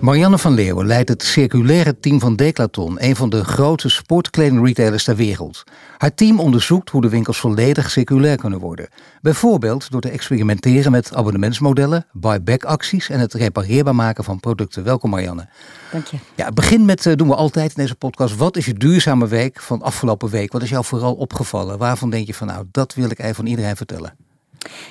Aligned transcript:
Marianne 0.00 0.38
van 0.38 0.54
Leeuwen 0.54 0.86
leidt 0.86 1.08
het 1.08 1.22
circulaire 1.22 1.98
team 2.00 2.20
van 2.20 2.36
Declaton, 2.36 2.96
een 3.02 3.16
van 3.16 3.30
de 3.30 3.44
grootste 3.44 3.88
sportkledingretailers 3.88 5.04
ter 5.04 5.16
wereld. 5.16 5.64
Haar 5.96 6.14
team 6.14 6.40
onderzoekt 6.40 6.90
hoe 6.90 7.00
de 7.00 7.08
winkels 7.08 7.38
volledig 7.38 7.90
circulair 7.90 8.36
kunnen 8.36 8.58
worden. 8.58 8.88
Bijvoorbeeld 9.20 9.90
door 9.90 10.00
te 10.00 10.10
experimenteren 10.10 10.92
met 10.92 11.14
abonnementsmodellen, 11.14 12.06
buyback 12.12 12.64
acties 12.64 13.08
en 13.08 13.20
het 13.20 13.34
repareerbaar 13.34 13.94
maken 13.94 14.24
van 14.24 14.40
producten. 14.40 14.84
Welkom 14.84 15.10
Marianne. 15.10 15.48
Dank 15.92 16.06
je. 16.06 16.16
Ja, 16.34 16.50
begin 16.50 16.84
met, 16.84 17.06
uh, 17.06 17.14
doen 17.14 17.28
we 17.28 17.34
altijd 17.34 17.68
in 17.68 17.82
deze 17.82 17.94
podcast, 17.94 18.36
wat 18.36 18.56
is 18.56 18.66
je 18.66 18.74
duurzame 18.74 19.26
week 19.26 19.60
van 19.60 19.82
afgelopen 19.82 20.28
week? 20.28 20.52
Wat 20.52 20.62
is 20.62 20.70
jou 20.70 20.84
vooral 20.84 21.14
opgevallen? 21.14 21.78
Waarvan 21.78 22.10
denk 22.10 22.26
je 22.26 22.34
van 22.34 22.46
nou, 22.46 22.66
dat 22.70 22.94
wil 22.94 23.10
ik 23.10 23.18
even 23.18 23.34
van 23.34 23.46
iedereen 23.46 23.76
vertellen? 23.76 24.16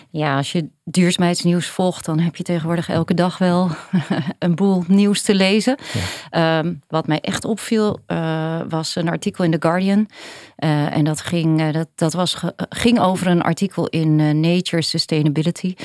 Ja, 0.10 0.38
als 0.38 0.52
je 0.52 0.70
duurzaamheidsnieuws 0.90 1.68
volgt, 1.68 2.06
dan 2.06 2.20
heb 2.20 2.36
je 2.36 2.44
tegenwoordig 2.44 2.90
elke 2.90 3.14
dag 3.14 3.38
wel 3.38 3.70
een 4.40 4.56
boel 4.56 4.84
nieuws 4.88 5.22
te 5.22 5.36
lezen. 5.36 5.78
Ehm, 6.30 6.74
wat 6.88 7.08
mij 7.08 7.20
echt 7.22 7.46
opviel, 7.46 8.00
uh, 8.08 8.62
was 8.70 8.96
een 8.96 9.10
artikel 9.10 9.44
in 9.44 9.52
The 9.52 9.58
Guardian. 9.60 10.10
Uh, 10.58 10.96
en 10.96 11.04
dat, 11.04 11.22
ging, 11.22 11.62
uh, 11.62 11.74
dat, 11.74 11.88
dat 11.96 12.14
was, 12.14 12.44
ging 12.70 13.00
over 13.00 13.28
een 13.28 13.42
artikel 13.42 13.88
in 13.88 14.40
Nature 14.40 14.82
Sustainability. 14.82 15.76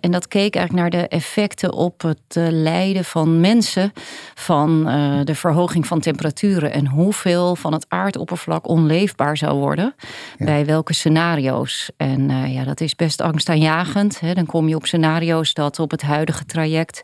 en 0.00 0.10
dat 0.10 0.28
keek 0.28 0.54
eigenlijk 0.54 0.72
naar 0.72 1.02
de 1.02 1.08
effecten 1.08 1.72
op 1.72 2.02
het 2.02 2.34
lijden 2.50 3.04
van 3.04 3.40
mensen 3.40 3.92
van 4.34 4.84
de 5.24 5.34
verhoging 5.34 5.86
van 5.86 6.00
temperaturen. 6.00 6.72
En 6.72 6.86
hoeveel 6.86 7.56
van 7.56 7.72
het 7.72 7.84
aardoppervlak 7.88 8.68
onleefbaar 8.68 9.36
zou 9.36 9.58
worden. 9.58 9.94
Bij 10.38 10.66
welke 10.66 10.94
scenario's. 10.94 11.90
En 11.96 12.50
ja, 12.52 12.64
dat 12.64 12.80
is 12.80 12.96
best 12.96 13.20
angstaanjagend. 13.20 14.21
Dan 14.34 14.46
kom 14.46 14.68
je 14.68 14.76
op 14.76 14.86
scenario's 14.86 15.54
dat 15.54 15.78
op 15.78 15.90
het 15.90 16.02
huidige 16.02 16.44
traject 16.44 17.00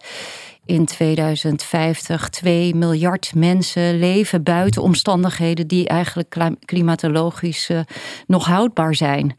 in 0.68 0.84
2050 0.84 2.28
2 2.28 2.74
miljard 2.74 3.32
mensen 3.34 3.98
leven 3.98 4.42
buiten 4.42 4.82
omstandigheden 4.82 5.66
die 5.66 5.88
eigenlijk 5.88 6.36
klimatologisch 6.64 7.70
uh, 7.70 7.80
nog 8.26 8.46
houdbaar 8.46 8.94
zijn. 8.94 9.36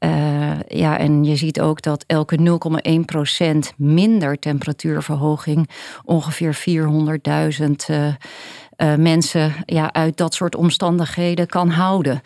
Uh, 0.00 0.60
ja, 0.68 0.98
en 0.98 1.24
je 1.24 1.36
ziet 1.36 1.60
ook 1.60 1.82
dat 1.82 2.04
elke 2.06 2.58
0,1% 3.70 3.76
minder 3.76 4.38
temperatuurverhoging 4.38 5.70
ongeveer 6.04 6.56
400.000 7.64 7.70
uh, 7.90 8.06
uh, 8.76 8.94
mensen 8.94 9.52
ja, 9.64 9.92
uit 9.92 10.16
dat 10.16 10.34
soort 10.34 10.54
omstandigheden 10.54 11.46
kan 11.46 11.68
houden. 11.68 12.22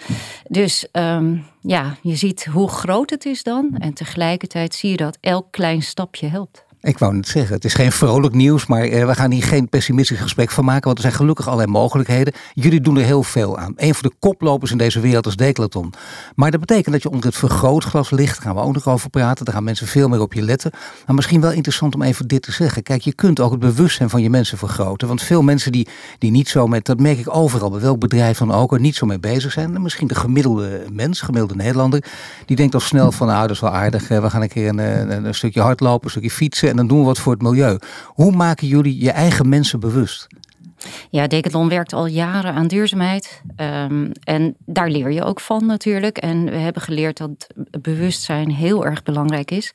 Dus 0.48 0.86
um, 0.92 1.44
ja, 1.60 1.96
je 2.02 2.16
ziet 2.16 2.44
hoe 2.44 2.68
groot 2.68 3.10
het 3.10 3.24
is 3.24 3.42
dan. 3.42 3.76
En 3.78 3.94
tegelijkertijd 3.94 4.74
zie 4.74 4.90
je 4.90 4.96
dat 4.96 5.18
elk 5.20 5.46
klein 5.50 5.82
stapje 5.82 6.26
helpt. 6.26 6.64
Ik 6.82 6.98
wou 6.98 7.14
net 7.14 7.28
zeggen, 7.28 7.54
het 7.54 7.64
is 7.64 7.74
geen 7.74 7.92
vrolijk 7.92 8.34
nieuws, 8.34 8.66
maar 8.66 8.82
eh, 8.82 9.06
we 9.06 9.14
gaan 9.14 9.30
hier 9.30 9.42
geen 9.42 9.68
pessimistisch 9.68 10.18
gesprek 10.20 10.50
van 10.50 10.64
maken, 10.64 10.84
want 10.84 10.96
er 10.96 11.02
zijn 11.02 11.14
gelukkig 11.14 11.46
allerlei 11.46 11.70
mogelijkheden. 11.70 12.32
Jullie 12.54 12.80
doen 12.80 12.96
er 12.96 13.04
heel 13.04 13.22
veel 13.22 13.58
aan. 13.58 13.72
Een 13.76 13.94
van 13.94 14.10
de 14.10 14.16
koplopers 14.18 14.70
in 14.70 14.78
deze 14.78 15.00
wereld 15.00 15.26
is 15.26 15.36
Declaton. 15.36 15.92
Maar 16.34 16.50
dat 16.50 16.60
betekent 16.60 16.92
dat 16.92 17.02
je 17.02 17.10
onder 17.10 17.26
het 17.26 17.36
vergrootglas 17.36 18.10
ligt, 18.10 18.34
daar 18.34 18.42
gaan 18.42 18.54
we 18.54 18.60
ook 18.60 18.74
nog 18.74 18.88
over 18.88 19.10
praten, 19.10 19.44
daar 19.44 19.54
gaan 19.54 19.64
mensen 19.64 19.86
veel 19.86 20.08
meer 20.08 20.20
op 20.20 20.32
je 20.32 20.42
letten. 20.42 20.70
Maar 21.06 21.14
misschien 21.14 21.40
wel 21.40 21.52
interessant 21.52 21.94
om 21.94 22.02
even 22.02 22.28
dit 22.28 22.42
te 22.42 22.52
zeggen. 22.52 22.82
Kijk, 22.82 23.02
je 23.02 23.14
kunt 23.14 23.40
ook 23.40 23.50
het 23.50 23.60
bewustzijn 23.60 24.10
van 24.10 24.22
je 24.22 24.30
mensen 24.30 24.58
vergroten, 24.58 25.08
want 25.08 25.22
veel 25.22 25.42
mensen 25.42 25.72
die, 25.72 25.88
die 26.18 26.30
niet 26.30 26.48
zo 26.48 26.66
met, 26.66 26.84
dat 26.84 27.00
merk 27.00 27.18
ik 27.18 27.34
overal, 27.36 27.70
bij 27.70 27.80
welk 27.80 27.98
bedrijf 27.98 28.38
dan 28.38 28.52
ook, 28.52 28.72
er 28.72 28.80
niet 28.80 28.96
zo 28.96 29.06
mee 29.06 29.20
bezig 29.20 29.52
zijn. 29.52 29.82
Misschien 29.82 30.08
de 30.08 30.14
gemiddelde 30.14 30.84
mens, 30.92 31.20
gemiddelde 31.20 31.54
Nederlander, 31.54 32.04
die 32.46 32.56
denkt 32.56 32.74
al 32.74 32.80
snel 32.80 33.12
van, 33.12 33.26
nou 33.26 33.40
dat 33.40 33.50
is 33.50 33.60
wel 33.60 33.74
aardig, 33.74 34.08
we 34.08 34.30
gaan 34.30 34.42
een 34.42 34.48
keer 34.48 34.68
een, 34.68 34.78
een, 34.78 35.24
een 35.24 35.34
stukje 35.34 35.60
hardlopen, 35.60 36.04
een 36.04 36.10
stukje 36.10 36.30
fietsen 36.30 36.69
en 36.70 36.76
dan 36.76 36.86
doen 36.86 36.98
we 36.98 37.04
wat 37.04 37.18
voor 37.18 37.32
het 37.32 37.42
milieu. 37.42 37.78
Hoe 38.06 38.32
maken 38.32 38.66
jullie 38.66 39.02
je 39.02 39.10
eigen 39.10 39.48
mensen 39.48 39.80
bewust? 39.80 40.26
Ja, 41.10 41.26
Decathlon 41.26 41.68
werkt 41.68 41.92
al 41.92 42.06
jaren 42.06 42.52
aan 42.52 42.66
duurzaamheid. 42.66 43.42
Um, 43.56 44.12
en 44.24 44.56
daar 44.64 44.90
leer 44.90 45.10
je 45.10 45.24
ook 45.24 45.40
van 45.40 45.66
natuurlijk. 45.66 46.18
En 46.18 46.44
we 46.44 46.56
hebben 46.56 46.82
geleerd 46.82 47.16
dat 47.16 47.46
bewustzijn 47.80 48.50
heel 48.50 48.84
erg 48.84 49.02
belangrijk 49.02 49.50
is. 49.50 49.72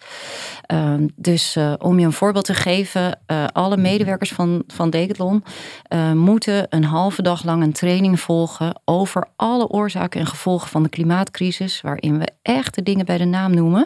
Um, 0.73 1.09
dus 1.15 1.55
uh, 1.55 1.73
om 1.77 1.99
je 1.99 2.05
een 2.05 2.13
voorbeeld 2.13 2.45
te 2.45 2.53
geven, 2.53 3.19
uh, 3.27 3.45
alle 3.53 3.77
medewerkers 3.77 4.31
van, 4.31 4.63
van 4.67 4.89
Decathlon 4.89 5.43
uh, 5.93 6.11
moeten 6.11 6.65
een 6.69 6.83
halve 6.83 7.21
dag 7.21 7.43
lang 7.43 7.63
een 7.63 7.73
training 7.73 8.19
volgen 8.19 8.81
over 8.85 9.27
alle 9.35 9.67
oorzaken 9.67 10.19
en 10.19 10.27
gevolgen 10.27 10.69
van 10.69 10.83
de 10.83 10.89
klimaatcrisis, 10.89 11.81
waarin 11.81 12.19
we 12.19 12.27
echt 12.41 12.75
de 12.75 12.83
dingen 12.83 13.05
bij 13.05 13.17
de 13.17 13.25
naam 13.25 13.53
noemen. 13.53 13.85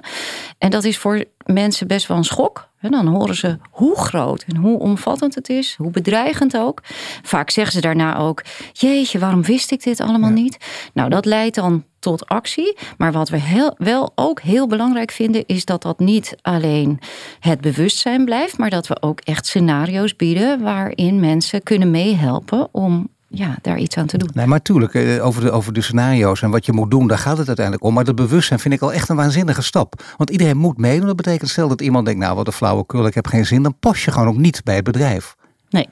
En 0.57 0.69
dat 0.69 0.83
is 0.83 0.97
voor 0.97 1.23
mensen 1.45 1.87
best 1.87 2.07
wel 2.07 2.17
een 2.17 2.23
schok. 2.23 2.68
En 2.79 2.91
dan 2.91 3.07
horen 3.07 3.35
ze 3.35 3.57
hoe 3.69 3.97
groot 3.97 4.45
en 4.47 4.55
hoe 4.55 4.79
omvattend 4.79 5.35
het 5.35 5.49
is, 5.49 5.75
hoe 5.77 5.91
bedreigend 5.91 6.57
ook. 6.57 6.81
Vaak 7.23 7.49
zeggen 7.49 7.73
ze 7.73 7.81
daarna 7.81 8.17
ook: 8.17 8.43
Jeetje, 8.73 9.19
waarom 9.19 9.43
wist 9.43 9.71
ik 9.71 9.83
dit 9.83 9.99
allemaal 9.99 10.29
niet? 10.29 10.57
Nou, 10.93 11.09
dat 11.09 11.25
leidt 11.25 11.55
dan 11.55 11.83
tot 11.99 12.27
actie. 12.27 12.77
Maar 12.97 13.11
wat 13.11 13.29
we 13.29 13.37
heel, 13.37 13.75
wel 13.77 14.11
ook 14.15 14.41
heel 14.41 14.67
belangrijk 14.67 15.11
vinden, 15.11 15.45
is 15.45 15.65
dat 15.65 15.81
dat 15.81 15.99
niet 15.99 16.35
alleen 16.41 16.99
het 17.39 17.61
bewustzijn 17.61 18.25
blijft, 18.25 18.57
maar 18.57 18.69
dat 18.69 18.87
we 18.87 19.01
ook 19.01 19.19
echt 19.19 19.45
scenario's 19.45 20.15
bieden 20.15 20.61
waarin 20.61 21.19
mensen 21.19 21.63
kunnen 21.63 21.91
meehelpen 21.91 22.67
om 22.71 23.09
ja, 23.29 23.57
daar 23.61 23.77
iets 23.77 23.97
aan 23.97 24.05
te 24.05 24.17
doen. 24.17 24.29
Nee, 24.33 24.45
maar 24.45 24.61
tuurlijk, 24.61 24.93
eh, 24.93 25.25
over 25.25 25.41
de, 25.41 25.51
over 25.51 25.73
de 25.73 25.81
scenario's 25.81 26.41
en 26.41 26.49
wat 26.49 26.65
je 26.65 26.73
moet 26.73 26.91
doen, 26.91 27.07
daar 27.07 27.17
gaat 27.17 27.37
het 27.37 27.47
uiteindelijk 27.47 27.85
om. 27.85 27.93
Maar 27.93 28.03
dat 28.03 28.15
bewustzijn 28.15 28.59
vind 28.59 28.73
ik 28.73 28.81
al 28.81 28.93
echt 28.93 29.09
een 29.09 29.15
waanzinnige 29.15 29.61
stap. 29.61 30.03
Want 30.17 30.29
iedereen 30.29 30.57
moet 30.57 30.77
meedoen. 30.77 31.07
Dat 31.07 31.15
betekent 31.15 31.49
stel 31.49 31.67
dat 31.67 31.81
iemand 31.81 32.05
denkt, 32.05 32.21
nou 32.21 32.35
wat 32.35 32.47
een 32.47 32.53
flauwekul, 32.53 33.05
ik 33.05 33.15
heb 33.15 33.27
geen 33.27 33.45
zin. 33.45 33.63
Dan 33.63 33.79
pas 33.79 34.05
je 34.05 34.11
gewoon 34.11 34.27
ook 34.27 34.37
niet 34.37 34.63
bij 34.63 34.75
het 34.75 34.83
bedrijf. 34.83 35.35
Nee. 35.69 35.87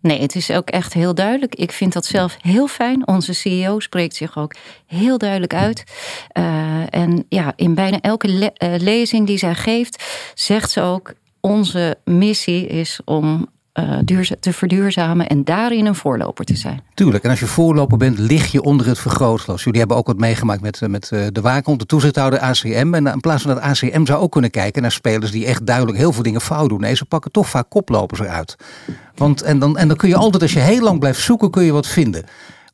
Nee, 0.00 0.20
het 0.20 0.34
is 0.34 0.50
ook 0.50 0.68
echt 0.68 0.92
heel 0.92 1.14
duidelijk. 1.14 1.54
Ik 1.54 1.72
vind 1.72 1.92
dat 1.92 2.06
zelf 2.06 2.36
heel 2.40 2.66
fijn. 2.66 3.06
Onze 3.06 3.32
CEO 3.32 3.80
spreekt 3.80 4.14
zich 4.14 4.36
ook 4.36 4.54
heel 4.86 5.18
duidelijk 5.18 5.54
uit. 5.54 5.84
Uh, 6.38 6.94
en 6.94 7.24
ja, 7.28 7.52
in 7.56 7.74
bijna 7.74 8.00
elke 8.00 8.28
le 8.28 8.52
uh, 8.58 8.74
lezing 8.76 9.26
die 9.26 9.38
zij 9.38 9.54
geeft, 9.54 10.04
zegt 10.34 10.70
ze 10.70 10.80
ook: 10.80 11.12
onze 11.40 11.96
missie 12.04 12.66
is 12.66 13.00
om 13.04 13.48
uh, 13.78 14.20
te 14.40 14.52
verduurzamen 14.52 15.26
en 15.26 15.44
daarin 15.44 15.86
een 15.86 15.94
voorloper 15.94 16.44
te 16.44 16.56
zijn. 16.56 16.82
Tuurlijk, 16.94 17.24
en 17.24 17.30
als 17.30 17.40
je 17.40 17.46
voorloper 17.46 17.98
bent, 17.98 18.18
lig 18.18 18.52
je 18.52 18.62
onder 18.62 18.86
het 18.86 18.98
vergrootglas. 18.98 19.64
Jullie 19.64 19.78
hebben 19.78 19.96
ook 19.96 20.06
wat 20.06 20.18
meegemaakt 20.18 20.60
met, 20.60 20.82
eh, 20.82 20.88
met 20.88 21.10
eh, 21.12 21.26
de 21.32 21.40
waakhond, 21.40 21.78
de 21.80 21.86
toezichthouder 21.86 22.40
ACM. 22.40 22.94
En 22.94 23.06
in 23.06 23.20
plaats 23.20 23.42
van 23.42 23.54
dat 23.54 23.62
ACM 23.62 24.04
zou 24.04 24.20
ook 24.20 24.32
kunnen 24.32 24.50
kijken 24.50 24.82
naar 24.82 24.92
spelers 24.92 25.30
die 25.30 25.46
echt 25.46 25.66
duidelijk 25.66 25.98
heel 25.98 26.12
veel 26.12 26.22
dingen 26.22 26.40
fout 26.40 26.68
doen. 26.68 26.80
Nee, 26.80 26.94
ze 26.94 27.04
pakken 27.04 27.30
toch 27.30 27.48
vaak 27.48 27.70
koplopers 27.70 28.20
eruit. 28.20 28.56
Want, 29.14 29.42
en, 29.42 29.58
dan, 29.58 29.78
en 29.78 29.88
dan 29.88 29.96
kun 29.96 30.08
je 30.08 30.16
altijd, 30.16 30.42
als 30.42 30.52
je 30.52 30.60
heel 30.60 30.82
lang 30.82 30.98
blijft 30.98 31.20
zoeken, 31.20 31.50
kun 31.50 31.64
je 31.64 31.72
wat 31.72 31.86
vinden. 31.86 32.24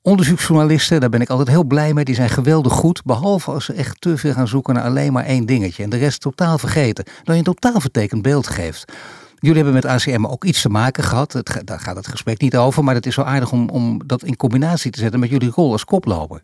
Onderzoeksjournalisten, 0.02 1.00
daar 1.00 1.08
ben 1.08 1.20
ik 1.20 1.28
altijd 1.28 1.48
heel 1.48 1.64
blij 1.64 1.94
mee, 1.94 2.04
die 2.04 2.14
zijn 2.14 2.28
geweldig 2.28 2.72
goed. 2.72 3.04
Behalve 3.04 3.50
als 3.50 3.64
ze 3.64 3.72
echt 3.72 4.00
te 4.00 4.16
veel 4.16 4.32
gaan 4.32 4.48
zoeken 4.48 4.74
naar 4.74 4.84
alleen 4.84 5.12
maar 5.12 5.24
één 5.24 5.46
dingetje. 5.46 5.82
En 5.82 5.90
de 5.90 5.96
rest 5.96 6.20
totaal 6.20 6.58
vergeten. 6.58 7.04
Dan 7.22 7.34
je 7.34 7.42
een 7.44 7.54
totaal 7.54 7.80
vertekend 7.80 8.22
beeld 8.22 8.46
geeft. 8.46 8.92
Jullie 9.38 9.62
hebben 9.62 9.74
met 9.74 9.84
ACM 9.84 10.26
ook 10.26 10.44
iets 10.44 10.62
te 10.62 10.68
maken 10.68 11.04
gehad. 11.04 11.42
Daar 11.64 11.80
gaat 11.80 11.96
het 11.96 12.08
gesprek 12.08 12.40
niet 12.40 12.56
over. 12.56 12.84
Maar 12.84 12.94
het 12.94 13.06
is 13.06 13.16
wel 13.16 13.26
aardig 13.26 13.52
om, 13.52 13.68
om 13.68 14.06
dat 14.06 14.22
in 14.22 14.36
combinatie 14.36 14.90
te 14.90 14.98
zetten 14.98 15.20
met 15.20 15.30
jullie 15.30 15.50
rol 15.50 15.72
als 15.72 15.84
koploper. 15.84 16.42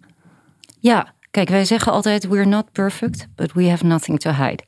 Ja, 0.79 1.15
kijk, 1.31 1.49
wij 1.49 1.65
zeggen 1.65 1.93
altijd: 1.93 2.29
we're 2.29 2.47
not 2.47 2.73
perfect, 2.73 3.27
but 3.37 3.53
we 3.53 3.69
have 3.69 3.85
nothing 3.85 4.21
to 4.21 4.31
hide. 4.31 4.65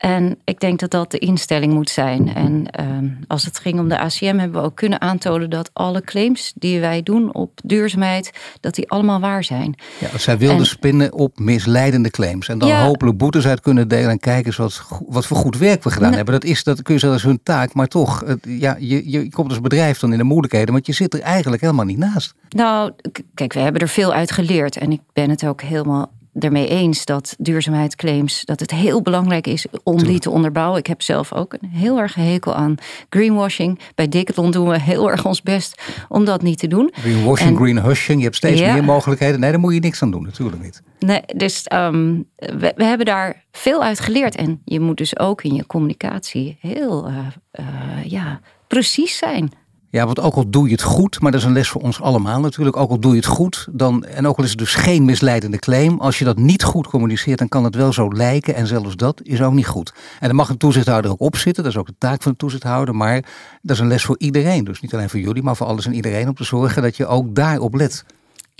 En 0.00 0.38
ik 0.44 0.60
denk 0.60 0.78
dat 0.78 0.90
dat 0.90 1.10
de 1.10 1.18
instelling 1.18 1.72
moet 1.72 1.90
zijn. 1.90 2.34
En 2.34 2.66
uh, 2.80 3.10
als 3.26 3.44
het 3.44 3.58
ging 3.58 3.78
om 3.78 3.88
de 3.88 3.98
ACM 3.98 4.36
hebben 4.38 4.60
we 4.60 4.66
ook 4.66 4.76
kunnen 4.76 5.00
aantonen 5.00 5.50
dat 5.50 5.70
alle 5.72 6.02
claims 6.02 6.52
die 6.54 6.80
wij 6.80 7.02
doen 7.02 7.34
op 7.34 7.60
duurzaamheid, 7.64 8.30
dat 8.60 8.74
die 8.74 8.90
allemaal 8.90 9.20
waar 9.20 9.44
zijn. 9.44 9.74
Ja, 9.98 10.18
zij 10.18 10.38
wilden 10.38 10.66
spinnen 10.66 11.12
op 11.12 11.38
misleidende 11.38 12.10
claims. 12.10 12.48
En 12.48 12.58
dan 12.58 12.68
ja, 12.68 12.84
hopelijk 12.84 13.18
boetes 13.18 13.46
uit 13.46 13.60
kunnen 13.60 13.88
delen 13.88 14.10
en 14.10 14.18
kijken 14.18 14.54
wat, 14.56 14.82
wat 15.08 15.26
voor 15.26 15.36
goed 15.36 15.58
werk 15.58 15.84
we 15.84 15.90
gedaan 15.90 16.12
hebben. 16.12 16.34
Dat, 16.34 16.44
is, 16.44 16.64
dat 16.64 16.82
kun 16.82 16.94
je 16.98 17.06
als 17.06 17.22
hun 17.22 17.40
taak, 17.42 17.74
maar 17.74 17.88
toch, 17.88 18.24
ja, 18.42 18.76
je, 18.78 19.10
je 19.10 19.30
komt 19.30 19.50
als 19.50 19.60
bedrijf 19.60 19.98
dan 19.98 20.12
in 20.12 20.18
de 20.18 20.24
moeilijkheden, 20.24 20.72
want 20.72 20.86
je 20.86 20.92
zit 20.92 21.14
er 21.14 21.20
eigenlijk 21.20 21.62
helemaal 21.62 21.84
niet 21.84 21.98
naast. 21.98 22.34
Nou, 22.48 22.92
kijk, 23.34 23.52
we 23.52 23.60
hebben 23.60 23.80
er 23.80 23.88
veel 23.88 24.12
uit 24.12 24.32
geleerd. 24.32 24.76
En 24.76 24.92
ik 24.92 25.00
ben 25.12 25.30
het 25.30 25.46
ook 25.46 25.62
helemaal 25.62 26.10
ermee 26.38 26.68
eens 26.68 27.04
dat 27.04 27.34
duurzaamheidsclaims 27.38 28.44
dat 28.44 28.60
het 28.60 28.70
heel 28.70 29.02
belangrijk 29.02 29.46
is 29.46 29.66
om 29.82 30.04
die 30.04 30.18
te 30.18 30.30
onderbouwen. 30.30 30.78
Ik 30.78 30.86
heb 30.86 31.02
zelf 31.02 31.32
ook 31.32 31.56
een 31.60 31.68
heel 31.68 31.98
erg 31.98 32.14
hekel 32.14 32.54
aan 32.54 32.74
greenwashing. 33.08 33.78
Bij 33.94 34.08
Decathlon 34.08 34.50
doen 34.50 34.68
we 34.68 34.80
heel 34.80 35.10
erg 35.10 35.24
ons 35.24 35.42
best 35.42 35.82
om 36.08 36.24
dat 36.24 36.42
niet 36.42 36.58
te 36.58 36.66
doen. 36.66 36.90
Greenwashing, 36.92 37.56
greenhushing, 37.56 38.18
je 38.18 38.24
hebt 38.24 38.36
steeds 38.36 38.60
meer 38.60 38.84
mogelijkheden. 38.84 39.40
Nee, 39.40 39.50
daar 39.50 39.60
moet 39.60 39.74
je 39.74 39.80
niks 39.80 40.02
aan 40.02 40.10
doen, 40.10 40.22
natuurlijk 40.22 40.62
niet. 40.62 40.82
Nee, 40.98 41.22
dus 41.36 41.62
ehm, 41.62 42.20
we, 42.36 42.72
we, 42.76 42.84
hebben 42.84 43.06
daar 43.06 43.44
veel 43.52 43.82
uit 43.82 44.00
geleerd. 44.00 44.36
En 44.36 44.60
je 44.64 44.80
moet 44.80 44.96
dus 44.96 45.18
ook 45.18 45.42
in 45.42 45.54
je 45.54 45.66
communicatie 45.66 46.58
heel 46.60 47.08
uh, 47.08 47.16
uh, 47.60 48.04
ja, 48.04 48.40
precies 48.66 49.16
zijn. 49.16 49.52
Ja, 49.92 50.06
want 50.06 50.20
ook 50.20 50.34
al 50.34 50.50
doe 50.50 50.64
je 50.64 50.72
het 50.72 50.82
goed, 50.82 51.20
maar 51.20 51.30
dat 51.30 51.40
is 51.40 51.46
een 51.46 51.52
les 51.52 51.68
voor 51.68 51.80
ons 51.80 52.00
allemaal 52.00 52.40
natuurlijk. 52.40 52.76
Ook 52.76 52.90
al 52.90 53.00
doe 53.00 53.10
je 53.10 53.16
het 53.16 53.26
goed, 53.26 53.68
dan, 53.72 54.04
en 54.04 54.26
ook 54.26 54.36
al 54.36 54.44
is 54.44 54.50
het 54.50 54.58
dus 54.58 54.74
geen 54.74 55.04
misleidende 55.04 55.58
claim, 55.58 56.00
als 56.00 56.18
je 56.18 56.24
dat 56.24 56.38
niet 56.38 56.62
goed 56.62 56.86
communiceert, 56.86 57.38
dan 57.38 57.48
kan 57.48 57.64
het 57.64 57.74
wel 57.74 57.92
zo 57.92 58.12
lijken. 58.12 58.54
En 58.54 58.66
zelfs 58.66 58.96
dat 58.96 59.20
is 59.22 59.42
ook 59.42 59.52
niet 59.52 59.66
goed. 59.66 59.92
En 60.20 60.26
dan 60.26 60.36
mag 60.36 60.48
een 60.48 60.56
toezichthouder 60.56 61.10
ook 61.10 61.20
opzitten, 61.20 61.62
dat 61.62 61.72
is 61.72 61.78
ook 61.78 61.86
de 61.86 61.94
taak 61.98 62.22
van 62.22 62.32
de 62.32 62.38
toezichthouder. 62.38 62.94
Maar 62.94 63.24
dat 63.62 63.76
is 63.76 63.82
een 63.82 63.88
les 63.88 64.04
voor 64.04 64.18
iedereen. 64.18 64.64
Dus 64.64 64.80
niet 64.80 64.94
alleen 64.94 65.10
voor 65.10 65.20
jullie, 65.20 65.42
maar 65.42 65.56
voor 65.56 65.66
alles 65.66 65.86
en 65.86 65.94
iedereen 65.94 66.28
om 66.28 66.34
te 66.34 66.44
zorgen 66.44 66.82
dat 66.82 66.96
je 66.96 67.06
ook 67.06 67.34
daarop 67.34 67.74
let. 67.74 68.04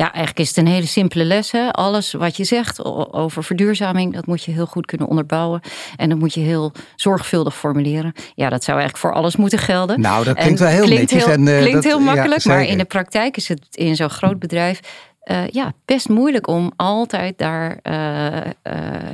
Ja, 0.00 0.12
eigenlijk 0.12 0.38
is 0.38 0.48
het 0.48 0.56
een 0.56 0.66
hele 0.66 0.86
simpele 0.86 1.24
les. 1.24 1.50
Hè? 1.50 1.70
Alles 1.70 2.12
wat 2.12 2.36
je 2.36 2.44
zegt 2.44 2.84
over 3.12 3.44
verduurzaming, 3.44 4.14
dat 4.14 4.26
moet 4.26 4.44
je 4.44 4.52
heel 4.52 4.66
goed 4.66 4.86
kunnen 4.86 5.08
onderbouwen. 5.08 5.60
En 5.96 6.08
dat 6.08 6.18
moet 6.18 6.34
je 6.34 6.40
heel 6.40 6.72
zorgvuldig 6.96 7.56
formuleren. 7.56 8.12
Ja, 8.34 8.48
dat 8.48 8.64
zou 8.64 8.78
eigenlijk 8.78 9.06
voor 9.06 9.12
alles 9.12 9.36
moeten 9.36 9.58
gelden. 9.58 10.00
Nou, 10.00 10.24
dat 10.24 10.36
klinkt 10.36 10.60
wel 10.60 10.68
heel 10.68 10.84
klinkt 10.84 11.12
netjes. 11.12 11.24
Heel, 11.24 11.34
en, 11.34 11.46
uh, 11.46 11.58
klinkt 11.58 11.84
heel 11.84 12.00
makkelijk, 12.00 12.44
maar 12.44 12.62
in 12.62 12.78
de 12.78 12.84
praktijk 12.84 13.36
is 13.36 13.48
het 13.48 13.66
in 13.70 13.96
zo'n 13.96 14.10
groot 14.10 14.38
bedrijf 14.38 14.80
uh, 15.24 15.46
ja, 15.48 15.72
best 15.84 16.08
moeilijk 16.08 16.48
om 16.48 16.72
altijd 16.76 17.38
daar 17.38 17.78
uh, 17.82 18.26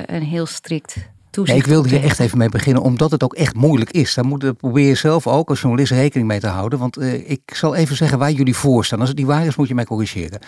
een 0.05 0.23
heel 0.23 0.45
strikt 0.45 0.95
Nee, 1.45 1.55
ik 1.55 1.65
wilde 1.65 1.89
hier 1.89 2.03
echt 2.03 2.19
even 2.19 2.37
mee 2.37 2.49
beginnen, 2.49 2.83
omdat 2.83 3.11
het 3.11 3.23
ook 3.23 3.33
echt 3.33 3.55
moeilijk 3.55 3.91
is. 3.91 4.13
Daar 4.13 4.25
moet, 4.25 4.57
probeer 4.57 4.87
je 4.87 4.95
zelf 4.95 5.27
ook 5.27 5.49
als 5.49 5.61
journalist 5.61 5.91
rekening 5.91 6.27
mee 6.27 6.39
te 6.39 6.47
houden. 6.47 6.79
Want 6.79 6.97
uh, 6.97 7.29
ik 7.29 7.41
zal 7.45 7.75
even 7.75 7.95
zeggen 7.95 8.19
waar 8.19 8.31
jullie 8.31 8.55
voor 8.55 8.85
staan. 8.85 8.99
Als 8.99 9.09
het 9.09 9.17
niet 9.17 9.27
waar 9.27 9.45
is, 9.45 9.55
moet 9.55 9.67
je 9.67 9.75
mij 9.75 9.85
corrigeren. 9.85 10.39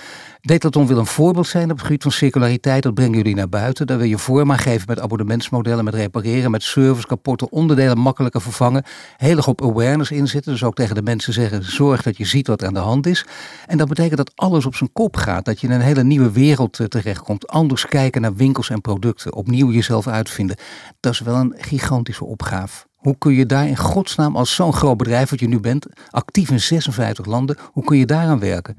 Decathlon 0.41 0.87
wil 0.87 0.97
een 0.97 1.05
voorbeeld 1.05 1.47
zijn 1.47 1.71
op 1.71 1.77
het 1.77 1.85
gebied 1.85 2.01
van 2.01 2.11
circulariteit. 2.11 2.83
Dat 2.83 2.93
brengen 2.93 3.17
jullie 3.17 3.35
naar 3.35 3.49
buiten. 3.49 3.87
Daar 3.87 3.97
wil 3.97 4.07
je 4.07 4.17
vorm 4.17 4.51
aan 4.51 4.57
geven 4.57 4.85
met 4.87 4.99
abonnementsmodellen, 4.99 5.83
met 5.83 5.93
repareren, 5.93 6.51
met 6.51 6.63
service, 6.63 7.07
kapotte 7.07 7.49
onderdelen 7.49 7.97
makkelijker 7.97 8.41
vervangen. 8.41 8.83
Heel 9.17 9.37
erg 9.37 9.47
op 9.47 9.63
awareness 9.63 10.11
inzetten. 10.11 10.51
Dus 10.51 10.63
ook 10.63 10.75
tegen 10.75 10.95
de 10.95 11.01
mensen 11.01 11.33
zeggen, 11.33 11.63
zorg 11.63 12.01
dat 12.01 12.17
je 12.17 12.25
ziet 12.25 12.47
wat 12.47 12.61
er 12.61 12.67
aan 12.67 12.73
de 12.73 12.79
hand 12.79 13.05
is. 13.05 13.25
En 13.67 13.77
dat 13.77 13.87
betekent 13.87 14.17
dat 14.17 14.31
alles 14.35 14.65
op 14.65 14.75
zijn 14.75 14.91
kop 14.93 15.15
gaat. 15.15 15.45
Dat 15.45 15.61
je 15.61 15.67
in 15.67 15.73
een 15.73 15.81
hele 15.81 16.03
nieuwe 16.03 16.31
wereld 16.31 16.79
terechtkomt. 16.87 17.47
Anders 17.47 17.85
kijken 17.85 18.21
naar 18.21 18.35
winkels 18.35 18.69
en 18.69 18.81
producten. 18.81 19.33
Opnieuw 19.33 19.71
jezelf 19.71 20.07
uitvinden. 20.07 20.55
Dat 20.99 21.13
is 21.13 21.19
wel 21.19 21.35
een 21.35 21.55
gigantische 21.57 22.25
opgave. 22.25 22.87
Hoe 22.95 23.17
kun 23.17 23.33
je 23.33 23.45
daar 23.45 23.67
in 23.67 23.77
godsnaam 23.77 24.35
als 24.35 24.55
zo'n 24.55 24.73
groot 24.73 24.97
bedrijf 24.97 25.29
wat 25.29 25.39
je 25.39 25.47
nu 25.47 25.59
bent, 25.59 25.85
actief 26.09 26.49
in 26.49 26.59
56 26.59 27.25
landen, 27.25 27.57
hoe 27.71 27.83
kun 27.83 27.97
je 27.97 28.05
daaraan 28.05 28.39
werken? 28.39 28.77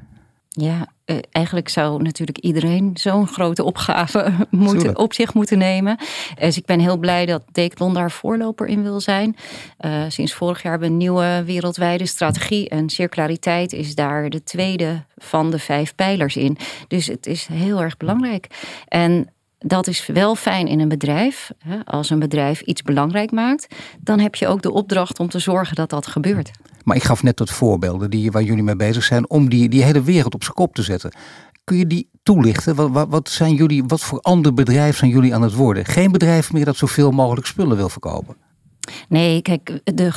Ja, 0.53 0.87
eh, 1.05 1.17
eigenlijk 1.31 1.69
zou 1.69 2.03
natuurlijk 2.03 2.39
iedereen 2.39 2.91
zo'n 2.95 3.27
grote 3.27 3.65
opgave 3.65 4.33
moeten, 4.51 4.99
op 4.99 5.13
zich 5.13 5.35
moeten 5.35 5.59
nemen. 5.59 5.99
Dus 6.35 6.57
ik 6.57 6.65
ben 6.65 6.81
heel 6.81 6.97
blij 6.97 7.27
dat 7.27 7.43
Decathlon 7.53 7.95
daar 7.95 8.11
voorloper 8.11 8.67
in 8.67 8.83
wil 8.83 9.01
zijn. 9.01 9.37
Uh, 9.81 10.05
sinds 10.09 10.35
vorig 10.35 10.63
jaar 10.63 10.71
hebben 10.71 10.89
we 10.89 10.95
een 10.95 11.01
nieuwe 11.01 11.43
wereldwijde 11.47 12.07
strategie. 12.07 12.69
En 12.69 12.89
circulariteit 12.89 13.73
is 13.73 13.95
daar 13.95 14.31
de 14.31 14.43
tweede 14.43 15.05
van 15.17 15.51
de 15.51 15.59
vijf 15.59 15.95
pijlers 15.95 16.37
in. 16.37 16.57
Dus 16.89 17.07
het 17.07 17.27
is 17.27 17.47
heel 17.47 17.83
erg 17.83 17.97
belangrijk. 17.97 18.47
En 18.89 19.29
dat 19.67 19.87
is 19.87 20.07
wel 20.07 20.35
fijn 20.35 20.67
in 20.67 20.81
een 20.81 20.89
bedrijf. 20.89 21.51
Als 21.85 22.11
een 22.11 22.19
bedrijf 22.19 22.61
iets 22.61 22.83
belangrijk 22.83 23.31
maakt, 23.31 23.75
dan 24.01 24.19
heb 24.21 24.35
je 24.35 24.47
ook 24.47 24.63
de 24.63 24.73
opdracht 24.73 25.19
om 25.19 25.29
te 25.29 25.39
zorgen 25.39 25.75
dat 25.77 25.91
dat 25.91 26.07
gebeurt. 26.07 26.51
Maar 26.85 26.97
ik 26.97 27.03
gaf 27.03 27.23
net 27.23 27.39
wat 27.39 27.51
voorbeelden 27.51 28.11
die, 28.11 28.31
waar 28.31 28.43
jullie 28.43 28.63
mee 28.63 28.77
bezig 28.77 29.05
zijn 29.05 29.31
om 29.31 29.49
die, 29.49 29.69
die 29.69 29.83
hele 29.83 30.03
wereld 30.03 30.35
op 30.35 30.43
zijn 30.43 30.55
kop 30.55 30.75
te 30.75 30.83
zetten. 30.83 31.13
Kun 31.65 31.77
je 31.77 31.87
die 31.87 32.09
toelichten? 32.23 32.75
Wat, 32.75 32.91
wat, 32.91 33.09
wat, 33.09 33.29
zijn 33.29 33.55
jullie, 33.55 33.85
wat 33.87 34.01
voor 34.01 34.21
ander 34.21 34.55
bedrijf 34.55 34.97
zijn 34.97 35.11
jullie 35.11 35.35
aan 35.35 35.43
het 35.43 35.55
worden? 35.55 35.85
Geen 35.85 36.13
bedrijf 36.13 36.53
meer 36.53 36.65
dat 36.65 36.77
zoveel 36.77 37.11
mogelijk 37.11 37.47
spullen 37.47 37.77
wil 37.77 37.89
verkopen. 37.89 38.37
Nee, 39.11 39.43
kijk, 39.43 39.81
de, 39.85 40.11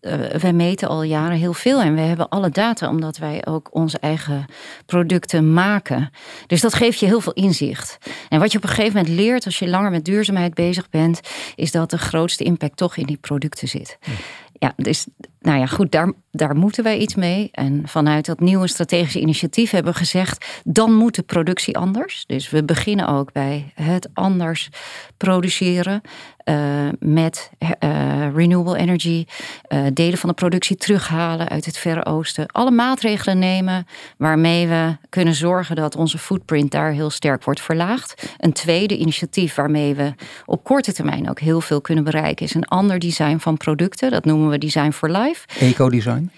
uh, 0.00 0.40
wij 0.40 0.52
meten 0.52 0.88
al 0.88 1.02
jaren 1.02 1.36
heel 1.36 1.52
veel 1.52 1.80
en 1.80 1.94
we 1.94 2.00
hebben 2.00 2.28
alle 2.28 2.50
data 2.50 2.88
omdat 2.88 3.16
wij 3.16 3.46
ook 3.46 3.68
onze 3.74 3.98
eigen 3.98 4.44
producten 4.86 5.52
maken. 5.52 6.10
Dus 6.46 6.60
dat 6.60 6.74
geeft 6.74 6.98
je 6.98 7.06
heel 7.06 7.20
veel 7.20 7.32
inzicht. 7.32 7.98
En 8.28 8.40
wat 8.40 8.52
je 8.52 8.58
op 8.58 8.64
een 8.64 8.70
gegeven 8.70 8.96
moment 8.96 9.14
leert 9.14 9.44
als 9.44 9.58
je 9.58 9.68
langer 9.68 9.90
met 9.90 10.04
duurzaamheid 10.04 10.54
bezig 10.54 10.88
bent, 10.90 11.20
is 11.54 11.70
dat 11.70 11.90
de 11.90 11.98
grootste 11.98 12.44
impact 12.44 12.76
toch 12.76 12.96
in 12.96 13.06
die 13.06 13.18
producten 13.20 13.68
zit. 13.68 13.98
Ja 14.00 14.12
ja, 14.60 14.72
dus 14.76 15.06
nou 15.40 15.58
ja, 15.58 15.66
goed, 15.66 15.92
daar, 15.92 16.12
daar 16.30 16.56
moeten 16.56 16.84
wij 16.84 16.98
iets 16.98 17.14
mee. 17.14 17.48
En 17.52 17.82
vanuit 17.88 18.26
dat 18.26 18.40
nieuwe 18.40 18.68
strategische 18.68 19.20
initiatief 19.20 19.70
hebben 19.70 19.92
we 19.92 19.98
gezegd, 19.98 20.60
dan 20.64 20.94
moet 20.94 21.14
de 21.14 21.22
productie 21.22 21.78
anders. 21.78 22.24
Dus 22.26 22.50
we 22.50 22.64
beginnen 22.64 23.08
ook 23.08 23.32
bij 23.32 23.72
het 23.74 24.08
anders 24.14 24.68
produceren. 25.16 26.00
Uh, 26.44 26.88
met 26.98 27.50
uh, 27.58 28.34
renewable 28.34 28.76
energy, 28.76 29.26
uh, 29.68 29.86
delen 29.92 30.18
van 30.18 30.28
de 30.28 30.34
productie 30.34 30.76
terughalen 30.76 31.48
uit 31.48 31.64
het 31.64 31.78
Verre 31.78 32.04
Oosten. 32.04 32.46
Alle 32.46 32.70
maatregelen 32.70 33.38
nemen 33.38 33.86
waarmee 34.16 34.66
we 34.66 34.96
kunnen 35.08 35.34
zorgen 35.34 35.76
dat 35.76 35.96
onze 35.96 36.18
footprint 36.18 36.70
daar 36.70 36.92
heel 36.92 37.10
sterk 37.10 37.44
wordt 37.44 37.60
verlaagd. 37.60 38.34
Een 38.38 38.52
tweede 38.52 38.96
initiatief 38.96 39.54
waarmee 39.54 39.94
we 39.94 40.12
op 40.46 40.64
korte 40.64 40.92
termijn 40.92 41.30
ook 41.30 41.40
heel 41.40 41.60
veel 41.60 41.80
kunnen 41.80 42.04
bereiken 42.04 42.46
is 42.46 42.54
een 42.54 42.68
ander 42.68 42.98
design 42.98 43.36
van 43.38 43.56
producten. 43.56 44.10
Dat 44.10 44.24
noemen 44.24 44.49
we 44.49 44.49
Design 44.58 44.90
for 44.90 45.10
Life. 45.10 45.46
Ecodesign? 45.58 46.30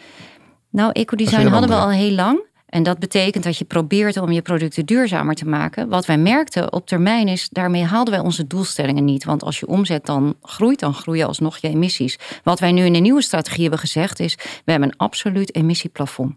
Nou, 0.70 0.91
ecodesign 0.93 1.47
hadden 1.47 1.70
we 1.70 1.76
al 1.76 1.91
heel 1.91 2.11
lang. 2.11 2.50
En 2.67 2.82
dat 2.82 2.99
betekent 2.99 3.44
dat 3.44 3.59
je 3.59 3.64
probeert 3.64 4.17
om 4.17 4.32
je 4.32 4.43
producten 4.43 4.87
duurzamer 4.87 5.35
te 5.35 5.49
maken. 5.49 5.88
Wat 5.88 6.06
wij 6.06 6.19
merkten 6.19 6.73
op 6.73 6.87
termijn 6.87 7.29
is, 7.29 7.49
daarmee 7.49 7.85
haalden 7.85 8.14
wij 8.14 8.23
onze 8.23 8.47
doelstellingen 8.47 9.05
niet. 9.05 9.25
Want 9.25 9.43
als 9.43 9.61
je 9.61 9.67
omzet 9.67 10.06
dan 10.06 10.35
groeit, 10.43 10.81
dan 10.81 10.94
groeien 10.94 11.26
alsnog 11.26 11.56
je 11.56 11.69
emissies. 11.69 12.19
Wat 12.43 12.61
wij 12.61 12.73
nu 12.73 12.85
in 12.85 12.93
de 12.93 12.99
nieuwe 12.99 13.23
strategie 13.23 13.61
hebben 13.61 13.79
gezegd 13.79 14.20
is, 14.20 14.35
we 14.35 14.70
hebben 14.70 14.88
een 14.88 14.97
absoluut 14.97 15.55
emissieplafond. 15.55 16.35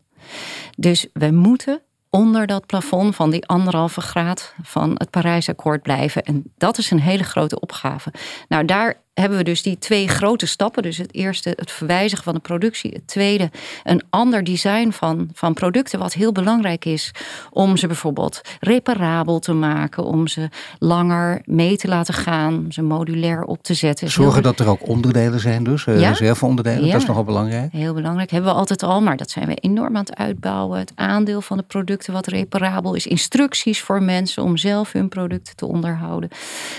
Dus 0.78 1.08
we 1.14 1.32
moeten 1.32 1.82
onder 2.10 2.48
dat 2.48 2.66
plafond 2.66 3.16
van 3.16 3.30
die 3.30 3.46
anderhalve 3.46 4.02
graad 4.02 4.54
van 4.62 4.92
het 4.98 5.10
Parijsakkoord 5.10 5.82
blijven. 5.82 6.24
En 6.24 6.44
dat 6.58 6.78
is 6.78 6.92
een 6.92 7.02
hele 7.02 7.24
grote 7.24 7.60
opgave. 7.60 8.14
Nou, 8.48 8.66
daar 8.66 9.04
hebben 9.22 9.38
we 9.38 9.44
dus 9.44 9.62
die 9.62 9.78
twee 9.78 10.08
grote 10.08 10.46
stappen. 10.46 10.84
Dus 10.84 10.98
het 10.98 11.14
eerste, 11.14 11.54
het 11.56 11.72
verwijzigen 11.72 12.24
van 12.24 12.34
de 12.34 12.40
productie. 12.40 12.92
Het 12.92 13.08
tweede, 13.08 13.52
een 13.84 14.04
ander 14.10 14.44
design 14.44 14.90
van, 14.92 15.30
van 15.34 15.54
producten, 15.54 16.00
wat 16.00 16.14
heel 16.14 16.32
belangrijk 16.32 16.86
is 16.86 17.12
om 17.52 17.78
ze 17.78 17.88
bijvoorbeeld 17.88 18.42
reparabel 18.60 19.40
te 19.40 19.54
maken, 19.54 20.04
om 20.04 20.28
ze 20.28 20.50
langer 20.80 21.42
mee 21.46 21.78
te 21.78 21.88
laten 21.88 22.14
gaan, 22.14 22.58
om 22.58 22.72
ze 22.72 22.82
modulair 22.82 23.44
op 23.44 23.64
te 23.64 23.74
zetten. 23.74 24.10
Zorgen 24.10 24.44
dat 24.44 24.60
er 24.60 24.68
ook 24.68 24.88
onderdelen 24.88 25.40
zijn, 25.40 25.64
dus 25.64 25.86
uh, 25.86 26.00
ja? 26.00 26.10
reserveonderdelen. 26.10 26.86
Ja. 26.86 26.92
Dat 26.92 27.02
is 27.02 27.08
nogal 27.08 27.24
belangrijk. 27.24 27.72
Heel 27.72 27.94
belangrijk. 27.94 28.32
Hebben 28.32 28.52
we 28.52 28.58
altijd 28.58 28.84
al, 28.84 29.02
maar 29.02 29.18
dat 29.18 29.32
zijn 29.32 29.48
we 29.48 29.56
enorm 29.56 29.96
aan 29.96 30.06
het 30.06 30.16
uitbouwen. 30.16 30.80
Het 30.80 30.92
aandeel 30.96 31.42
van 31.42 31.58
de 31.58 31.64
producten 31.64 32.14
wat 32.14 32.28
reparabel 32.28 32.94
is, 32.94 33.08
instructies 33.08 33.82
voor 33.82 34.04
mensen 34.04 34.44
om 34.44 34.58
zelf 34.58 34.92
hun 34.92 35.10
producten 35.10 35.56
te 35.56 35.66
onderhouden. 35.66 36.30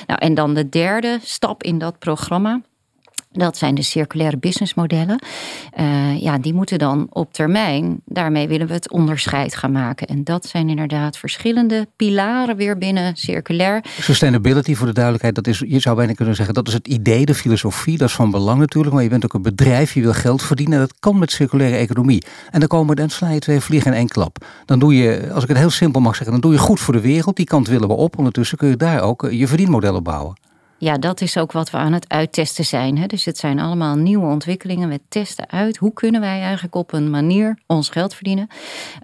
Nou, 0.07 0.21
en 0.21 0.35
dan 0.35 0.55
de 0.55 0.69
derde 0.69 1.19
stap 1.23 1.63
in 1.63 1.79
dat 1.79 1.99
programma 1.99 2.25
Dat 3.37 3.57
zijn 3.57 3.75
de 3.75 3.83
circulaire 3.83 4.39
businessmodellen. 4.39 5.23
Uh, 5.81 6.21
ja, 6.21 6.39
die 6.39 6.55
moeten 6.55 6.79
dan 6.79 7.07
op 7.11 7.33
termijn, 7.33 8.01
daarmee 8.05 8.49
willen 8.49 8.67
we 8.67 8.73
het 8.73 8.91
onderscheid 8.91 9.57
gaan 9.57 9.73
maken. 9.73 10.07
En 10.07 10.25
dat 10.25 10.47
zijn 10.47 10.69
inderdaad 10.69 11.19
verschillende 11.19 11.89
pilaren 11.97 12.57
weer 12.57 12.79
binnen 12.79 13.17
circulair. 13.17 13.85
Sustainability, 14.01 14.75
voor 14.75 14.87
de 14.87 14.93
duidelijkheid, 14.93 15.35
dat 15.35 15.47
is, 15.47 15.59
je 15.67 15.79
zou 15.79 15.97
bijna 15.97 16.13
kunnen 16.13 16.35
zeggen, 16.35 16.55
dat 16.55 16.69
is 16.69 16.75
het 16.75 16.89
idee, 16.89 17.27
de 17.27 17.35
filosofie. 17.35 17.99
Dat 17.99 18.09
is 18.09 18.15
van 18.15 18.31
belang 18.31 18.59
natuurlijk, 18.59 18.95
maar 18.95 19.03
je 19.03 19.09
bent 19.09 19.25
ook 19.25 19.35
een 19.35 19.43
bedrijf, 19.43 19.95
je 19.95 20.01
wil 20.01 20.13
geld 20.13 20.43
verdienen. 20.43 20.75
En 20.75 20.81
dat 20.81 20.95
kan 20.99 21.19
met 21.19 21.31
circulaire 21.31 21.77
economie. 21.77 22.25
En 22.51 22.59
dan, 22.61 22.69
komen, 22.69 22.97
dan 22.97 23.11
sla 23.11 23.31
je 23.31 23.39
twee 23.39 23.61
vliegen 23.61 23.91
in 23.91 23.97
één 23.97 24.09
klap. 24.09 24.47
Dan 24.65 24.79
doe 24.79 24.95
je, 24.97 25.31
als 25.33 25.43
ik 25.43 25.49
het 25.49 25.59
heel 25.59 25.71
simpel 25.71 26.01
mag 26.01 26.15
zeggen, 26.15 26.33
dan 26.33 26.41
doe 26.41 26.53
je 26.53 26.59
goed 26.59 26.81
voor 26.81 26.95
de 26.95 27.01
wereld. 27.01 27.37
Die 27.37 27.47
kant 27.47 27.69
willen 27.69 27.89
we 27.89 27.95
op. 27.95 28.19
Ondertussen 28.19 28.59
kun 28.59 28.69
je 28.69 28.77
daar 28.77 29.01
ook 29.01 29.25
eh, 29.25 29.39
je 29.39 29.47
verdienmodellen 29.47 30.03
bouwen. 30.03 30.45
Ja, 30.87 30.99
dat 30.99 31.21
is 31.21 31.39
ook 31.39 31.53
wat 31.53 31.71
we 31.71 31.77
aan 31.77 31.93
het 31.93 32.09
uittesten 32.09 32.65
zijn. 32.65 32.99
Hè? 32.99 33.07
Dus 33.07 33.25
het 33.25 33.39
zijn 33.39 33.59
allemaal 33.59 33.97
nieuwe 33.97 34.27
ontwikkelingen. 34.27 34.89
We 34.89 35.01
testen 35.09 35.51
uit 35.51 35.77
hoe 35.77 35.93
kunnen 35.93 36.21
wij 36.21 36.41
eigenlijk 36.41 36.75
op 36.75 36.93
een 36.93 37.11
manier 37.11 37.59
ons 37.67 37.89
geld 37.89 38.15
verdienen. 38.15 38.49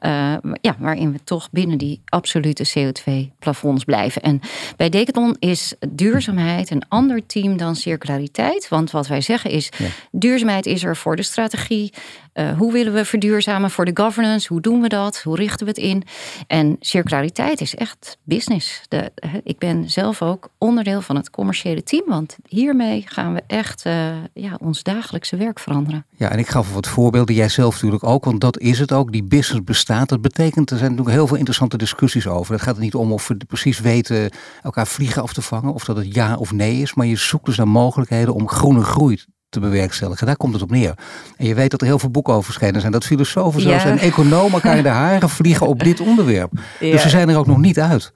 Uh, 0.00 0.34
ja, 0.60 0.76
waarin 0.78 1.12
we 1.12 1.24
toch 1.24 1.50
binnen 1.50 1.78
die 1.78 2.00
absolute 2.04 2.68
CO2-plafonds 2.68 3.84
blijven. 3.84 4.22
En 4.22 4.40
bij 4.76 4.88
Decathlon 4.88 5.36
is 5.38 5.74
duurzaamheid 5.88 6.70
een 6.70 6.88
ander 6.88 7.26
team 7.26 7.56
dan 7.56 7.76
circulariteit. 7.76 8.68
Want 8.68 8.90
wat 8.90 9.06
wij 9.06 9.20
zeggen 9.20 9.50
is, 9.50 9.70
duurzaamheid 10.10 10.66
is 10.66 10.84
er 10.84 10.96
voor 10.96 11.16
de 11.16 11.22
strategie. 11.22 11.92
Uh, 12.34 12.58
hoe 12.58 12.72
willen 12.72 12.92
we 12.92 13.04
verduurzamen 13.04 13.70
voor 13.70 13.84
de 13.84 13.90
governance? 13.94 14.48
Hoe 14.48 14.60
doen 14.60 14.80
we 14.80 14.88
dat? 14.88 15.22
Hoe 15.22 15.36
richten 15.36 15.66
we 15.66 15.72
het 15.72 15.80
in? 15.80 16.02
En 16.46 16.76
circulariteit 16.80 17.60
is 17.60 17.74
echt 17.74 18.18
business. 18.22 18.82
De, 18.88 19.12
ik 19.44 19.58
ben 19.58 19.90
zelf 19.90 20.22
ook 20.22 20.48
onderdeel 20.58 21.00
van 21.00 21.16
het 21.16 21.30
commerciële 21.30 21.82
team, 21.82 22.02
want 22.06 22.36
hiermee 22.46 23.04
gaan 23.06 23.34
we 23.34 23.42
echt 23.46 23.86
uh, 23.86 24.06
ja, 24.34 24.56
ons 24.60 24.82
dagelijkse 24.82 25.36
werk 25.36 25.58
veranderen. 25.58 26.06
Ja, 26.16 26.28
en 26.28 26.38
ik 26.38 26.48
gaf 26.48 26.74
wat 26.74 26.88
voorbeelden, 26.88 27.34
jij 27.34 27.48
zelf 27.48 27.72
natuurlijk 27.74 28.04
ook, 28.04 28.24
want 28.24 28.40
dat 28.40 28.58
is 28.58 28.78
het 28.78 28.92
ook. 28.92 29.12
Die 29.12 29.24
business 29.24 29.64
bestaat. 29.64 30.08
Dat 30.08 30.20
betekent, 30.20 30.70
er 30.70 30.78
zijn 30.78 30.90
natuurlijk 30.90 31.16
heel 31.16 31.26
veel 31.26 31.36
interessante 31.36 31.76
discussies 31.76 32.26
over. 32.26 32.52
Het 32.52 32.62
gaat 32.62 32.76
er 32.76 32.82
niet 32.82 32.94
om 32.94 33.12
of 33.12 33.28
we 33.28 33.36
precies 33.46 33.80
weten 33.80 34.30
elkaar 34.62 34.86
vliegen 34.86 35.22
af 35.22 35.32
te 35.32 35.42
vangen, 35.42 35.74
of 35.74 35.84
dat 35.84 35.96
het 35.96 36.14
ja 36.14 36.36
of 36.36 36.52
nee 36.52 36.80
is, 36.80 36.94
maar 36.94 37.06
je 37.06 37.16
zoekt 37.16 37.44
dus 37.44 37.56
naar 37.56 37.68
mogelijkheden 37.68 38.34
om 38.34 38.48
groene 38.48 38.82
groei 38.82 39.20
te 39.52 39.60
bewerkstelligen. 39.60 40.26
Daar 40.26 40.36
komt 40.36 40.52
het 40.52 40.62
op 40.62 40.70
neer. 40.70 40.94
En 41.36 41.46
je 41.46 41.54
weet 41.54 41.70
dat 41.70 41.80
er 41.80 41.86
heel 41.86 41.98
veel 41.98 42.10
boeken 42.10 42.32
over 42.32 42.44
verschenen 42.44 42.80
zijn. 42.80 42.92
Dat 42.92 43.04
filosofen 43.04 43.60
zelfs 43.60 43.84
en 43.84 43.98
economen 43.98 44.52
elkaar 44.52 44.76
in 44.76 44.82
de 44.82 44.88
haren 44.88 45.28
vliegen 45.40 45.66
op 45.66 45.82
dit 45.82 46.00
onderwerp. 46.00 46.50
Dus 46.80 47.02
ze 47.02 47.08
zijn 47.08 47.28
er 47.28 47.38
ook 47.38 47.46
nog 47.46 47.58
niet 47.58 47.80
uit. 47.80 48.12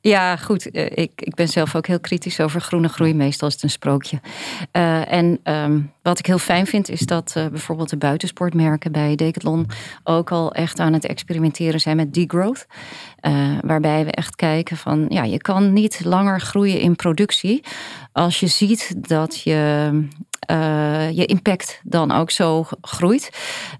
Ja, 0.00 0.36
goed. 0.36 0.70
Eh, 0.70 0.84
ik, 0.84 1.12
ik 1.14 1.34
ben 1.34 1.48
zelf 1.48 1.74
ook 1.74 1.86
heel 1.86 2.00
kritisch 2.00 2.40
over 2.40 2.60
groene 2.60 2.88
groei. 2.88 3.14
Meestal 3.14 3.48
is 3.48 3.54
het 3.54 3.62
een 3.62 3.70
sprookje. 3.70 4.20
Uh, 4.72 5.12
en 5.12 5.40
um, 5.44 5.92
wat 6.02 6.18
ik 6.18 6.26
heel 6.26 6.38
fijn 6.38 6.66
vind, 6.66 6.88
is 6.88 7.00
dat 7.00 7.34
uh, 7.36 7.46
bijvoorbeeld 7.46 7.90
de 7.90 7.96
buitensportmerken 7.96 8.92
bij 8.92 9.14
Decathlon 9.14 9.66
ook 10.04 10.30
al 10.30 10.52
echt 10.52 10.80
aan 10.80 10.92
het 10.92 11.06
experimenteren 11.06 11.80
zijn 11.80 11.96
met 11.96 12.14
degrowth. 12.14 12.66
Uh, 13.22 13.58
waarbij 13.62 14.04
we 14.04 14.10
echt 14.10 14.36
kijken 14.36 14.76
van, 14.76 15.06
ja, 15.08 15.22
je 15.22 15.38
kan 15.38 15.72
niet 15.72 16.00
langer 16.04 16.40
groeien 16.40 16.80
in 16.80 16.96
productie 16.96 17.64
als 18.12 18.40
je 18.40 18.46
ziet 18.46 18.94
dat 19.08 19.40
je 19.40 19.90
uh, 20.50 21.10
je 21.10 21.24
impact 21.26 21.80
dan 21.82 22.12
ook 22.12 22.30
zo 22.30 22.66
groeit. 22.80 23.30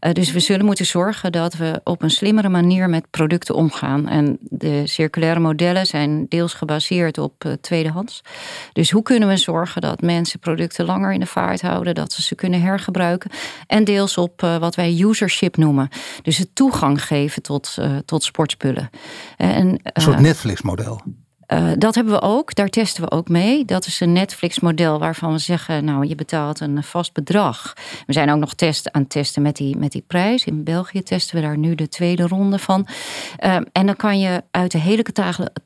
Uh, 0.00 0.12
dus 0.12 0.32
we 0.32 0.40
zullen 0.40 0.64
moeten 0.64 0.86
zorgen 0.86 1.32
dat 1.32 1.54
we 1.54 1.80
op 1.84 2.02
een 2.02 2.10
slimmere 2.10 2.48
manier 2.48 2.88
met 2.88 3.10
producten 3.10 3.54
omgaan. 3.54 4.08
En 4.08 4.38
de 4.40 4.86
circulaire 4.86 5.40
modellen 5.40 5.86
zijn 5.86 6.26
deels 6.28 6.54
gebaseerd 6.54 7.18
op 7.18 7.44
uh, 7.44 7.52
tweedehands. 7.52 8.20
Dus 8.72 8.90
hoe 8.90 9.02
kunnen 9.02 9.28
we 9.28 9.36
zorgen 9.36 9.80
dat 9.80 10.00
mensen 10.00 10.38
producten 10.38 10.84
langer 10.84 11.12
in 11.12 11.20
de 11.20 11.26
vaart 11.26 11.60
houden, 11.60 11.94
dat 11.94 12.12
ze 12.12 12.22
ze 12.22 12.34
kunnen 12.34 12.60
hergebruiken. 12.60 13.30
En 13.66 13.84
deels 13.84 14.16
op 14.16 14.40
wat 14.40 14.74
wij 14.74 15.00
usership 15.00 15.56
noemen. 15.56 15.88
Dus 16.22 16.38
het 16.38 16.54
toegang 16.54 17.04
geven 17.04 17.42
tot, 17.42 17.76
tot 18.04 18.22
sportspullen. 18.22 18.90
En, 19.36 19.80
een 19.82 20.02
soort 20.02 20.20
Netflix-model. 20.20 21.00
Uh, 21.52 21.70
dat 21.78 21.94
hebben 21.94 22.14
we 22.14 22.20
ook, 22.20 22.54
daar 22.54 22.68
testen 22.68 23.02
we 23.02 23.10
ook 23.10 23.28
mee. 23.28 23.64
Dat 23.64 23.86
is 23.86 24.00
een 24.00 24.12
Netflix-model 24.12 24.98
waarvan 24.98 25.32
we 25.32 25.38
zeggen: 25.38 25.84
Nou, 25.84 26.06
je 26.06 26.14
betaalt 26.14 26.60
een 26.60 26.82
vast 26.82 27.12
bedrag. 27.12 27.74
We 28.06 28.12
zijn 28.12 28.30
ook 28.30 28.38
nog 28.38 28.54
test, 28.54 28.92
aan 28.92 29.00
het 29.00 29.10
testen 29.10 29.42
met 29.42 29.56
die, 29.56 29.76
met 29.76 29.92
die 29.92 30.04
prijs. 30.06 30.44
In 30.44 30.64
België 30.64 31.02
testen 31.02 31.36
we 31.36 31.42
daar 31.42 31.58
nu 31.58 31.74
de 31.74 31.88
tweede 31.88 32.26
ronde 32.26 32.58
van. 32.58 32.86
Uh, 33.44 33.56
en 33.72 33.86
dan 33.86 33.96
kan 33.96 34.20
je 34.20 34.42
uit 34.50 34.70
de 34.70 34.78
hele 34.78 35.04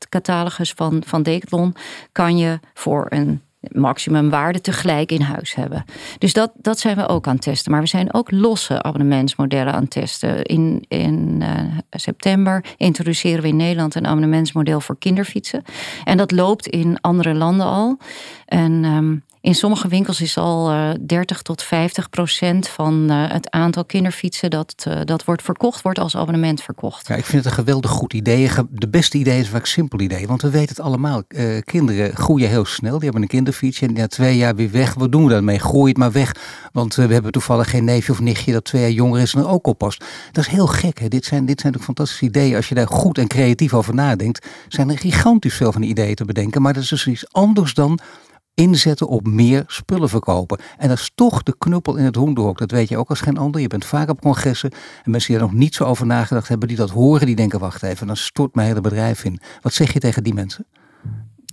catalogus 0.09 0.73
van, 0.75 1.03
van 1.05 1.23
Decathlon 1.23 1.75
kan 2.11 2.37
je 2.37 2.59
voor 2.73 3.05
een 3.09 3.41
maximumwaarde 3.71 4.61
tegelijk 4.61 5.11
in 5.11 5.21
huis 5.21 5.55
hebben. 5.55 5.85
Dus 6.17 6.33
dat, 6.33 6.51
dat 6.55 6.79
zijn 6.79 6.95
we 6.95 7.07
ook 7.07 7.27
aan 7.27 7.33
het 7.33 7.43
testen. 7.43 7.71
Maar 7.71 7.81
we 7.81 7.87
zijn 7.87 8.13
ook 8.13 8.31
losse 8.31 8.83
abonnementsmodellen 8.83 9.73
aan 9.73 9.81
het 9.81 9.91
testen. 9.91 10.43
In, 10.43 10.85
in 10.87 11.39
uh, 11.41 11.49
september 11.89 12.65
introduceren 12.77 13.41
we 13.41 13.47
in 13.47 13.55
Nederland 13.55 13.95
een 13.95 14.07
abonnementsmodel 14.07 14.79
voor 14.79 14.97
kinderfietsen. 14.97 15.63
En 16.03 16.17
dat 16.17 16.31
loopt 16.31 16.67
in 16.67 17.01
andere 17.01 17.33
landen 17.33 17.65
al. 17.65 17.97
En 18.45 18.83
um, 18.83 19.23
in 19.45 19.55
sommige 19.55 19.87
winkels 19.87 20.21
is 20.21 20.37
al 20.37 20.71
uh, 20.71 20.89
eh, 20.89 20.97
30 21.01 21.41
tot 21.41 21.63
50 21.63 22.09
procent 22.09 22.67
van 22.67 23.11
uh, 23.11 23.31
het 23.31 23.49
aantal 23.49 23.85
kinderfietsen 23.85 24.49
dat, 24.49 24.85
uh, 24.87 24.99
dat 25.03 25.23
wordt 25.23 25.41
verkocht, 25.41 25.81
wordt 25.81 25.99
als 25.99 26.15
abonnement 26.15 26.61
verkocht. 26.61 27.07
Ja, 27.07 27.15
ik 27.15 27.25
vind 27.25 27.43
het 27.43 27.51
een 27.51 27.59
geweldig 27.59 27.91
goed 27.91 28.13
idee. 28.13 28.49
De 28.69 28.87
beste 28.87 29.17
idee 29.17 29.39
is 29.39 29.49
vaak 29.49 29.65
simpel 29.65 29.99
idee, 29.99 30.27
want 30.27 30.41
we 30.41 30.49
weten 30.49 30.75
het 30.75 30.79
allemaal. 30.79 31.23
kinderen 31.63 32.15
groeien 32.15 32.49
heel 32.49 32.65
snel, 32.65 32.93
die 32.93 33.03
hebben 33.03 33.21
een 33.21 33.27
kinderfietsje 33.27 33.85
en 33.85 33.93
na 33.93 34.07
twee 34.07 34.37
jaar 34.37 34.55
weer 34.55 34.71
weg. 34.71 34.93
Wat 34.93 35.11
doen 35.11 35.23
we 35.23 35.29
daarmee? 35.29 35.59
Gooi 35.59 35.89
het 35.89 35.97
maar 35.97 36.11
weg, 36.11 36.35
want 36.71 36.95
we 36.95 37.13
hebben 37.13 37.31
toevallig 37.31 37.69
geen 37.69 37.83
neefje 37.83 38.11
of 38.11 38.19
nichtje 38.19 38.51
dat 38.51 38.63
twee 38.63 38.81
jaar 38.81 38.91
jonger 38.91 39.21
is 39.21 39.33
en 39.33 39.41
er 39.41 39.47
ook 39.47 39.67
oppast. 39.67 40.05
Dat 40.31 40.45
is 40.45 40.51
heel 40.51 40.67
gek. 40.67 40.99
Hè? 40.99 41.07
Dit, 41.07 41.25
zijn, 41.25 41.45
dit 41.45 41.61
zijn 41.61 41.73
natuurlijk 41.73 41.83
fantastische 41.83 42.25
ideeën. 42.25 42.55
Als 42.55 42.69
je 42.69 42.75
daar 42.75 42.87
goed 42.87 43.17
en 43.17 43.27
creatief 43.27 43.73
over 43.73 43.93
nadenkt, 43.93 44.47
zijn 44.67 44.89
er 44.89 44.97
gigantisch 44.97 45.55
veel 45.55 45.71
van 45.71 45.81
die 45.81 45.89
ideeën 45.89 46.15
te 46.15 46.25
bedenken. 46.25 46.61
Maar 46.61 46.73
dat 46.73 46.83
is 46.83 46.89
dus 46.89 47.07
iets 47.07 47.31
anders 47.31 47.73
dan 47.73 47.99
inzetten 48.55 49.07
op 49.07 49.27
meer 49.27 49.63
spullen 49.67 50.09
verkopen. 50.09 50.59
En 50.77 50.87
dat 50.87 50.97
is 50.97 51.11
toch 51.15 51.43
de 51.43 51.55
knuppel 51.57 51.95
in 51.95 52.05
het 52.05 52.15
hoenderhok. 52.15 52.57
Dat 52.57 52.71
weet 52.71 52.89
je 52.89 52.97
ook 52.97 53.09
als 53.09 53.21
geen 53.21 53.37
ander. 53.37 53.61
Je 53.61 53.67
bent 53.67 53.85
vaak 53.85 54.09
op 54.09 54.21
congressen 54.21 54.71
en 55.03 55.11
mensen 55.11 55.33
die 55.33 55.41
er 55.41 55.47
nog 55.47 55.57
niet 55.57 55.75
zo 55.75 55.83
over 55.83 56.05
nagedacht 56.05 56.47
hebben, 56.47 56.67
die 56.67 56.77
dat 56.77 56.89
horen, 56.89 57.25
die 57.25 57.35
denken, 57.35 57.59
wacht 57.59 57.83
even, 57.83 58.07
dan 58.07 58.17
stort 58.17 58.55
mijn 58.55 58.67
hele 58.67 58.81
bedrijf 58.81 59.23
in. 59.23 59.39
Wat 59.61 59.73
zeg 59.73 59.93
je 59.93 59.99
tegen 59.99 60.23
die 60.23 60.33
mensen? 60.33 60.65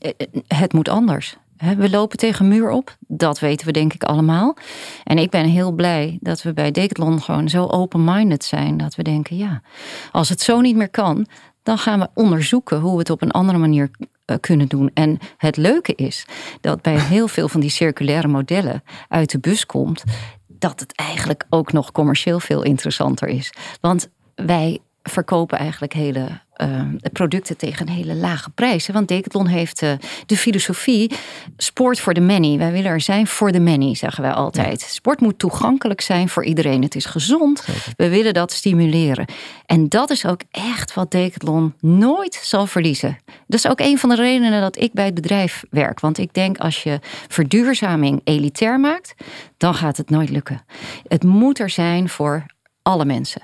Eh, 0.00 0.10
eh, 0.16 0.58
het 0.58 0.72
moet 0.72 0.88
anders. 0.88 1.36
We 1.76 1.90
lopen 1.90 2.18
tegen 2.18 2.48
muur 2.48 2.70
op, 2.70 2.96
dat 3.06 3.38
weten 3.38 3.66
we 3.66 3.72
denk 3.72 3.92
ik 3.92 4.04
allemaal. 4.04 4.56
En 5.04 5.18
ik 5.18 5.30
ben 5.30 5.44
heel 5.44 5.72
blij 5.72 6.18
dat 6.20 6.42
we 6.42 6.52
bij 6.52 6.70
Decathlon 6.70 7.20
gewoon 7.20 7.48
zo 7.48 7.66
open-minded 7.66 8.44
zijn. 8.44 8.76
Dat 8.76 8.94
we 8.94 9.02
denken, 9.02 9.36
ja, 9.36 9.62
als 10.12 10.28
het 10.28 10.40
zo 10.40 10.60
niet 10.60 10.76
meer 10.76 10.90
kan, 10.90 11.26
dan 11.62 11.78
gaan 11.78 11.98
we 11.98 12.08
onderzoeken 12.14 12.80
hoe 12.80 12.92
we 12.92 12.98
het 12.98 13.10
op 13.10 13.22
een 13.22 13.30
andere 13.30 13.58
manier 13.58 13.90
kunnen 14.40 14.68
doen. 14.68 14.90
En 14.94 15.18
het 15.36 15.56
leuke 15.56 15.94
is 15.94 16.26
dat 16.60 16.82
bij 16.82 16.98
heel 17.14 17.28
veel 17.28 17.48
van 17.48 17.60
die 17.60 17.70
circulaire 17.70 18.28
modellen 18.28 18.82
uit 19.08 19.30
de 19.30 19.38
bus 19.38 19.66
komt, 19.66 20.02
dat 20.46 20.80
het 20.80 20.94
eigenlijk 20.94 21.46
ook 21.50 21.72
nog 21.72 21.92
commercieel 21.92 22.40
veel 22.40 22.62
interessanter 22.62 23.28
is. 23.28 23.52
Want 23.80 24.08
wij 24.34 24.78
verkopen 25.02 25.58
eigenlijk 25.58 25.92
hele 25.92 26.40
producten 27.12 27.56
tegen 27.56 27.88
een 27.88 27.94
hele 27.94 28.14
lage 28.14 28.50
prijs. 28.50 28.86
Want 28.86 29.08
Decathlon 29.08 29.46
heeft 29.46 29.82
uh, 29.82 29.92
de 30.26 30.36
filosofie 30.36 31.12
sport 31.56 32.00
voor 32.00 32.14
de 32.14 32.20
many. 32.20 32.58
Wij 32.58 32.72
willen 32.72 32.90
er 32.90 33.00
zijn 33.00 33.26
voor 33.26 33.52
de 33.52 33.60
many, 33.60 33.94
zeggen 33.94 34.22
wij 34.22 34.32
altijd. 34.32 34.80
Sport 34.80 35.20
moet 35.20 35.38
toegankelijk 35.38 36.00
zijn 36.00 36.28
voor 36.28 36.44
iedereen. 36.44 36.82
Het 36.82 36.94
is 36.94 37.04
gezond. 37.04 37.64
We 37.96 38.08
willen 38.08 38.34
dat 38.34 38.52
stimuleren. 38.52 39.26
En 39.66 39.88
dat 39.88 40.10
is 40.10 40.26
ook 40.26 40.40
echt 40.50 40.94
wat 40.94 41.10
Decathlon 41.10 41.74
nooit 41.80 42.34
zal 42.34 42.66
verliezen. 42.66 43.18
Dat 43.24 43.58
is 43.58 43.68
ook 43.68 43.80
een 43.80 43.98
van 43.98 44.08
de 44.08 44.14
redenen 44.14 44.60
dat 44.60 44.78
ik 44.78 44.92
bij 44.92 45.04
het 45.04 45.14
bedrijf 45.14 45.64
werk. 45.70 46.00
Want 46.00 46.18
ik 46.18 46.34
denk 46.34 46.58
als 46.58 46.82
je 46.82 46.98
verduurzaming 47.28 48.20
elitair 48.24 48.80
maakt, 48.80 49.14
dan 49.56 49.74
gaat 49.74 49.96
het 49.96 50.10
nooit 50.10 50.30
lukken. 50.30 50.64
Het 51.08 51.22
moet 51.22 51.58
er 51.58 51.70
zijn 51.70 52.08
voor 52.08 52.46
alle 52.82 53.04
mensen. 53.04 53.42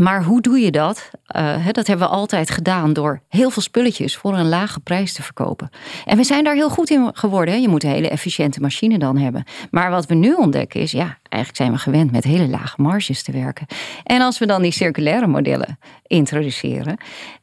Maar 0.00 0.24
hoe 0.24 0.40
doe 0.40 0.58
je 0.58 0.70
dat? 0.70 1.10
Uh, 1.36 1.66
dat 1.72 1.86
hebben 1.86 2.06
we 2.06 2.14
altijd 2.14 2.50
gedaan 2.50 2.92
door 2.92 3.20
heel 3.28 3.50
veel 3.50 3.62
spulletjes 3.62 4.16
voor 4.16 4.36
een 4.38 4.48
lage 4.48 4.80
prijs 4.80 5.12
te 5.12 5.22
verkopen. 5.22 5.70
En 6.04 6.16
we 6.16 6.24
zijn 6.24 6.44
daar 6.44 6.54
heel 6.54 6.70
goed 6.70 6.90
in 6.90 7.10
geworden. 7.12 7.60
Je 7.60 7.68
moet 7.68 7.84
een 7.84 7.90
hele 7.90 8.08
efficiënte 8.08 8.60
machine 8.60 8.98
dan 8.98 9.16
hebben. 9.18 9.44
Maar 9.70 9.90
wat 9.90 10.06
we 10.06 10.14
nu 10.14 10.34
ontdekken 10.34 10.80
is, 10.80 10.90
ja, 10.92 11.18
eigenlijk 11.28 11.56
zijn 11.62 11.72
we 11.72 11.78
gewend 11.78 12.12
met 12.12 12.24
hele 12.24 12.48
lage 12.48 12.82
marges 12.82 13.22
te 13.22 13.32
werken. 13.32 13.66
En 14.04 14.20
als 14.20 14.38
we 14.38 14.46
dan 14.46 14.62
die 14.62 14.72
circulaire 14.72 15.26
modellen 15.26 15.78
introduceren, 16.06 16.96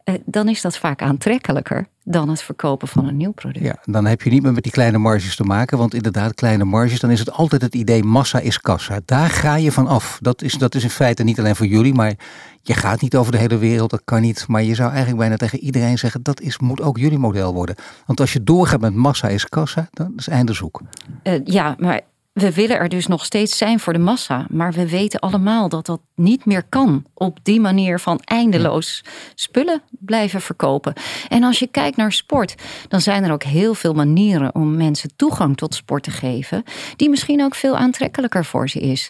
uh, 0.05 0.15
dan 0.25 0.49
is 0.49 0.61
dat 0.61 0.77
vaak 0.77 1.01
aantrekkelijker 1.01 1.87
dan 2.03 2.29
het 2.29 2.41
verkopen 2.41 2.87
van 2.87 3.07
een 3.07 3.17
nieuw 3.17 3.31
product. 3.31 3.65
Ja, 3.65 3.77
dan 3.85 4.05
heb 4.05 4.21
je 4.21 4.29
niet 4.29 4.43
meer 4.43 4.53
met 4.53 4.63
die 4.63 4.71
kleine 4.71 4.97
marges 4.97 5.35
te 5.35 5.43
maken. 5.43 5.77
Want 5.77 5.93
inderdaad, 5.93 6.33
kleine 6.33 6.63
marges, 6.63 6.99
dan 6.99 7.11
is 7.11 7.19
het 7.19 7.31
altijd 7.31 7.61
het 7.61 7.75
idee 7.75 8.03
massa 8.03 8.39
is 8.39 8.59
kassa. 8.59 8.99
Daar 9.05 9.29
ga 9.29 9.55
je 9.55 9.71
van 9.71 9.87
af. 9.87 10.17
Dat 10.21 10.41
is, 10.41 10.53
dat 10.53 10.75
is 10.75 10.83
in 10.83 10.89
feite 10.89 11.23
niet 11.23 11.39
alleen 11.39 11.55
voor 11.55 11.65
jullie, 11.65 11.93
maar 11.93 12.13
je 12.61 12.73
gaat 12.73 13.01
niet 13.01 13.15
over 13.15 13.31
de 13.31 13.37
hele 13.37 13.57
wereld, 13.57 13.89
dat 13.89 14.01
kan 14.03 14.21
niet. 14.21 14.45
Maar 14.47 14.63
je 14.63 14.75
zou 14.75 14.89
eigenlijk 14.89 15.19
bijna 15.19 15.35
tegen 15.35 15.59
iedereen 15.59 15.97
zeggen, 15.97 16.23
dat 16.23 16.41
is, 16.41 16.59
moet 16.59 16.81
ook 16.81 16.97
jullie 16.97 17.17
model 17.17 17.53
worden. 17.53 17.75
Want 18.05 18.19
als 18.19 18.33
je 18.33 18.43
doorgaat 18.43 18.81
met 18.81 18.93
massa 18.93 19.27
is 19.27 19.49
kassa, 19.49 19.87
dan 19.91 20.13
is 20.15 20.27
einde 20.27 20.53
zoek. 20.53 20.81
Uh, 21.23 21.39
ja, 21.43 21.75
maar 21.79 22.01
we 22.33 22.53
willen 22.53 22.77
er 22.77 22.89
dus 22.89 23.07
nog 23.07 23.25
steeds 23.25 23.57
zijn 23.57 23.79
voor 23.79 23.93
de 23.93 23.99
massa. 23.99 24.45
Maar 24.49 24.71
we 24.71 24.89
weten 24.89 25.19
allemaal 25.19 25.69
dat 25.69 25.85
dat 25.85 26.01
niet 26.15 26.45
meer 26.45 26.63
kan. 26.69 27.05
Op 27.13 27.39
die 27.43 27.59
manier 27.59 27.99
van 27.99 28.19
eindeloos 28.23 29.03
spullen 29.35 29.81
blijven 29.99 30.41
verkopen. 30.41 30.93
En 31.29 31.43
als 31.43 31.59
je 31.59 31.67
kijkt 31.67 31.97
naar 31.97 32.11
sport, 32.11 32.55
dan 32.87 33.01
zijn 33.01 33.23
er 33.23 33.31
ook 33.31 33.43
heel 33.43 33.73
veel 33.73 33.93
manieren 33.93 34.55
om 34.55 34.77
mensen 34.77 35.15
toegang 35.15 35.57
tot 35.57 35.75
sport 35.75 36.03
te 36.03 36.11
geven. 36.11 36.63
Die 36.95 37.09
misschien 37.09 37.43
ook 37.43 37.55
veel 37.55 37.77
aantrekkelijker 37.77 38.45
voor 38.45 38.69
ze 38.69 38.79
is. 38.79 39.09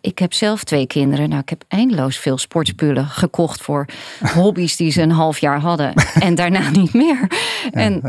Ik 0.00 0.18
heb 0.18 0.32
zelf 0.32 0.64
twee 0.64 0.86
kinderen. 0.86 1.28
Nou, 1.28 1.40
ik 1.40 1.48
heb 1.48 1.64
eindeloos 1.68 2.16
veel 2.16 2.38
sportspullen 2.38 3.06
gekocht 3.06 3.62
voor 3.62 3.86
hobby's 4.34 4.76
die 4.76 4.90
ze 4.90 5.02
een 5.02 5.10
half 5.10 5.38
jaar 5.38 5.60
hadden. 5.60 5.94
En 6.16 6.34
daarna 6.34 6.70
niet 6.70 6.94
meer. 6.94 7.30
En 7.70 8.00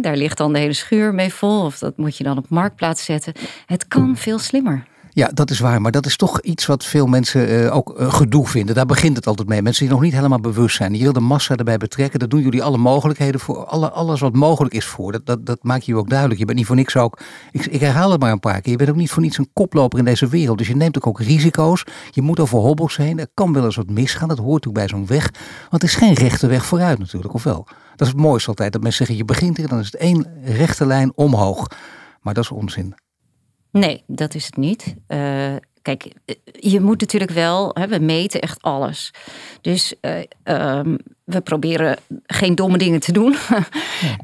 daar 0.00 0.16
ligt 0.16 0.38
dan 0.38 0.52
de 0.52 0.58
hele 0.58 0.72
schuur 0.72 1.14
mee 1.14 1.32
vol. 1.32 1.64
Of 1.64 1.78
dat 1.78 1.96
moet 1.96 2.16
je 2.16 2.24
dan 2.24 2.38
op 2.38 2.48
marktplaats 2.48 3.04
zetten. 3.04 3.32
Het 3.66 3.88
kan 3.88 4.03
veel 4.12 4.38
slimmer. 4.38 4.86
Ja, 5.14 5.30
dat 5.34 5.50
is 5.50 5.58
waar. 5.58 5.80
Maar 5.80 5.92
dat 5.92 6.06
is 6.06 6.16
toch 6.16 6.40
iets 6.40 6.66
wat 6.66 6.84
veel 6.84 7.06
mensen 7.06 7.50
uh, 7.50 7.76
ook 7.76 8.00
uh, 8.00 8.12
gedoe 8.12 8.46
vinden. 8.46 8.74
Daar 8.74 8.86
begint 8.86 9.16
het 9.16 9.26
altijd 9.26 9.48
mee. 9.48 9.62
Mensen 9.62 9.84
die 9.84 9.94
nog 9.94 10.02
niet 10.02 10.12
helemaal 10.12 10.40
bewust 10.40 10.76
zijn. 10.76 10.94
Je 10.94 11.02
wil 11.02 11.12
de 11.12 11.20
massa 11.20 11.56
erbij 11.56 11.76
betrekken. 11.76 12.18
Dat 12.18 12.30
doen 12.30 12.40
jullie 12.40 12.62
alle 12.62 12.76
mogelijkheden 12.76 13.40
voor. 13.40 13.64
Alle, 13.64 13.90
alles 13.90 14.20
wat 14.20 14.34
mogelijk 14.34 14.74
is 14.74 14.84
voor. 14.84 15.12
Dat, 15.12 15.26
dat, 15.26 15.46
dat 15.46 15.58
maak 15.62 15.80
je 15.80 15.96
ook 15.96 16.08
duidelijk. 16.08 16.40
Je 16.40 16.44
bent 16.44 16.58
niet 16.58 16.66
voor 16.66 16.76
niks 16.76 16.96
ook. 16.96 17.20
Ik, 17.52 17.66
ik 17.66 17.80
herhaal 17.80 18.10
het 18.10 18.20
maar 18.20 18.32
een 18.32 18.40
paar 18.40 18.60
keer. 18.60 18.72
Je 18.72 18.78
bent 18.78 18.90
ook 18.90 18.96
niet 18.96 19.10
voor 19.10 19.22
niets 19.22 19.38
een 19.38 19.50
koploper 19.52 19.98
in 19.98 20.04
deze 20.04 20.26
wereld. 20.26 20.58
Dus 20.58 20.68
je 20.68 20.76
neemt 20.76 20.96
ook, 20.96 21.06
ook 21.06 21.20
risico's. 21.20 21.84
Je 22.10 22.22
moet 22.22 22.40
over 22.40 22.58
hobbels 22.58 22.96
heen. 22.96 23.18
Er 23.18 23.28
kan 23.34 23.52
wel 23.52 23.64
eens 23.64 23.76
wat 23.76 23.90
misgaan. 23.90 24.28
Dat 24.28 24.38
hoort 24.38 24.68
ook 24.68 24.74
bij 24.74 24.88
zo'n 24.88 25.06
weg. 25.06 25.30
Want 25.70 25.82
het 25.82 25.90
is 25.90 25.94
geen 25.94 26.14
rechte 26.14 26.46
weg 26.46 26.64
vooruit 26.66 26.98
natuurlijk, 26.98 27.34
of 27.34 27.42
wel? 27.42 27.66
Dat 27.96 28.06
is 28.06 28.12
het 28.12 28.22
mooiste 28.22 28.48
altijd. 28.48 28.72
Dat 28.72 28.82
mensen 28.82 29.06
zeggen, 29.06 29.26
je 29.26 29.32
begint 29.32 29.56
hier, 29.56 29.68
dan 29.68 29.78
is 29.78 29.86
het 29.86 29.96
één 29.96 30.26
rechte 30.44 30.86
lijn 30.86 31.12
omhoog. 31.14 31.66
Maar 32.20 32.34
dat 32.34 32.44
is 32.44 32.50
onzin. 32.50 32.94
Nee, 33.80 34.02
dat 34.06 34.34
is 34.34 34.44
het 34.44 34.56
niet. 34.56 34.94
Uh, 35.08 35.54
kijk, 35.82 36.12
je 36.52 36.80
moet 36.80 37.00
natuurlijk 37.00 37.30
wel, 37.30 37.70
hè, 37.72 37.86
we 37.86 37.98
meten 37.98 38.40
echt 38.40 38.62
alles. 38.62 39.10
Dus 39.60 39.94
uh, 40.00 40.78
um, 40.78 40.96
we 41.24 41.40
proberen 41.40 41.96
geen 42.26 42.54
domme 42.54 42.78
dingen 42.78 43.00
te 43.00 43.12
doen. 43.12 43.32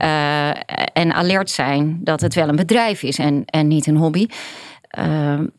uh, 0.03 0.49
en 0.93 1.13
alert 1.13 1.51
zijn 1.51 2.01
dat 2.03 2.21
het 2.21 2.35
wel 2.35 2.49
een 2.49 2.57
bedrijf 2.57 3.03
is 3.03 3.19
en, 3.19 3.45
en 3.45 3.69
niet 3.69 3.87
een 3.87 3.97
hobby. 3.97 4.27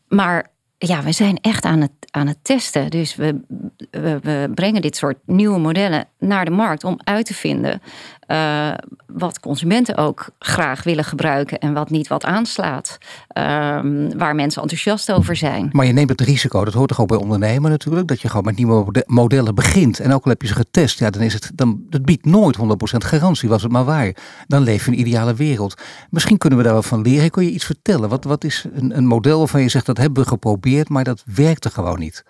maar 0.08 0.51
ja, 0.86 1.02
we 1.02 1.12
zijn 1.12 1.38
echt 1.40 1.64
aan 1.64 1.80
het, 1.80 1.90
aan 2.10 2.26
het 2.26 2.38
testen. 2.42 2.90
Dus 2.90 3.14
we, 3.14 3.40
we, 3.90 4.50
brengen 4.54 4.82
dit 4.82 4.96
soort 4.96 5.18
nieuwe 5.26 5.58
modellen 5.58 6.06
naar 6.18 6.44
de 6.44 6.50
markt 6.50 6.84
om 6.84 7.00
uit 7.04 7.26
te 7.26 7.34
vinden 7.34 7.80
uh, 8.32 8.72
wat 9.06 9.40
consumenten 9.40 9.96
ook 9.96 10.30
graag 10.38 10.82
willen 10.82 11.04
gebruiken 11.04 11.58
en 11.58 11.72
wat 11.72 11.90
niet 11.90 12.08
wat 12.08 12.24
aanslaat. 12.24 12.98
Um, 13.38 14.18
waar 14.18 14.34
mensen 14.34 14.62
enthousiast 14.62 15.12
over 15.12 15.36
zijn. 15.36 15.68
Maar 15.72 15.86
je 15.86 15.92
neemt 15.92 16.08
het 16.08 16.20
risico, 16.20 16.64
dat 16.64 16.74
hoort 16.74 16.88
toch 16.88 17.00
ook 17.00 17.08
bij 17.08 17.16
ondernemen 17.16 17.70
natuurlijk, 17.70 18.08
dat 18.08 18.20
je 18.20 18.28
gewoon 18.28 18.44
met 18.44 18.56
nieuwe 18.56 19.04
modellen 19.06 19.54
begint. 19.54 20.00
En 20.00 20.12
ook 20.12 20.24
al 20.24 20.30
heb 20.30 20.42
je 20.42 20.48
ze 20.48 20.54
getest, 20.54 20.98
ja, 20.98 21.10
dan 21.10 21.22
is 21.22 21.32
het, 21.32 21.50
dan, 21.54 21.82
het 21.90 22.04
biedt 22.04 22.24
nooit 22.24 22.58
100% 22.58 22.60
garantie, 22.96 23.48
was 23.48 23.62
het 23.62 23.72
maar 23.72 23.84
waar. 23.84 24.16
Dan 24.46 24.62
leef 24.62 24.84
je 24.84 24.90
een 24.90 24.98
ideale 24.98 25.34
wereld. 25.34 25.74
Misschien 26.10 26.38
kunnen 26.38 26.58
we 26.58 26.64
daar 26.64 26.74
wat 26.74 26.86
van 26.86 27.02
leren. 27.02 27.30
Kun 27.30 27.44
je 27.44 27.50
iets 27.50 27.64
vertellen? 27.64 28.08
Wat, 28.08 28.24
wat 28.24 28.44
is 28.44 28.66
een, 28.72 28.96
een 28.96 29.06
model 29.06 29.38
waarvan 29.38 29.62
je 29.62 29.68
zegt 29.68 29.86
dat 29.86 29.98
hebben 29.98 30.22
we 30.22 30.28
geprobeerd, 30.28 30.71
maar 30.88 31.04
dat 31.04 31.22
werkte 31.26 31.70
gewoon 31.70 31.98
niet? 31.98 32.24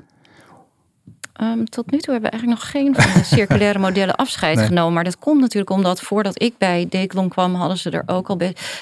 Um, 1.42 1.68
tot 1.68 1.90
nu 1.90 1.98
toe 1.98 2.12
hebben 2.12 2.30
we 2.30 2.36
eigenlijk 2.36 2.60
nog 2.60 2.70
geen 2.70 2.94
van 2.94 3.20
de 3.20 3.26
circulaire 3.36 3.78
modellen 3.78 4.14
afscheid 4.14 4.60
genomen. 4.60 4.92
Maar 4.92 5.04
dat 5.04 5.18
komt 5.18 5.40
natuurlijk 5.40 5.70
omdat 5.70 6.00
voordat 6.00 6.42
ik 6.42 6.58
bij 6.58 6.86
Decathlon 6.88 7.28
kwam, 7.28 7.54
hadden 7.54 7.78
ze 7.78 7.90
er 7.90 8.02
ook 8.06 8.28
al 8.28 8.38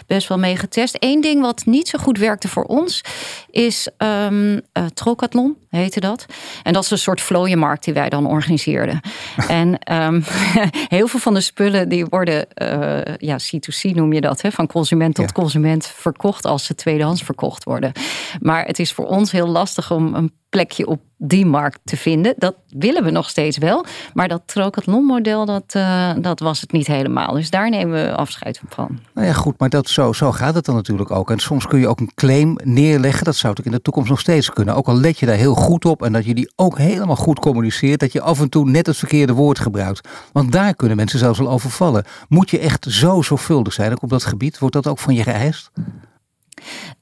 best 0.07 0.29
wel 0.29 0.38
mee 0.38 0.57
getest. 0.57 0.97
Eén 0.99 1.21
ding 1.21 1.40
wat 1.40 1.67
niet 1.67 1.88
zo 1.88 1.99
goed 1.99 2.19
werkte 2.19 2.49
voor 2.49 2.64
ons 2.64 3.05
is 3.50 3.88
um, 3.99 4.52
uh, 4.52 4.61
Trocathlon, 4.95 5.57
heette 5.71 6.00
dat. 6.00 6.26
En 6.62 6.73
dat 6.73 6.85
is 6.85 6.90
een 6.90 6.99
soort 6.99 7.21
vlooienmarkt 7.21 7.85
die 7.85 7.95
wij 7.95 8.09
dan 8.09 8.26
organiseerden. 8.26 9.00
en 9.49 9.93
um, 9.93 10.25
heel 10.97 11.09
veel 11.09 11.21
van 11.21 11.35
de 11.35 11.40
spullen 11.40 11.88
die 11.88 12.07
worden, 12.07 12.47
uh, 12.62 13.17
ja, 13.17 13.38
C2C 13.38 13.95
noem 13.95 14.12
je 14.12 14.21
dat, 14.21 14.40
hè, 14.40 14.50
van 14.50 14.67
consument 14.67 15.14
tot 15.14 15.33
consument 15.33 15.87
verkocht 15.87 16.45
als 16.45 16.64
ze 16.64 16.75
tweedehands 16.75 17.23
verkocht 17.23 17.64
worden. 17.64 17.93
Maar 18.40 18.64
het 18.64 18.79
is 18.79 18.93
voor 18.93 19.07
ons 19.07 19.33
heel 19.33 19.49
lastig 19.49 19.90
om 19.90 20.14
een 20.14 20.33
plekje 20.50 20.87
op 20.87 21.00
die 21.23 21.47
markt 21.47 21.80
te 21.85 21.97
vinden. 21.97 22.35
Dat 22.37 22.54
willen 22.69 23.04
we 23.04 23.11
nog 23.11 23.28
steeds 23.28 23.59
wel. 23.59 23.85
Maar 24.14 24.28
dat 24.28 24.42
Trocathlon-model, 24.47 25.45
dat, 25.45 25.75
uh, 25.76 26.12
dat 26.21 26.40
was 26.40 26.61
het 26.61 26.73
niet 26.73 26.87
helemaal. 26.87 27.35
Dus 27.35 27.50
daar 27.50 27.71
nemen 27.71 28.04
we 28.04 28.14
afscheid 28.14 28.61
van. 28.69 28.99
Nou 29.14 29.26
ja, 29.26 29.33
goed, 29.33 29.59
maar 29.59 29.69
dat, 29.69 29.88
zo, 29.88 30.12
zo 30.12 30.33
gaat 30.33 30.54
het 30.54 30.64
dan 30.64 30.75
natuurlijk 30.75 31.11
ook. 31.11 31.30
En 31.30 31.38
soms 31.38 31.66
kun 31.66 31.78
je 31.80 31.88
ook 31.88 32.00
een 32.00 32.14
claim 32.14 32.57
neerleggen. 32.64 33.25
Dat 33.25 33.37
zou 33.37 33.54
ook 33.59 33.64
in 33.64 33.73
de 33.73 33.83
toekomst 33.83 34.11
nog 34.11 34.21
steeds 34.21 34.50
kunnen. 34.50 34.75
Ook 34.75 34.87
al 34.87 35.00
let 35.00 35.19
je 35.19 35.26
daar 35.26 35.37
heel 35.37 35.54
goed 35.54 35.85
op 35.85 36.02
en 36.02 36.12
dat 36.12 36.25
je 36.25 36.35
die 36.35 36.52
ook 36.57 36.78
helemaal 36.78 37.16
goed 37.16 37.38
communiceert. 37.38 38.00
Dat 38.00 38.12
je 38.12 38.21
af 38.21 38.40
en 38.40 38.49
toe 38.49 38.71
net 38.71 38.87
het 38.87 38.97
verkeerde 38.97 39.33
woord 39.33 39.59
gebruikt. 39.59 40.09
Want 40.33 40.52
daar 40.52 40.75
kunnen 40.75 40.97
mensen 40.97 41.19
zelfs 41.19 41.38
wel 41.38 41.50
overvallen. 41.50 42.04
Moet 42.28 42.50
je 42.50 42.59
echt 42.59 42.87
zo 42.88 43.23
zorgvuldig 43.23 43.73
zijn 43.73 43.92
ook 43.92 44.02
op 44.02 44.11
dat 44.11 44.25
gebied? 44.25 44.59
Wordt 44.59 44.75
dat 44.75 44.87
ook 44.87 44.99
van 44.99 45.14
je 45.14 45.23
geëist? 45.23 45.71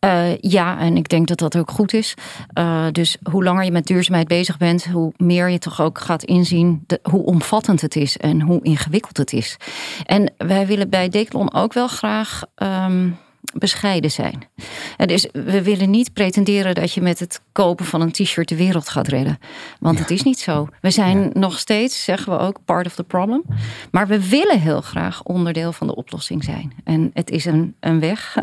Uh, 0.00 0.36
ja, 0.36 0.78
en 0.78 0.96
ik 0.96 1.08
denk 1.08 1.28
dat 1.28 1.38
dat 1.38 1.56
ook 1.56 1.70
goed 1.70 1.92
is. 1.92 2.14
Uh, 2.58 2.86
dus 2.92 3.16
hoe 3.30 3.44
langer 3.44 3.64
je 3.64 3.72
met 3.72 3.86
duurzaamheid 3.86 4.28
bezig 4.28 4.56
bent, 4.56 4.84
hoe 4.84 5.12
meer 5.16 5.48
je 5.48 5.58
toch 5.58 5.80
ook 5.80 5.98
gaat 5.98 6.22
inzien 6.22 6.84
de, 6.86 7.00
hoe 7.02 7.24
omvattend 7.24 7.80
het 7.80 7.96
is 7.96 8.16
en 8.16 8.40
hoe 8.40 8.62
ingewikkeld 8.62 9.16
het 9.16 9.32
is. 9.32 9.56
En 10.04 10.32
wij 10.36 10.66
willen 10.66 10.88
bij 10.88 11.08
Decathlon 11.08 11.54
ook 11.54 11.72
wel 11.72 11.88
graag. 11.88 12.42
Um, 12.56 13.18
bescheiden 13.54 14.10
zijn. 14.10 14.48
dus 14.96 15.28
we 15.32 15.62
willen 15.62 15.90
niet 15.90 16.12
pretenderen 16.12 16.74
dat 16.74 16.92
je 16.92 17.00
met 17.00 17.18
het 17.18 17.40
kopen 17.52 17.84
van 17.84 18.00
een 18.00 18.12
t-shirt 18.12 18.48
de 18.48 18.56
wereld 18.56 18.88
gaat 18.88 19.08
redden. 19.08 19.38
Want 19.80 19.98
het 19.98 20.10
is 20.10 20.22
niet 20.22 20.38
zo. 20.38 20.68
We 20.80 20.90
zijn 20.90 21.30
nog 21.32 21.58
steeds, 21.58 22.04
zeggen 22.04 22.32
we 22.32 22.38
ook, 22.38 22.58
part 22.64 22.86
of 22.86 22.94
the 22.94 23.04
problem. 23.04 23.44
Maar 23.90 24.06
we 24.06 24.28
willen 24.28 24.60
heel 24.60 24.80
graag 24.80 25.22
onderdeel 25.22 25.72
van 25.72 25.86
de 25.86 25.94
oplossing 25.94 26.44
zijn. 26.44 26.72
En 26.84 27.10
het 27.14 27.30
is 27.30 27.44
een, 27.44 27.74
een 27.80 28.00
weg. 28.00 28.36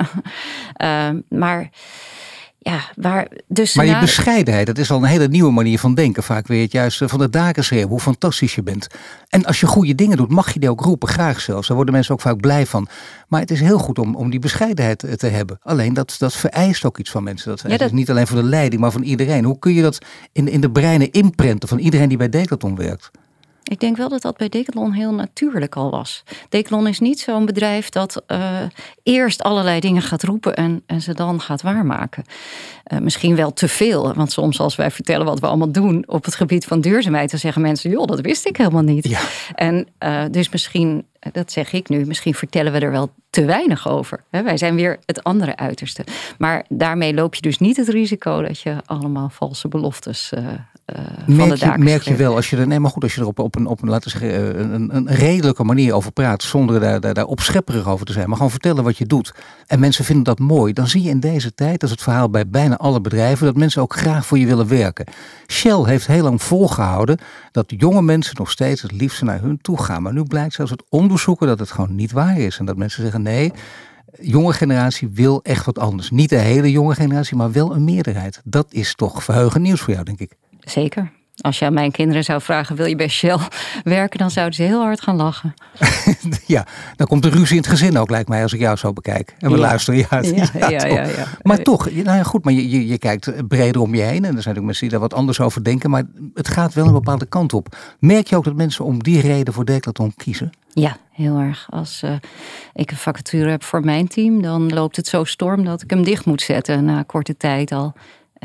uh, 0.82 1.10
maar 1.42 1.70
ja, 2.70 2.82
waar 2.96 3.28
dus 3.48 3.76
maar 3.76 3.86
je 3.86 4.00
bescheidenheid, 4.00 4.66
dat 4.66 4.78
is 4.78 4.92
al 4.92 4.98
een 4.98 5.04
hele 5.04 5.28
nieuwe 5.28 5.52
manier 5.52 5.80
van 5.80 5.96
denken. 5.96 6.24
Vaak 6.24 6.48
weer 6.48 6.62
het 6.62 6.72
juist 6.72 7.02
van 7.06 7.20
de 7.20 7.30
daken 7.30 7.64
schreeuwen, 7.64 7.90
hoe 7.90 8.00
fantastisch 8.00 8.56
je 8.56 8.64
bent. 8.64 8.88
En 9.30 9.46
als 9.46 9.60
je 9.60 9.66
goede 9.66 9.96
dingen 9.96 10.18
doet, 10.18 10.30
mag 10.30 10.54
je 10.54 10.60
die 10.60 10.70
ook 10.70 10.82
roepen, 10.82 11.08
graag 11.08 11.42
zelfs. 11.42 11.68
Daar 11.68 11.76
worden 11.76 11.94
mensen 11.94 12.14
ook 12.14 12.22
vaak 12.22 12.40
blij 12.40 12.66
van. 12.66 12.88
Maar 13.28 13.40
het 13.40 13.52
is 13.52 13.60
heel 13.60 13.78
goed 13.78 14.00
om, 14.00 14.16
om 14.16 14.30
die 14.30 14.40
bescheidenheid 14.40 15.20
te 15.20 15.28
hebben. 15.28 15.60
Alleen 15.62 15.94
dat, 15.94 16.16
dat 16.18 16.34
vereist 16.34 16.86
ook 16.86 16.98
iets 16.98 17.12
van 17.12 17.24
mensen. 17.24 17.50
Dat, 17.50 17.72
ja, 17.72 17.78
dat... 17.78 17.92
niet 17.92 18.10
alleen 18.10 18.28
voor 18.28 18.38
de 18.38 18.44
leiding, 18.44 18.82
maar 18.82 18.92
van 18.92 19.04
iedereen. 19.04 19.44
Hoe 19.44 19.60
kun 19.60 19.74
je 19.74 19.82
dat 19.82 20.06
in, 20.32 20.48
in 20.48 20.62
de 20.62 20.72
breinen 20.72 21.12
inprenten 21.12 21.70
van 21.70 21.80
iedereen 21.80 22.10
die 22.10 22.18
bij 22.18 22.30
Decathlon 22.30 22.76
werkt? 22.76 23.12
Ik 23.70 23.80
denk 23.80 23.98
wel 23.98 24.10
dat 24.10 24.22
dat 24.22 24.38
bij 24.38 24.50
Decathlon 24.50 24.92
heel 24.92 25.14
natuurlijk 25.14 25.76
al 25.76 25.92
was. 25.92 26.24
Decathlon 26.50 26.88
is 26.88 27.00
niet 27.00 27.20
zo'n 27.20 27.46
bedrijf 27.46 27.90
dat 27.90 28.24
uh, 28.28 28.62
eerst 29.04 29.44
allerlei 29.44 29.80
dingen 29.80 30.02
gaat 30.02 30.24
roepen 30.24 30.56
en, 30.56 30.84
en 30.86 31.02
ze 31.02 31.14
dan 31.14 31.42
gaat 31.42 31.62
waarmaken. 31.62 32.24
Uh, 32.94 33.00
misschien 33.00 33.36
wel 33.36 33.54
te 33.54 33.68
veel, 33.68 34.14
want 34.14 34.32
soms 34.32 34.60
als 34.60 34.76
wij 34.76 34.92
vertellen 34.92 35.26
wat 35.26 35.40
we 35.40 35.48
allemaal 35.48 35.72
doen 35.72 36.04
op 36.08 36.26
het 36.26 36.36
gebied 36.36 36.66
van 36.66 36.82
duurzaamheid, 36.82 37.30
dan 37.30 37.40
zeggen 37.40 37.62
mensen, 37.62 37.90
joh, 37.90 38.06
dat 38.06 38.22
wist 38.22 38.46
ik 38.46 38.58
helemaal 38.58 38.82
niet. 38.82 39.08
Ja. 39.08 39.20
En 39.56 39.88
uh, 40.00 40.24
dus 40.32 40.50
misschien, 40.50 41.06
dat 41.32 41.52
zeg 41.52 41.74
ik 41.74 41.90
nu, 41.90 42.06
misschien 42.06 42.34
vertellen 42.34 42.72
we 42.72 42.80
er 42.80 42.92
wel 42.92 43.10
te 43.30 43.46
weinig 43.46 43.88
over. 43.88 44.24
Wij 44.30 44.58
zijn 44.58 44.76
weer 44.76 45.00
het 45.06 45.24
andere 45.24 45.56
uiterste. 45.56 46.06
Maar 46.38 46.66
daarmee 46.70 47.14
loop 47.14 47.36
je 47.36 47.42
dus 47.42 47.58
niet 47.58 47.78
het 47.78 47.88
risico 47.88 48.42
dat 48.42 48.60
je 48.60 48.76
allemaal 48.86 49.30
valse 49.30 49.68
beloftes 49.68 50.32
merk 50.86 51.40
van 51.40 51.50
de 51.50 51.58
daken. 51.58 51.84
merk 51.84 52.02
je 52.02 52.16
wel, 52.16 52.36
als 52.36 52.50
je 52.50 52.58
er, 52.58 52.68
nee, 52.68 52.80
maar 52.80 52.92
goed, 52.92 53.04
als 53.04 53.16
je 53.16 53.22
er 53.22 53.28
op, 53.28 53.40
op, 53.40 53.56
een, 53.56 53.66
op 53.66 53.82
een, 53.82 53.90
laten 53.90 54.12
zeggen, 54.12 54.32
eh, 54.32 54.72
een, 54.72 54.96
een 54.96 55.08
redelijke 55.08 55.64
manier 55.64 55.94
over 55.94 56.12
praat, 56.12 56.44
zonder 56.44 56.80
daar, 56.80 57.00
daar, 57.00 57.14
daar 57.14 57.26
opschepperig 57.26 57.88
over 57.88 58.06
te 58.06 58.12
zijn, 58.12 58.28
maar 58.28 58.36
gewoon 58.36 58.52
vertellen 58.52 58.84
wat 58.84 58.98
je 58.98 59.06
doet. 59.06 59.34
En 59.68 59.80
mensen 59.80 60.06
vinden 60.06 60.24
dat 60.24 60.40
mooi. 60.40 60.74
Dan 60.74 60.88
zie 60.88 61.04
je 61.04 61.10
in 61.10 61.20
deze 61.20 61.54
tijd, 61.54 61.80
dat 61.80 61.84
is 61.84 61.90
het 61.90 62.02
verhaal 62.02 62.30
bij 62.30 62.48
bijna 62.48 62.78
alle 62.78 63.02
bedrijven, 63.02 63.46
dat 63.46 63.56
mensen 63.56 63.82
ook 63.82 63.96
graag 63.96 64.26
voor 64.26 64.38
je 64.38 64.46
willen 64.46 64.68
werken. 64.68 65.06
Shell 65.48 65.84
heeft 65.84 66.08
heel 66.08 66.24
lang 66.24 66.42
volgehouden 66.42 67.20
dat 67.52 67.74
jonge 67.78 68.02
mensen 68.02 68.36
nog 68.38 68.52
steeds 68.52 68.82
het 68.82 68.92
liefste 68.92 69.24
naar 69.24 69.42
hun 69.42 69.62
toe 69.62 69.82
gaan. 69.82 70.02
Maar 70.02 70.14
nu 70.14 70.24
blijkt 70.24 70.54
zelfs 70.54 70.72
het 70.72 70.84
onderzoeken 70.90 71.48
dat 71.48 71.60
het 71.60 71.72
gewoon 71.72 71.96
niet 71.96 72.12
waar 72.12 72.38
is. 72.38 72.58
En 72.60 72.66
dat 72.66 72.78
mensen 72.78 73.02
zeggen 73.02 73.22
nee 73.22 73.52
jonge 74.22 74.54
generatie 74.54 75.10
wil 75.14 75.44
echt 75.44 75.66
wat 75.66 75.80
anders. 75.80 76.10
Niet 76.10 76.30
de 76.30 76.38
hele 76.38 76.72
jonge 76.72 76.96
generatie, 76.96 77.38
maar 77.38 77.52
wel 77.52 77.76
een 77.76 77.84
meerderheid. 77.84 78.42
Dat 78.44 78.68
is 78.70 78.96
toch 78.96 79.24
verheugend 79.24 79.64
nieuws 79.64 79.82
voor 79.82 79.94
jou, 79.94 80.06
denk 80.06 80.20
ik. 80.20 80.38
Zeker. 80.66 81.12
Als 81.42 81.60
je 81.60 81.66
aan 81.66 81.74
mijn 81.74 81.92
kinderen 81.92 82.24
zou 82.24 82.42
vragen: 82.42 82.76
wil 82.76 82.86
je 82.86 82.96
bij 82.96 83.08
Shell 83.08 83.38
werken? 83.84 84.20
dan 84.20 84.32
zouden 84.32 84.56
ze 84.56 84.64
heel 84.64 84.82
hard 84.82 85.02
gaan 85.02 85.16
lachen. 85.16 85.54
ja, 86.46 86.66
dan 86.96 87.08
komt 87.08 87.24
de 87.24 87.30
ruzie 87.30 87.56
in 87.56 87.62
het 87.62 87.72
gezin 87.72 87.98
ook, 87.98 88.10
lijkt 88.10 88.30
mij, 88.30 88.44
als 88.44 88.54
ik 88.54 88.60
jou 88.60 88.78
zo 88.78 88.94
bekijk. 88.94 89.36
En 89.40 89.52
we 89.52 89.58
luisteren. 89.58 90.00
Ja, 90.00 90.08
ja, 90.22 90.70
ja, 90.70 90.86
ja, 90.86 91.04
ja, 91.04 91.28
Maar 91.42 91.58
toch, 91.58 91.92
nou 91.92 92.18
ja, 92.18 92.24
goed, 92.24 92.44
maar 92.44 92.54
je, 92.54 92.70
je, 92.70 92.88
je, 92.88 92.98
kijkt 92.98 93.48
breder 93.48 93.82
om 93.82 93.96
je 93.96 94.02
heen. 94.02 94.26
En 94.26 94.36
er 94.36 94.42
zijn 94.42 94.58
ook 94.58 94.64
mensen 94.64 94.82
die 94.82 94.92
daar 94.92 95.00
wat 95.00 95.14
anders 95.14 95.40
over 95.40 95.64
denken. 95.64 95.90
Maar 95.90 96.04
het 96.34 96.48
gaat 96.48 96.74
wel 96.74 96.86
een 96.86 96.94
bepaalde 96.94 97.26
kant 97.26 97.54
op. 97.54 97.78
Merk 98.00 98.28
je 98.28 98.36
ook 98.36 98.44
dat 98.44 98.56
mensen 98.56 98.86
om 98.86 99.04
die 99.04 99.22
reden 99.22 99.54
voor 99.54 99.66
Decathlon 99.66 100.14
kiezen? 100.18 100.50
Ja, 100.74 100.98
heel 101.12 101.38
erg. 101.38 101.68
Als 101.70 102.02
uh, 102.04 102.16
ik 102.74 102.92
een 102.92 102.98
vacature 102.98 103.50
heb 103.50 103.64
voor 103.64 103.86
mijn 103.86 104.08
team, 104.08 104.42
dan 104.42 104.74
loopt 104.74 104.96
het 104.96 105.08
zo 105.08 105.24
storm 105.24 105.66
dat 105.66 105.82
ik 105.82 105.90
hem 105.90 106.04
dicht 106.04 106.26
moet 106.26 106.42
zetten 106.42 106.86
na 106.86 107.04
korte 107.04 107.38
tijd 107.38 107.72
al. 107.72 107.94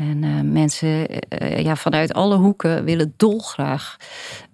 En 0.01 0.23
uh, 0.23 0.51
mensen 0.51 1.07
uh, 1.41 1.59
ja, 1.59 1.75
vanuit 1.75 2.13
alle 2.13 2.35
hoeken 2.35 2.83
willen 2.83 3.13
dolgraag 3.17 3.97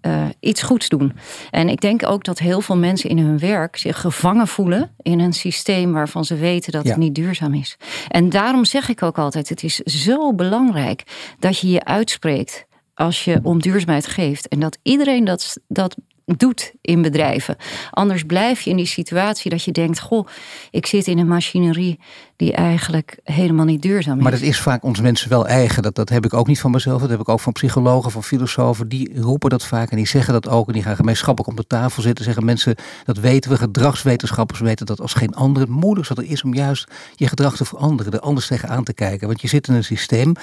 uh, 0.01 0.25
iets 0.39 0.61
goeds 0.61 0.89
doen. 0.89 1.13
En 1.51 1.69
ik 1.69 1.81
denk 1.81 2.07
ook 2.07 2.23
dat 2.23 2.39
heel 2.39 2.61
veel 2.61 2.77
mensen 2.77 3.09
in 3.09 3.17
hun 3.17 3.39
werk 3.39 3.77
zich 3.77 4.01
gevangen 4.01 4.47
voelen 4.47 4.91
in 5.01 5.19
een 5.19 5.33
systeem 5.33 5.93
waarvan 5.93 6.25
ze 6.25 6.35
weten 6.35 6.71
dat 6.71 6.87
het 6.87 6.97
niet 6.97 7.15
duurzaam 7.15 7.53
is. 7.53 7.77
En 8.07 8.29
daarom 8.29 8.65
zeg 8.65 8.89
ik 8.89 9.03
ook 9.03 9.17
altijd: 9.17 9.49
het 9.49 9.63
is 9.63 9.75
zo 9.75 10.33
belangrijk 10.33 11.03
dat 11.39 11.59
je 11.59 11.69
je 11.69 11.85
uitspreekt 11.85 12.65
als 12.93 13.23
je 13.23 13.39
om 13.43 13.61
duurzaamheid 13.61 14.07
geeft. 14.07 14.47
En 14.47 14.59
dat 14.59 14.77
iedereen 14.83 15.25
dat, 15.25 15.57
dat 15.67 15.95
doet 16.35 16.73
in 16.81 17.01
bedrijven. 17.01 17.55
Anders 17.91 18.23
blijf 18.23 18.61
je 18.61 18.69
in 18.69 18.75
die 18.75 18.85
situatie 18.85 19.51
dat 19.51 19.63
je 19.63 19.71
denkt: 19.71 19.99
Goh, 19.99 20.27
ik 20.71 20.85
zit 20.85 21.07
in 21.07 21.17
een 21.17 21.27
machinerie 21.27 21.99
die 22.35 22.53
eigenlijk 22.53 23.19
helemaal 23.23 23.65
niet 23.65 23.81
duurzaam 23.81 24.17
is. 24.17 24.23
Maar 24.23 24.31
dat 24.31 24.41
is 24.41 24.59
vaak 24.59 24.83
ons 24.83 25.01
mensen 25.01 25.29
wel 25.29 25.47
eigen. 25.47 25.83
Dat, 25.83 25.95
dat 25.95 26.09
heb 26.09 26.25
ik 26.25 26.33
ook 26.33 26.47
niet 26.47 26.59
van 26.59 26.71
mezelf. 26.71 27.01
Dat 27.01 27.09
heb 27.09 27.19
ik 27.19 27.29
ook 27.29 27.39
van 27.39 27.53
psychologen, 27.53 28.11
van 28.11 28.23
filosofen. 28.23 28.89
Die 28.89 29.21
roepen 29.21 29.49
dat 29.49 29.65
vaak 29.65 29.91
en 29.91 29.97
die 29.97 30.07
zeggen 30.07 30.33
dat 30.33 30.47
ook. 30.47 30.67
En 30.67 30.73
die 30.73 30.83
gaan 30.83 30.95
gemeenschappelijk 30.95 31.49
om 31.49 31.55
de 31.55 31.67
tafel 31.67 32.01
zitten. 32.01 32.25
Zeggen 32.25 32.45
mensen, 32.45 32.75
dat 33.05 33.17
weten 33.17 33.51
we. 33.51 33.57
Gedragswetenschappers 33.57 34.59
weten 34.59 34.85
dat 34.85 35.01
als 35.01 35.13
geen 35.13 35.33
andere. 35.33 35.65
Het 35.65 35.75
moeilijkste 35.75 36.15
dat 36.15 36.23
er 36.23 36.31
is 36.31 36.43
om 36.43 36.53
juist 36.53 36.91
je 37.15 37.27
gedrag 37.27 37.55
te 37.55 37.65
veranderen. 37.65 38.13
Er 38.13 38.19
anders 38.19 38.47
tegenaan 38.47 38.83
te 38.83 38.93
kijken. 38.93 39.27
Want 39.27 39.41
je 39.41 39.47
zit 39.47 39.67
in 39.67 39.73
een 39.73 39.83
systeem. 39.83 40.33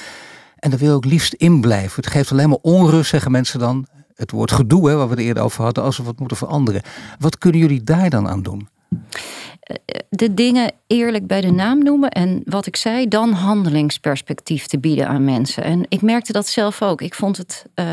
En 0.58 0.70
daar 0.70 0.78
wil 0.78 0.88
je 0.88 0.94
ook 0.94 1.04
liefst 1.04 1.32
in 1.32 1.60
blijven. 1.60 2.02
Het 2.02 2.12
geeft 2.12 2.32
alleen 2.32 2.48
maar 2.48 2.58
onrust, 2.62 3.10
zeggen 3.10 3.30
mensen 3.30 3.58
dan 3.58 3.86
het 4.14 4.30
woord 4.30 4.52
gedoe, 4.52 4.88
hè, 4.88 4.96
waar 4.96 5.08
we 5.08 5.14
het 5.14 5.22
eerder 5.22 5.42
over 5.42 5.64
hadden, 5.64 5.84
als 5.84 5.96
we 5.96 6.02
wat 6.02 6.18
moeten 6.18 6.36
veranderen. 6.36 6.82
Wat 7.18 7.38
kunnen 7.38 7.60
jullie 7.60 7.82
daar 7.82 8.10
dan 8.10 8.28
aan 8.28 8.42
doen? 8.42 8.68
De 10.08 10.34
dingen 10.34 10.72
eerlijk 10.86 11.26
bij 11.26 11.40
de 11.40 11.50
naam 11.50 11.82
noemen 11.82 12.10
en 12.10 12.42
wat 12.44 12.66
ik 12.66 12.76
zei, 12.76 13.08
dan 13.08 13.32
handelingsperspectief 13.32 14.66
te 14.66 14.78
bieden 14.78 15.08
aan 15.08 15.24
mensen. 15.24 15.62
En 15.62 15.86
ik 15.88 16.02
merkte 16.02 16.32
dat 16.32 16.46
zelf 16.46 16.82
ook. 16.82 17.00
Ik 17.00 17.14
vond 17.14 17.36
het 17.36 17.64
uh, 17.74 17.86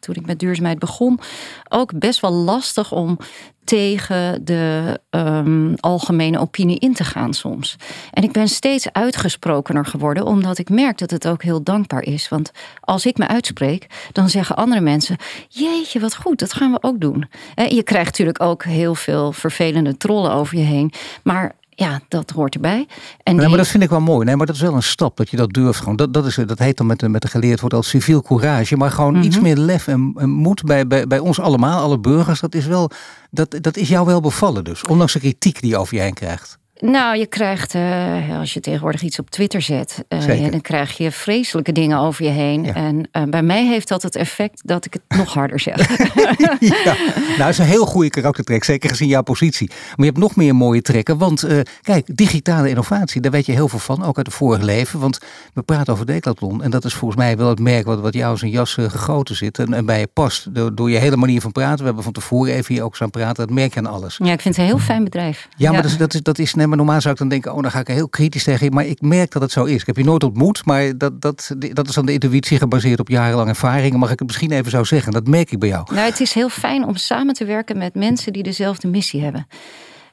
toen 0.00 0.14
ik 0.14 0.26
met 0.26 0.38
duurzaamheid 0.38 0.78
begon 0.78 1.20
ook 1.68 1.98
best 1.98 2.20
wel 2.20 2.32
lastig 2.32 2.92
om 2.92 3.18
tegen 3.66 4.44
de 4.44 5.00
um, 5.10 5.74
algemene 5.80 6.38
opinie 6.38 6.78
in 6.78 6.94
te 6.94 7.04
gaan 7.04 7.34
soms. 7.34 7.76
En 8.12 8.22
ik 8.22 8.32
ben 8.32 8.48
steeds 8.48 8.92
uitgesprokener 8.92 9.86
geworden, 9.86 10.26
omdat 10.26 10.58
ik 10.58 10.68
merk 10.68 10.98
dat 10.98 11.10
het 11.10 11.28
ook 11.28 11.42
heel 11.42 11.62
dankbaar 11.62 12.02
is. 12.02 12.28
Want 12.28 12.50
als 12.80 13.06
ik 13.06 13.18
me 13.18 13.28
uitspreek, 13.28 13.86
dan 14.12 14.28
zeggen 14.28 14.56
andere 14.56 14.80
mensen: 14.80 15.16
Jeetje, 15.48 16.00
wat 16.00 16.16
goed, 16.16 16.38
dat 16.38 16.52
gaan 16.52 16.72
we 16.72 16.78
ook 16.80 17.00
doen. 17.00 17.28
Je 17.68 17.82
krijgt 17.82 18.06
natuurlijk 18.06 18.42
ook 18.42 18.64
heel 18.64 18.94
veel 18.94 19.32
vervelende 19.32 19.96
trollen 19.96 20.32
over 20.32 20.58
je 20.58 20.64
heen. 20.64 20.92
Maar 21.22 21.54
ja, 21.70 22.00
dat 22.08 22.30
hoort 22.30 22.54
erbij. 22.54 22.86
En 23.22 23.36
nee, 23.36 23.48
maar 23.48 23.56
dat 23.56 23.68
vind 23.68 23.82
ik 23.82 23.88
wel 23.88 24.00
mooi. 24.00 24.24
Nee, 24.24 24.36
maar 24.36 24.46
dat 24.46 24.54
is 24.54 24.60
wel 24.60 24.74
een 24.74 24.82
stap 24.82 25.16
dat 25.16 25.30
je 25.30 25.36
dat 25.36 25.52
durft. 25.52 25.78
Gewoon. 25.78 25.96
Dat, 25.96 26.12
dat, 26.12 26.26
is, 26.26 26.34
dat 26.34 26.58
heet 26.58 26.76
dan 26.76 26.86
met, 26.86 26.98
de, 26.98 27.08
met 27.08 27.22
de 27.22 27.28
geleerd 27.28 27.60
wordt 27.60 27.74
als 27.74 27.88
civiel 27.88 28.22
courage. 28.22 28.76
Maar 28.76 28.90
gewoon 28.90 29.22
iets 29.22 29.36
mhm. 29.36 29.44
meer 29.44 29.56
lef 29.56 29.86
en, 29.86 30.12
en 30.16 30.30
moed 30.30 30.64
bij, 30.64 30.86
bij, 30.86 31.06
bij 31.06 31.18
ons 31.18 31.40
allemaal, 31.40 31.82
alle 31.82 31.98
burgers. 31.98 32.40
Dat 32.40 32.54
is, 32.54 32.66
wel, 32.66 32.90
dat, 33.30 33.58
dat 33.60 33.76
is 33.76 33.88
jou 33.88 34.06
wel 34.06 34.20
bevallen 34.20 34.64
dus. 34.64 34.82
Ondanks 34.84 35.12
de 35.12 35.18
kritiek 35.18 35.60
die 35.60 35.70
je 35.70 35.76
over 35.76 35.94
je 35.94 36.00
heen 36.00 36.14
krijgt. 36.14 36.58
Nou, 36.78 37.16
je 37.18 37.26
krijgt, 37.26 37.74
uh, 37.74 38.38
als 38.38 38.54
je 38.54 38.60
tegenwoordig 38.60 39.02
iets 39.02 39.18
op 39.18 39.30
Twitter 39.30 39.62
zet, 39.62 40.04
uh, 40.08 40.40
ja, 40.40 40.50
dan 40.50 40.60
krijg 40.60 40.96
je 40.96 41.10
vreselijke 41.10 41.72
dingen 41.72 41.98
over 41.98 42.24
je 42.24 42.30
heen. 42.30 42.74
En 42.74 43.08
uh, 43.12 43.22
bij 43.22 43.42
mij 43.42 43.66
heeft 43.66 43.88
dat 43.88 44.02
het 44.02 44.16
effect 44.16 44.60
dat 44.64 44.84
ik 44.84 44.92
het 44.92 45.18
nog 45.18 45.34
harder 45.34 45.60
zeg. 45.60 45.88
ja, 46.38 46.56
nou, 46.84 47.38
dat 47.38 47.48
is 47.48 47.58
een 47.58 47.64
heel 47.64 47.86
goede 47.86 48.10
karaktertrek, 48.10 48.64
zeker 48.64 48.88
gezien 48.88 49.08
jouw 49.08 49.22
positie. 49.22 49.68
Maar 49.68 49.94
je 49.96 50.04
hebt 50.04 50.18
nog 50.18 50.36
meer 50.36 50.54
mooie 50.54 50.82
trekken, 50.82 51.18
want 51.18 51.46
kijk, 51.82 52.16
digitale 52.16 52.68
innovatie, 52.68 53.20
daar 53.20 53.30
weet 53.30 53.46
je 53.46 53.52
heel 53.52 53.68
veel 53.68 53.78
van, 53.78 54.04
ook 54.04 54.16
uit 54.16 54.26
het 54.26 54.34
vorige 54.34 54.64
leven. 54.64 55.00
Want 55.00 55.18
we 55.54 55.62
praten 55.62 55.92
over 55.92 56.06
Decathlon 56.06 56.62
en 56.62 56.70
dat 56.70 56.84
is 56.84 56.94
volgens 56.94 57.20
mij 57.20 57.36
wel 57.36 57.48
het 57.48 57.60
merk 57.60 57.86
wat, 57.86 58.00
wat 58.00 58.14
jou 58.14 58.36
zijn 58.36 58.50
jas 58.50 58.72
gegoten 58.72 59.36
zit 59.36 59.58
en, 59.58 59.74
en 59.74 59.86
bij 59.86 59.98
je 59.98 60.08
past. 60.12 60.54
Door, 60.54 60.74
door, 60.74 60.90
je 60.90 60.98
hele 60.98 61.16
manier 61.16 61.40
van 61.40 61.52
praten, 61.52 61.78
we 61.78 61.84
hebben 61.84 62.02
van 62.02 62.12
tevoren 62.12 62.54
even 62.54 62.74
hier 62.74 62.84
ook 62.84 62.96
aan 62.98 63.10
praten, 63.10 63.46
dat 63.46 63.54
merk 63.54 63.74
je 63.74 63.80
aan 63.80 63.86
alles. 63.86 64.16
Ja, 64.24 64.32
ik 64.32 64.40
vind 64.40 64.56
het 64.56 64.64
een 64.64 64.70
heel 64.70 64.84
fijn 64.84 65.04
bedrijf. 65.04 65.48
Ja, 65.56 65.72
maar 65.72 65.82
Dat, 65.82 65.90
is, 65.90 65.96
dat, 65.96 66.14
is, 66.14 66.22
dat 66.22 66.38
is 66.38 66.54
maar 66.68 66.76
normaal 66.76 67.00
zou 67.00 67.12
ik 67.12 67.20
dan 67.20 67.28
denken, 67.28 67.54
oh, 67.54 67.62
dan 67.62 67.70
ga 67.70 67.80
ik 67.80 67.88
er 67.88 67.94
heel 67.94 68.08
kritisch 68.08 68.44
tegen. 68.44 68.72
Maar 68.72 68.86
ik 68.86 69.00
merk 69.00 69.30
dat 69.30 69.42
het 69.42 69.52
zo 69.52 69.64
is. 69.64 69.80
Ik 69.80 69.86
heb 69.86 69.96
je 69.96 70.04
nooit 70.04 70.24
ontmoet, 70.24 70.64
maar 70.64 70.98
dat, 70.98 71.20
dat, 71.20 71.54
dat 71.72 71.88
is 71.88 71.94
dan 71.94 72.06
de 72.06 72.12
intuïtie 72.12 72.58
gebaseerd 72.58 73.00
op 73.00 73.08
jarenlange 73.08 73.48
ervaringen. 73.48 73.98
Mag 73.98 74.10
ik 74.10 74.18
het 74.18 74.28
misschien 74.28 74.52
even 74.52 74.70
zo 74.70 74.84
zeggen? 74.84 75.12
Dat 75.12 75.26
merk 75.26 75.52
ik 75.52 75.58
bij 75.58 75.68
jou. 75.68 75.94
Nou, 75.94 76.06
het 76.06 76.20
is 76.20 76.32
heel 76.32 76.48
fijn 76.48 76.84
om 76.84 76.96
samen 76.96 77.34
te 77.34 77.44
werken 77.44 77.78
met 77.78 77.94
mensen 77.94 78.32
die 78.32 78.42
dezelfde 78.42 78.88
missie 78.88 79.22
hebben. 79.22 79.46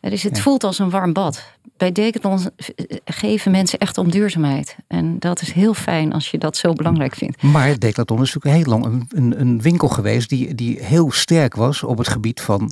Dus 0.09 0.23
het 0.23 0.39
voelt 0.39 0.63
als 0.63 0.79
een 0.79 0.89
warm 0.89 1.13
bad. 1.13 1.43
Bij 1.77 1.91
Decathlon 1.91 2.39
geven 3.05 3.51
mensen 3.51 3.79
echt 3.79 3.97
om 3.97 4.11
duurzaamheid. 4.11 4.75
En 4.87 5.19
dat 5.19 5.41
is 5.41 5.51
heel 5.51 5.73
fijn 5.73 6.13
als 6.13 6.31
je 6.31 6.37
dat 6.37 6.57
zo 6.57 6.73
belangrijk 6.73 7.15
vindt. 7.15 7.41
Maar 7.41 7.79
Decathlon 7.79 8.21
is 8.21 8.33
natuurlijk 8.33 8.65
heel 8.65 8.79
lang 8.79 8.85
een, 8.85 9.07
een, 9.09 9.39
een 9.39 9.61
winkel 9.61 9.87
geweest 9.87 10.29
die, 10.29 10.55
die 10.55 10.83
heel 10.83 11.11
sterk 11.11 11.55
was 11.55 11.83
op 11.83 11.97
het 11.97 12.07
gebied 12.07 12.41
van 12.41 12.71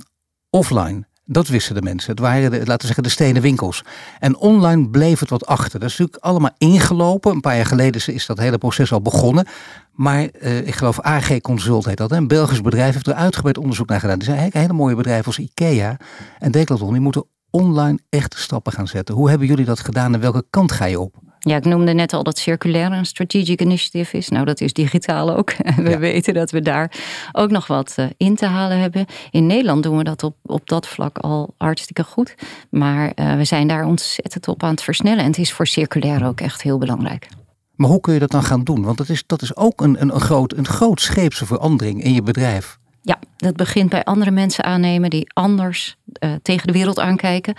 offline. 0.50 1.06
Dat 1.24 1.48
wisten 1.48 1.74
de 1.74 1.82
mensen. 1.82 2.10
Het 2.10 2.20
waren, 2.20 2.50
de, 2.50 2.56
laten 2.56 2.78
we 2.78 2.86
zeggen, 2.86 3.02
de 3.02 3.08
stenen 3.08 3.42
winkels. 3.42 3.84
En 4.18 4.36
online 4.36 4.88
bleef 4.88 5.20
het 5.20 5.30
wat 5.30 5.46
achter. 5.46 5.80
Dat 5.80 5.88
is 5.88 5.98
natuurlijk 5.98 6.24
allemaal 6.24 6.54
ingelopen. 6.58 7.32
Een 7.32 7.40
paar 7.40 7.56
jaar 7.56 7.66
geleden 7.66 8.14
is 8.14 8.26
dat 8.26 8.38
hele 8.38 8.58
proces 8.58 8.92
al 8.92 9.02
begonnen. 9.02 9.46
Maar 9.92 10.28
uh, 10.40 10.66
ik 10.66 10.74
geloof 10.74 11.00
AG 11.00 11.40
Consult 11.40 11.84
heet 11.84 11.96
dat. 11.96 12.12
Een 12.12 12.28
Belgisch 12.28 12.60
bedrijf 12.60 12.92
heeft 12.92 13.06
er 13.06 13.14
uitgebreid 13.14 13.58
onderzoek 13.58 13.88
naar 13.88 14.00
gedaan. 14.00 14.18
Die 14.18 14.28
zijn 14.28 14.50
hele 14.52 14.72
mooie 14.72 14.94
bedrijven 14.94 15.26
als 15.26 15.38
IKEA 15.38 15.96
en 16.38 16.50
Decathlon. 16.50 16.92
Die 16.92 17.00
moeten 17.00 17.24
online 17.50 17.98
echt 18.08 18.34
stappen 18.38 18.72
gaan 18.72 18.88
zetten. 18.88 19.14
Hoe 19.14 19.28
hebben 19.28 19.46
jullie 19.46 19.64
dat 19.64 19.80
gedaan 19.80 20.14
en 20.14 20.20
welke 20.20 20.44
kant 20.50 20.72
ga 20.72 20.84
je 20.84 21.00
op? 21.00 21.21
Ja, 21.44 21.56
ik 21.56 21.64
noemde 21.64 21.92
net 21.92 22.12
al 22.12 22.22
dat 22.22 22.38
circulair 22.38 22.92
een 22.92 23.06
strategic 23.06 23.60
initiative 23.60 24.16
is. 24.16 24.28
Nou, 24.28 24.44
dat 24.44 24.60
is 24.60 24.72
digitaal 24.72 25.36
ook. 25.36 25.52
We 25.76 25.98
weten 25.98 26.34
dat 26.34 26.50
we 26.50 26.60
daar 26.60 26.92
ook 27.32 27.50
nog 27.50 27.66
wat 27.66 27.92
eh, 27.96 28.06
in 28.16 28.36
te 28.36 28.46
halen 28.46 28.78
hebben. 28.78 29.06
In 29.30 29.46
Nederland 29.46 29.82
doen 29.82 29.96
we 29.96 30.04
dat 30.04 30.22
op, 30.22 30.36
op 30.42 30.68
dat 30.68 30.88
vlak 30.88 31.18
al 31.18 31.54
hartstikke 31.58 32.04
goed. 32.04 32.34
Maar 32.70 33.12
uh, 33.14 33.36
we 33.36 33.44
zijn 33.44 33.68
daar 33.68 33.84
ontzettend 33.84 34.48
op 34.48 34.62
aan 34.62 34.70
het 34.70 34.82
versnellen. 34.82 35.18
En 35.18 35.26
het 35.26 35.38
is 35.38 35.52
voor 35.52 35.66
circulair 35.66 36.26
ook 36.26 36.40
echt 36.40 36.62
heel 36.62 36.78
belangrijk. 36.78 37.28
Maar 37.74 37.88
hoe 37.88 38.00
kun 38.00 38.12
je 38.12 38.18
dat 38.18 38.30
dan 38.30 38.42
gaan 38.42 38.64
doen? 38.64 38.82
Want 38.82 38.98
dat 38.98 39.08
is, 39.08 39.22
dat 39.26 39.42
is 39.42 39.56
ook 39.56 39.80
een, 39.80 40.00
een, 40.00 40.14
een, 40.14 40.20
groot, 40.20 40.56
een 40.56 40.66
groot 40.66 41.00
scheepse 41.00 41.46
verandering 41.46 42.02
in 42.02 42.12
je 42.12 42.22
bedrijf. 42.22 42.78
Ja, 43.04 43.18
dat 43.36 43.56
begint 43.56 43.90
bij 43.90 44.04
andere 44.04 44.30
mensen 44.30 44.64
aannemen 44.64 45.10
die 45.10 45.30
anders 45.32 45.96
uh, 46.20 46.32
tegen 46.42 46.66
de 46.66 46.72
wereld 46.72 46.98
aankijken. 46.98 47.54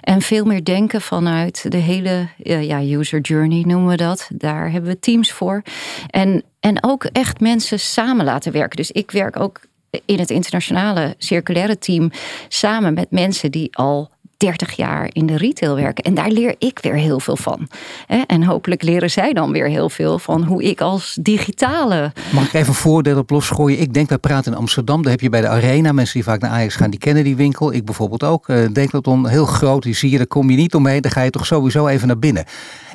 En 0.00 0.22
veel 0.22 0.44
meer 0.44 0.64
denken 0.64 1.00
vanuit 1.00 1.70
de 1.70 1.76
hele 1.76 2.28
uh, 2.42 2.62
ja, 2.62 2.80
user 2.82 3.20
journey 3.20 3.62
noemen 3.66 3.88
we 3.88 3.96
dat. 3.96 4.30
Daar 4.34 4.70
hebben 4.70 4.90
we 4.90 4.98
teams 4.98 5.32
voor. 5.32 5.62
En, 6.10 6.42
en 6.60 6.84
ook 6.84 7.04
echt 7.04 7.40
mensen 7.40 7.80
samen 7.80 8.24
laten 8.24 8.52
werken. 8.52 8.76
Dus 8.76 8.90
ik 8.90 9.10
werk 9.10 9.40
ook 9.40 9.60
in 10.04 10.18
het 10.18 10.30
internationale 10.30 11.14
circulaire 11.18 11.78
team 11.78 12.10
samen 12.48 12.94
met 12.94 13.10
mensen 13.10 13.50
die 13.50 13.76
al 13.76 14.10
30 14.36 14.76
jaar 14.76 15.08
in 15.12 15.26
de 15.26 15.36
retail 15.36 15.74
werken. 15.74 16.04
En 16.04 16.14
daar 16.14 16.30
leer 16.30 16.54
ik 16.58 16.78
weer 16.82 16.94
heel 16.94 17.20
veel 17.20 17.36
van. 17.36 17.68
En 18.26 18.42
hopelijk 18.42 18.82
leren 18.82 19.10
zij 19.10 19.32
dan 19.32 19.52
weer 19.52 19.68
heel 19.68 19.90
veel 19.90 20.18
van 20.18 20.42
hoe 20.44 20.62
ik 20.62 20.80
als 20.80 21.18
digitale. 21.20 22.12
Mag 22.32 22.46
ik 22.46 22.52
even 22.52 22.68
een 22.68 22.74
voordeel 22.74 23.18
op 23.18 23.30
losgooien? 23.30 23.80
Ik 23.80 23.94
denk, 23.94 24.08
wij 24.08 24.18
praten 24.18 24.52
in 24.52 24.58
Amsterdam. 24.58 25.02
Daar 25.02 25.10
heb 25.10 25.20
je 25.20 25.28
bij 25.28 25.40
de 25.40 25.48
Arena. 25.48 25.92
Mensen 25.92 26.14
die 26.14 26.24
vaak 26.24 26.40
naar 26.40 26.50
Ajax 26.50 26.74
gaan, 26.74 26.90
die 26.90 26.98
kennen 26.98 27.24
die 27.24 27.36
winkel. 27.36 27.72
Ik 27.72 27.84
bijvoorbeeld 27.84 28.24
ook. 28.24 28.48
Uh, 28.48 28.68
Decathlon, 28.72 29.28
heel 29.28 29.46
groot. 29.46 29.82
Die 29.82 29.94
zie 29.94 30.10
je, 30.10 30.16
daar 30.16 30.26
kom 30.26 30.50
je 30.50 30.56
niet 30.56 30.74
omheen. 30.74 31.00
Dan 31.00 31.10
ga 31.10 31.22
je 31.22 31.30
toch 31.30 31.46
sowieso 31.46 31.86
even 31.86 32.06
naar 32.06 32.18
binnen. 32.18 32.44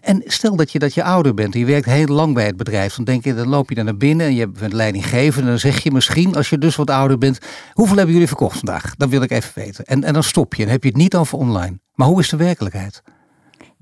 En 0.02 0.22
stel 0.26 0.56
dat 0.56 0.72
je, 0.72 0.80
dat 0.80 0.94
je 0.94 1.04
ouder 1.04 1.34
bent, 1.34 1.54
je 1.54 1.66
werkt 1.66 1.86
heel 1.86 2.06
lang 2.06 2.34
bij 2.34 2.46
het 2.46 2.58
bedrijf, 2.58 2.96
dan 2.96 3.06
denk 3.06 3.24
je, 3.24 3.34
dan 3.34 3.48
loop 3.48 3.70
je 3.70 3.76
daar 3.76 3.84
naar 3.84 3.98
binnen 3.98 4.26
en 4.26 4.36
je 4.36 4.48
bent 4.48 4.74
leidinggevende. 4.74 5.42
En 5.42 5.48
dan 5.48 5.60
zeg 5.60 5.84
je 5.84 5.92
misschien, 5.92 6.36
als 6.36 6.50
je 6.50 6.58
dus 6.58 6.76
wat 6.76 6.90
ouder 6.90 7.18
bent, 7.18 7.40
hoeveel 7.74 7.96
hebben 7.96 8.14
jullie 8.14 8.28
verkocht 8.28 8.58
vandaag? 8.58 8.96
Dat 8.96 9.10
wil 9.10 9.22
ik 9.22 9.32
even 9.32 9.52
weten. 9.56 9.86
En, 9.86 10.04
en 10.04 10.14
dan 10.14 10.24
stop 10.24 10.54
je 10.54 10.64
en 10.64 10.70
heb 10.70 10.84
je 10.84 10.90
het 10.90 10.98
niet 10.98 11.16
over 11.16 11.38
online. 11.38 11.80
Maar 11.94 12.08
hoe 12.08 12.20
is 12.20 12.30
de 12.30 12.38
werkelijkheid? 12.38 13.02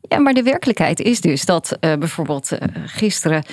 Ja, 0.02 0.20
maar 0.20 0.34
de 0.34 0.44
werkelijkheid 0.44 1.00
is 1.00 1.22
dus 1.22 1.46
dat 1.46 1.78
uh, 1.82 1.94
bijvoorbeeld 1.94 2.52
uh, 2.52 2.60
gisteren 2.86 3.44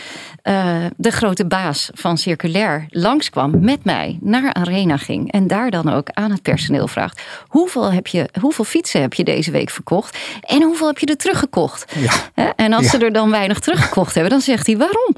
uh, 0.42 0.84
de 0.96 1.10
grote 1.10 1.46
baas 1.46 1.90
van 1.94 2.18
Circulair 2.18 2.86
langskwam 2.88 3.60
met 3.60 3.84
mij 3.84 4.18
naar 4.20 4.52
Arena 4.52 4.96
ging. 4.96 5.32
En 5.32 5.46
daar 5.46 5.70
dan 5.70 5.92
ook 5.92 6.08
aan 6.10 6.30
het 6.30 6.42
personeel 6.42 6.88
vraagt: 6.88 7.22
hoeveel, 7.46 7.92
heb 7.92 8.06
je, 8.06 8.28
hoeveel 8.40 8.64
fietsen 8.64 9.00
heb 9.00 9.14
je 9.14 9.24
deze 9.24 9.50
week 9.50 9.70
verkocht? 9.70 10.18
En 10.40 10.62
hoeveel 10.62 10.86
heb 10.86 10.98
je 10.98 11.06
er 11.06 11.16
teruggekocht? 11.16 11.94
Ja. 12.34 12.52
En 12.56 12.72
als 12.72 12.90
ze 12.90 12.98
er 12.98 13.12
dan 13.12 13.30
weinig 13.30 13.58
teruggekocht 13.58 14.14
hebben, 14.14 14.32
dan 14.32 14.40
zegt 14.40 14.66
hij 14.66 14.76
waarom? 14.76 15.14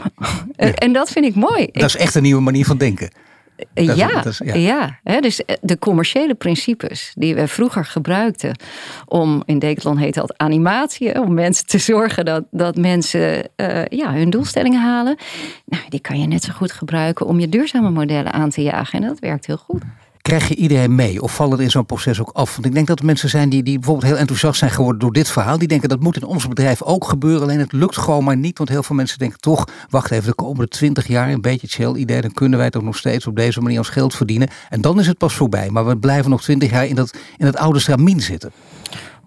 Ja. 0.56 0.72
En 0.72 0.92
dat 0.92 1.10
vind 1.10 1.24
ik 1.24 1.34
mooi. 1.34 1.68
Dat 1.72 1.82
is 1.82 1.96
echt 1.96 2.14
een 2.14 2.22
nieuwe 2.22 2.42
manier 2.42 2.64
van 2.64 2.78
denken 2.78 3.10
ja, 3.74 4.22
ja. 4.54 4.98
ja. 5.04 5.20
dus 5.20 5.44
eh, 5.44 5.56
de 5.60 5.78
commerciële 5.78 6.34
principes 6.34 7.12
die 7.14 7.34
we 7.34 7.48
vroeger 7.48 7.84
gebruikten 7.84 8.56
om, 9.06 9.42
in 9.46 9.58
Decathlon 9.58 9.96
heet 9.96 10.14
dat 10.14 10.34
animatie, 10.36 11.20
om 11.20 11.34
mensen 11.34 11.66
te 11.66 11.78
zorgen 11.78 12.24
dat, 12.24 12.44
dat 12.50 12.76
mensen 12.76 13.48
uh, 13.56 13.84
ja, 13.84 14.12
hun 14.12 14.30
doelstellingen 14.30 14.80
halen. 14.80 15.16
Nou, 15.64 15.82
die 15.88 16.00
kan 16.00 16.20
je 16.20 16.26
net 16.26 16.42
zo 16.42 16.52
goed 16.52 16.72
gebruiken 16.72 17.26
om 17.26 17.40
je 17.40 17.48
duurzame 17.48 17.90
modellen 17.90 18.32
aan 18.32 18.50
te 18.50 18.62
jagen. 18.62 19.02
En 19.02 19.08
dat 19.08 19.18
werkt 19.18 19.46
heel 19.46 19.56
goed. 19.56 19.82
Krijg 20.28 20.48
je 20.48 20.54
iedereen 20.54 20.94
mee 20.94 21.22
of 21.22 21.34
valt 21.34 21.52
het 21.52 21.60
in 21.60 21.70
zo'n 21.70 21.86
proces 21.86 22.20
ook 22.20 22.30
af? 22.32 22.54
Want 22.54 22.66
ik 22.66 22.74
denk 22.74 22.86
dat 22.86 22.98
er 22.98 23.04
mensen 23.04 23.28
zijn 23.28 23.48
die, 23.48 23.62
die 23.62 23.78
bijvoorbeeld 23.78 24.06
heel 24.06 24.20
enthousiast 24.20 24.58
zijn 24.58 24.70
geworden 24.70 25.00
door 25.00 25.12
dit 25.12 25.30
verhaal. 25.30 25.58
Die 25.58 25.68
denken 25.68 25.88
dat 25.88 26.00
moet 26.00 26.16
in 26.16 26.24
ons 26.24 26.48
bedrijf 26.48 26.82
ook 26.82 27.04
gebeuren. 27.04 27.42
Alleen 27.42 27.58
het 27.58 27.72
lukt 27.72 27.96
gewoon 27.96 28.24
maar 28.24 28.36
niet. 28.36 28.58
Want 28.58 28.70
heel 28.70 28.82
veel 28.82 28.96
mensen 28.96 29.18
denken 29.18 29.38
toch, 29.38 29.68
wacht 29.88 30.10
even, 30.10 30.26
de 30.26 30.34
komende 30.34 30.68
twintig 30.68 31.06
jaar 31.06 31.30
een 31.30 31.40
beetje 31.40 31.66
chill 31.66 31.94
idee. 31.94 32.20
Dan 32.20 32.32
kunnen 32.32 32.58
wij 32.58 32.70
toch 32.70 32.82
nog 32.82 32.96
steeds 32.96 33.26
op 33.26 33.36
deze 33.36 33.60
manier 33.60 33.78
ons 33.78 33.88
geld 33.88 34.14
verdienen. 34.14 34.48
En 34.68 34.80
dan 34.80 35.00
is 35.00 35.06
het 35.06 35.18
pas 35.18 35.34
voorbij. 35.34 35.70
Maar 35.70 35.86
we 35.86 35.96
blijven 35.96 36.30
nog 36.30 36.42
twintig 36.42 36.70
jaar 36.70 36.86
in 36.86 36.94
dat, 36.94 37.16
in 37.36 37.44
dat 37.44 37.56
oude 37.56 37.78
stramien 37.78 38.20
zitten. 38.20 38.52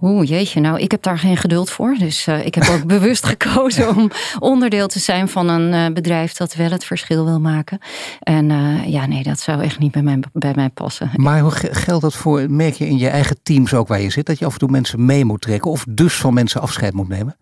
Oeh, 0.02 0.28
jeetje, 0.28 0.60
nou, 0.60 0.80
ik 0.80 0.92
heb 0.92 1.04
daar 1.04 1.20
geen 1.20 1.38
geduld 1.38 1.70
voor. 1.70 1.96
Dus 2.00 2.28
uh, 2.28 2.46
ik 2.46 2.56
heb 2.56 2.68
ook 2.68 2.86
bewust 2.98 3.26
gekozen 3.26 3.96
om 3.96 4.12
onderdeel 4.40 4.88
te 4.88 5.00
zijn 5.00 5.30
van 5.30 5.50
een 5.50 5.74
uh, 5.74 5.94
bedrijf 5.94 6.34
dat 6.34 6.56
wel 6.56 6.70
het 6.70 6.86
verschil 6.86 7.26
wil 7.26 7.40
maken. 7.40 7.80
En 8.20 8.50
uh, 8.50 8.88
ja, 8.88 9.06
nee, 9.06 9.24
dat 9.24 9.40
zou 9.40 9.62
echt 9.62 9.80
niet 9.80 9.92
bij 9.92 10.02
mij, 10.02 10.20
bij 10.34 10.54
mij 10.56 10.70
passen. 10.70 11.12
Maar 11.22 11.40
hoe 11.40 11.52
geldt 11.52 12.02
dat 12.02 12.16
voor, 12.16 12.46
merk 12.50 12.74
je 12.74 12.88
in 12.88 12.98
je 12.98 13.10
eigen 13.10 13.38
teams 13.44 13.74
ook 13.74 13.88
waar 13.88 14.02
je 14.02 14.10
zit, 14.10 14.26
dat 14.26 14.40
je 14.40 14.46
af 14.46 14.54
en 14.54 14.60
toe 14.60 14.70
mensen 14.70 15.06
mee 15.06 15.26
moet 15.26 15.42
trekken 15.42 15.72
of 15.72 15.86
dus 15.90 16.14
van 16.14 16.34
mensen 16.34 16.62
afscheid 16.62 16.94
moet 16.94 17.08
nemen? 17.08 17.36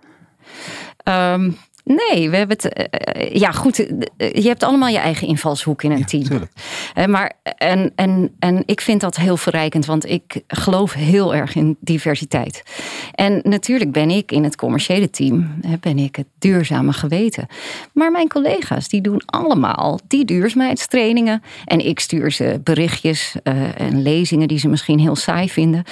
Um, 1.04 1.58
Nee, 1.84 2.30
we 2.30 2.38
hebben 2.38 2.58
het. 2.62 2.74
Eh, 2.74 2.86
eh, 2.90 3.36
ja, 3.36 3.52
goed. 3.52 3.88
Eh, 4.18 4.34
je 4.34 4.48
hebt 4.48 4.64
allemaal 4.64 4.90
je 4.90 4.98
eigen 4.98 5.28
invalshoek 5.28 5.84
in 5.84 5.92
een 5.92 6.06
team. 6.06 6.50
maar 7.10 7.34
en, 7.58 7.92
en, 7.96 8.36
en 8.40 8.64
ik 8.66 8.82
vind 8.82 9.02
dat 9.02 9.16
heel 9.16 9.38
verrijkend, 9.38 9.86
want 9.86 10.10
ik 10.10 10.42
geloof 10.48 10.94
heel 10.94 11.36
erg 11.36 11.56
in 11.56 11.78
diversiteit. 11.80 12.64
En 13.14 13.40
natuurlijk 13.44 13.92
ben 13.92 14.10
ik 14.10 14.32
in 14.32 14.44
het 14.44 14.56
commerciële 14.56 15.10
team, 15.10 15.60
ben 15.80 15.98
ik 15.98 16.16
het 16.16 16.28
duurzame 16.40 16.94
geweten. 16.94 17.48
Maar 17.94 18.12
mijn 18.12 18.28
collega's, 18.28 18.88
die 18.88 19.02
doen 19.02 19.22
allemaal 19.26 20.00
die 20.08 20.26
duurzaamheidstrainingen. 20.26 21.44
En 21.66 21.86
ik 21.86 22.00
stuur 22.00 22.32
ze 22.32 22.62
berichtjes 22.64 23.36
en 23.76 24.02
lezingen 24.02 24.48
die 24.48 24.60
ze 24.60 24.68
misschien 24.68 25.00
heel 25.00 25.16
saai 25.16 25.50
vinden. 25.50 25.84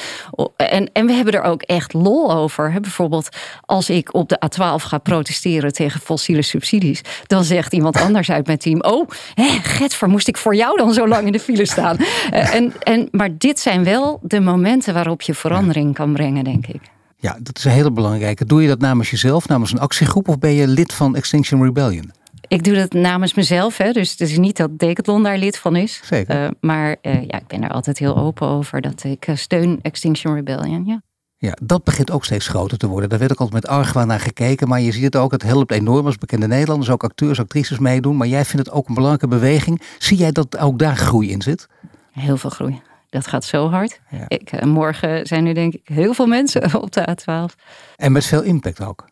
En, 0.56 0.90
en 0.94 1.06
we 1.06 1.14
hebben 1.14 1.34
er 1.34 1.42
ook 1.44 1.62
echt 1.62 1.94
lol 1.94 2.34
over. 2.34 2.82
Bijvoorbeeld 2.82 3.30
als 3.66 3.90
ik 3.90 4.14
op 4.14 4.30
de 4.30 4.40
A12 4.46 4.84
ga 4.84 4.98
protesteren 4.98 5.74
tegen 5.78 6.00
fossiele 6.00 6.42
subsidies. 6.42 7.02
Dan 7.28 7.44
zegt 7.44 7.74
iemand 7.74 7.98
anders 7.98 8.32
uit 8.32 8.46
mijn 8.46 8.58
team: 8.58 8.82
Oh, 8.82 9.10
hè, 9.34 9.48
Getver, 9.62 10.10
moest 10.10 10.28
ik 10.28 10.38
voor 10.38 10.56
jou 10.56 10.78
dan 10.78 10.94
zo 10.94 11.08
lang 11.08 11.26
in 11.26 11.32
de 11.32 11.40
file 11.40 11.66
staan? 11.66 11.98
Eh, 12.32 12.54
en, 12.54 12.74
en, 12.84 13.08
maar 13.12 13.38
dit 13.38 13.60
zijn 13.60 13.84
wel 13.84 14.20
de 14.22 14.40
momenten 14.40 14.94
waarop 14.94 15.22
je 15.22 15.34
verandering 15.34 15.94
kan 15.94 16.14
brengen, 16.14 16.44
denk 16.44 16.68
ik. 16.68 16.82
Ja, 17.18 17.38
dat 17.42 17.58
is 17.58 17.64
een 17.64 17.72
hele 17.72 17.92
belangrijke. 17.92 18.46
Doe 18.46 18.62
je 18.62 18.68
dat 18.68 18.80
namens 18.80 19.10
jezelf, 19.10 19.48
namens 19.48 19.72
een 19.72 19.80
actiegroep, 19.80 20.28
of 20.28 20.40
ben 20.40 20.54
je 20.54 20.68
lid 20.68 20.94
van 20.94 21.16
Extinction 21.16 21.64
Rebellion? 21.64 22.12
Ik 22.48 22.64
doe 22.64 22.76
dat 22.76 22.94
namens 22.94 23.34
mezelf, 23.34 23.78
hè? 23.78 23.92
dus 23.92 24.12
het 24.12 24.22
is 24.22 24.38
niet 24.38 24.58
dat 24.58 24.80
Decathlon 24.80 25.24
daar 25.24 25.38
lid 25.38 25.58
van 25.58 25.76
is. 25.76 26.02
Zeker. 26.04 26.44
Uh, 26.44 26.50
maar 26.60 26.96
uh, 27.02 27.14
ja, 27.14 27.40
ik 27.40 27.48
ben 27.48 27.64
er 27.64 27.70
altijd 27.70 27.98
heel 27.98 28.18
open 28.18 28.48
over 28.48 28.82
dat 28.82 29.04
ik 29.04 29.28
steun 29.34 29.80
Extinction 29.82 30.36
Rebellion. 30.36 30.86
Ja. 30.86 31.02
Ja, 31.40 31.58
dat 31.62 31.84
begint 31.84 32.12
ook 32.12 32.26
steeds 32.26 32.48
groter 32.48 32.78
te 32.78 32.88
worden. 32.88 33.10
Daar 33.10 33.20
werd 33.20 33.32
ook 33.32 33.40
altijd 33.40 33.64
met 33.64 33.72
argwaan 33.72 34.08
naar 34.08 34.20
gekeken. 34.20 34.68
Maar 34.68 34.82
je 34.82 34.92
ziet 34.92 35.04
het 35.04 35.16
ook, 35.16 35.32
het 35.32 35.44
helpt 35.44 35.72
enorm 35.72 36.06
als 36.06 36.18
bekende 36.18 36.48
Nederlanders, 36.48 36.90
ook 36.90 37.04
acteurs, 37.04 37.40
actrices 37.40 37.80
meedoen. 37.80 38.18
Maar 38.18 38.28
jij 38.28 38.46
vindt 38.46 38.66
het 38.66 38.76
ook 38.76 38.88
een 38.88 38.94
belangrijke 38.94 39.28
beweging. 39.28 39.82
Zie 39.98 40.18
jij 40.18 40.32
dat 40.32 40.58
ook 40.58 40.80
daar 40.80 40.96
groei 40.96 41.32
in 41.32 41.42
zit? 41.42 41.68
Heel 42.12 42.38
veel 42.38 42.50
groei. 42.50 42.82
Dat 43.10 43.28
gaat 43.28 43.44
zo 43.44 43.70
hard. 43.70 44.00
Ik, 44.28 44.52
eh, 44.52 44.68
morgen 44.68 45.26
zijn 45.28 45.46
er 45.46 45.54
denk 45.54 45.74
ik 45.74 45.88
heel 45.88 46.14
veel 46.14 46.28
mensen 46.28 46.74
op 46.82 46.92
de 46.92 47.08
A12. 47.10 47.56
En 47.96 48.12
met 48.12 48.26
veel 48.26 48.42
impact 48.42 48.82
ook. 48.82 49.06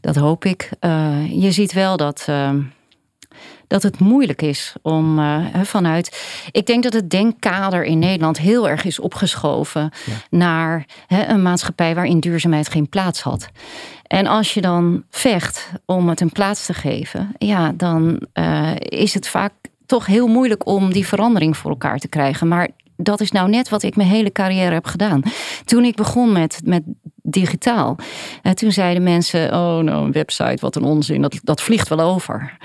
Dat 0.00 0.16
hoop 0.16 0.44
ik. 0.44 0.70
Uh, 0.80 1.42
je 1.42 1.52
ziet 1.52 1.72
wel 1.72 1.96
dat... 1.96 2.26
Uh, 2.28 2.50
dat 3.66 3.82
het 3.82 3.98
moeilijk 3.98 4.42
is 4.42 4.74
om 4.82 5.18
uh, 5.18 5.44
vanuit. 5.62 6.22
Ik 6.50 6.66
denk 6.66 6.82
dat 6.82 6.92
het 6.92 7.10
denkkader 7.10 7.84
in 7.84 7.98
Nederland 7.98 8.38
heel 8.38 8.68
erg 8.68 8.84
is 8.84 8.98
opgeschoven 8.98 9.90
naar 10.30 10.86
een 11.08 11.42
maatschappij 11.42 11.94
waarin 11.94 12.20
duurzaamheid 12.20 12.68
geen 12.68 12.88
plaats 12.88 13.22
had. 13.22 13.48
En 14.02 14.26
als 14.26 14.54
je 14.54 14.60
dan 14.60 15.04
vecht 15.10 15.70
om 15.86 16.08
het 16.08 16.20
een 16.20 16.32
plaats 16.32 16.66
te 16.66 16.74
geven, 16.74 17.32
ja, 17.38 17.72
dan 17.72 18.20
uh, 18.34 18.70
is 18.78 19.14
het 19.14 19.28
vaak 19.28 19.52
toch 19.86 20.06
heel 20.06 20.26
moeilijk 20.26 20.66
om 20.66 20.92
die 20.92 21.06
verandering 21.06 21.56
voor 21.56 21.70
elkaar 21.70 21.98
te 21.98 22.08
krijgen. 22.08 22.48
Maar 22.48 22.68
dat 22.96 23.20
is 23.20 23.30
nou 23.30 23.48
net 23.48 23.68
wat 23.68 23.82
ik 23.82 23.96
mijn 23.96 24.08
hele 24.08 24.32
carrière 24.32 24.74
heb 24.74 24.86
gedaan. 24.86 25.22
Toen 25.64 25.84
ik 25.84 25.96
begon 25.96 26.32
met, 26.32 26.60
met 26.64 26.82
digitaal. 27.30 27.96
En 28.42 28.54
toen 28.54 28.72
zeiden 28.72 29.02
mensen, 29.02 29.52
oh 29.52 29.78
nou 29.78 30.04
een 30.04 30.12
website, 30.12 30.58
wat 30.60 30.76
een 30.76 30.84
onzin, 30.84 31.22
dat, 31.22 31.40
dat 31.42 31.60
vliegt 31.60 31.88
wel 31.88 32.00
over. 32.00 32.56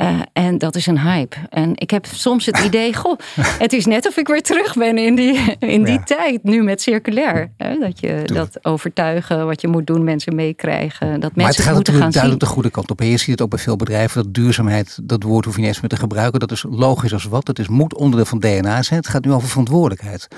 Uh, 0.00 0.20
en 0.32 0.58
dat 0.58 0.76
is 0.76 0.86
een 0.86 1.00
hype. 1.00 1.36
En 1.48 1.72
ik 1.74 1.90
heb 1.90 2.06
soms 2.06 2.46
het 2.46 2.58
idee, 2.58 2.94
goh, 3.00 3.18
het 3.58 3.72
is 3.72 3.86
net 3.86 4.08
of 4.08 4.16
ik 4.16 4.28
weer 4.28 4.42
terug 4.42 4.74
ben 4.74 4.98
in 4.98 5.14
die, 5.14 5.56
in 5.58 5.84
die 5.84 6.02
tijd, 6.02 6.42
nu 6.42 6.62
met 6.62 6.82
circulair. 6.82 7.52
Hè? 7.56 7.78
Dat 7.78 8.00
je 8.00 8.22
dat 8.24 8.64
overtuigen, 8.64 9.46
wat 9.46 9.60
je 9.60 9.68
moet 9.68 9.86
doen, 9.86 10.04
mensen 10.04 10.34
meekrijgen. 10.34 11.08
Dat 11.08 11.20
mensen 11.20 11.34
maar 11.36 11.46
het 11.46 11.60
gaat 11.60 11.74
natuurlijk 11.74 12.12
duidelijk 12.12 12.42
de 12.42 12.48
goede 12.48 12.70
kant 12.70 12.90
op. 12.90 13.00
En 13.00 13.06
je 13.06 13.16
ziet 13.16 13.30
het 13.30 13.42
ook 13.42 13.50
bij 13.50 13.58
veel 13.58 13.76
bedrijven, 13.76 14.22
dat 14.22 14.34
duurzaamheid, 14.34 14.98
dat 15.02 15.22
woord 15.22 15.44
hoef 15.44 15.54
je 15.54 15.60
niet 15.60 15.68
eens 15.68 15.80
meer 15.80 15.90
te 15.90 15.96
gebruiken. 15.96 16.40
Dat 16.40 16.52
is 16.52 16.64
logisch 16.68 17.12
als 17.12 17.24
wat. 17.24 17.46
Het 17.46 17.58
is 17.58 17.68
moet 17.68 17.94
onderdeel 17.94 18.24
van 18.24 18.38
DNA 18.38 18.82
zijn. 18.82 19.00
Het 19.00 19.08
gaat 19.08 19.24
nu 19.24 19.32
over 19.32 19.48
verantwoordelijkheid. 19.48 20.28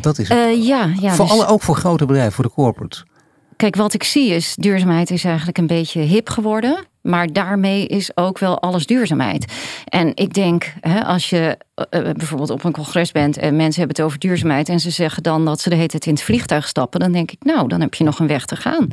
Dat 0.00 0.18
is 0.18 0.28
het. 0.28 0.38
Uh, 0.38 0.66
ja, 0.66 0.92
ja, 1.00 1.14
voor 1.14 1.24
dus... 1.24 1.34
alle, 1.34 1.46
ook 1.46 1.62
voor 1.62 1.76
grote 1.76 2.06
bedrijven, 2.06 2.32
voor 2.32 2.44
de 2.44 2.50
corporates. 2.50 3.04
Kijk, 3.56 3.76
wat 3.76 3.94
ik 3.94 4.04
zie 4.04 4.30
is, 4.30 4.54
duurzaamheid 4.54 5.10
is 5.10 5.24
eigenlijk 5.24 5.58
een 5.58 5.66
beetje 5.66 6.00
hip 6.00 6.28
geworden. 6.28 6.86
Maar 7.02 7.32
daarmee 7.32 7.86
is 7.86 8.16
ook 8.16 8.38
wel 8.38 8.60
alles 8.60 8.86
duurzaamheid. 8.86 9.52
En 9.84 10.12
ik 10.14 10.34
denk, 10.34 10.72
hè, 10.80 11.04
als 11.04 11.30
je 11.30 11.58
uh, 11.76 11.84
bijvoorbeeld 12.12 12.50
op 12.50 12.64
een 12.64 12.72
congres 12.72 13.12
bent 13.12 13.36
en 13.36 13.56
mensen 13.56 13.78
hebben 13.78 13.96
het 13.96 14.04
over 14.06 14.18
duurzaamheid 14.18 14.68
en 14.68 14.80
ze 14.80 14.90
zeggen 14.90 15.22
dan 15.22 15.44
dat 15.44 15.60
ze 15.60 15.68
de 15.68 15.74
hele 15.74 15.88
tijd 15.88 16.06
in 16.06 16.12
het 16.12 16.22
vliegtuig 16.22 16.68
stappen, 16.68 17.00
dan 17.00 17.12
denk 17.12 17.30
ik, 17.30 17.44
nou, 17.44 17.68
dan 17.68 17.80
heb 17.80 17.94
je 17.94 18.04
nog 18.04 18.18
een 18.18 18.26
weg 18.26 18.44
te 18.44 18.56
gaan. 18.56 18.88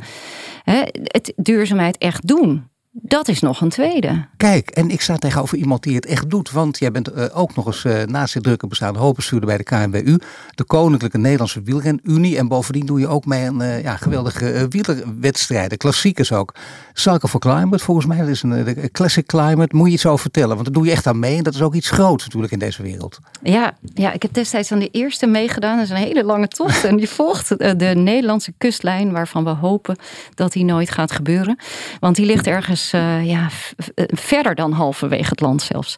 Hè, 0.62 0.82
het 1.02 1.32
duurzaamheid 1.36 1.98
echt 1.98 2.26
doen. 2.26 2.68
Dat 2.92 3.28
is 3.28 3.40
nog 3.40 3.60
een 3.60 3.68
tweede. 3.68 4.26
Kijk, 4.36 4.70
en 4.70 4.90
ik 4.90 5.00
sta 5.00 5.16
tegenover 5.16 5.58
iemand 5.58 5.82
die 5.82 5.94
het 5.94 6.06
echt 6.06 6.30
doet. 6.30 6.50
Want 6.50 6.78
jij 6.78 6.90
bent 6.90 7.16
uh, 7.16 7.24
ook 7.32 7.56
nog 7.56 7.66
eens 7.66 7.84
uh, 7.84 8.02
naast 8.02 8.34
dit 8.34 8.42
drukke 8.42 8.66
bestaande 8.66 8.98
hoofdbestuurder 8.98 9.48
bij 9.48 9.56
de 9.56 9.64
KNWU. 9.64 10.18
De 10.54 10.64
Koninklijke 10.64 11.18
Nederlandse 11.18 11.62
Wielrenunie. 11.62 12.38
En 12.38 12.48
bovendien 12.48 12.86
doe 12.86 13.00
je 13.00 13.08
ook 13.08 13.26
mee 13.26 13.46
aan 13.46 13.62
uh, 13.62 13.82
ja, 13.82 13.96
geweldige 13.96 14.66
wielerwedstrijden. 14.68 15.78
Klassiekers 15.78 16.32
ook. 16.32 16.54
Cycle 16.92 17.28
for 17.28 17.40
Climate, 17.40 17.84
volgens 17.84 18.06
mij. 18.06 18.18
Dat 18.18 18.28
is 18.28 18.42
een 18.42 18.88
Classic 18.92 19.26
Climate. 19.26 19.76
Moet 19.76 19.86
je 19.86 19.94
iets 19.94 20.06
over 20.06 20.20
vertellen? 20.20 20.54
Want 20.54 20.64
daar 20.64 20.74
doe 20.74 20.84
je 20.84 20.90
echt 20.90 21.06
aan 21.06 21.18
mee. 21.18 21.36
En 21.36 21.42
dat 21.42 21.54
is 21.54 21.62
ook 21.62 21.74
iets 21.74 21.90
groots 21.90 22.24
natuurlijk 22.24 22.52
in 22.52 22.58
deze 22.58 22.82
wereld. 22.82 23.18
Ja, 23.42 23.76
ja 23.94 24.12
ik 24.12 24.22
heb 24.22 24.34
destijds 24.34 24.72
aan 24.72 24.78
de 24.78 24.90
eerste 24.90 25.26
meegedaan. 25.26 25.76
Dat 25.76 25.84
is 25.84 25.90
een 25.90 25.96
hele 25.96 26.24
lange 26.24 26.48
tocht. 26.48 26.84
en 26.84 26.96
die 26.96 27.08
volgt 27.08 27.48
de 27.58 27.92
Nederlandse 27.96 28.52
kustlijn. 28.58 29.12
Waarvan 29.12 29.44
we 29.44 29.50
hopen 29.50 29.96
dat 30.34 30.52
die 30.52 30.64
nooit 30.64 30.90
gaat 30.90 31.12
gebeuren. 31.12 31.58
Want 32.00 32.16
die 32.16 32.26
ligt 32.26 32.46
ergens 32.46 32.79
uh, 32.94 33.26
ja, 33.26 33.48
eh, 33.94 34.04
verder 34.08 34.54
dan 34.54 34.72
halverwege 34.72 35.28
het 35.28 35.40
land 35.40 35.62
zelfs. 35.62 35.96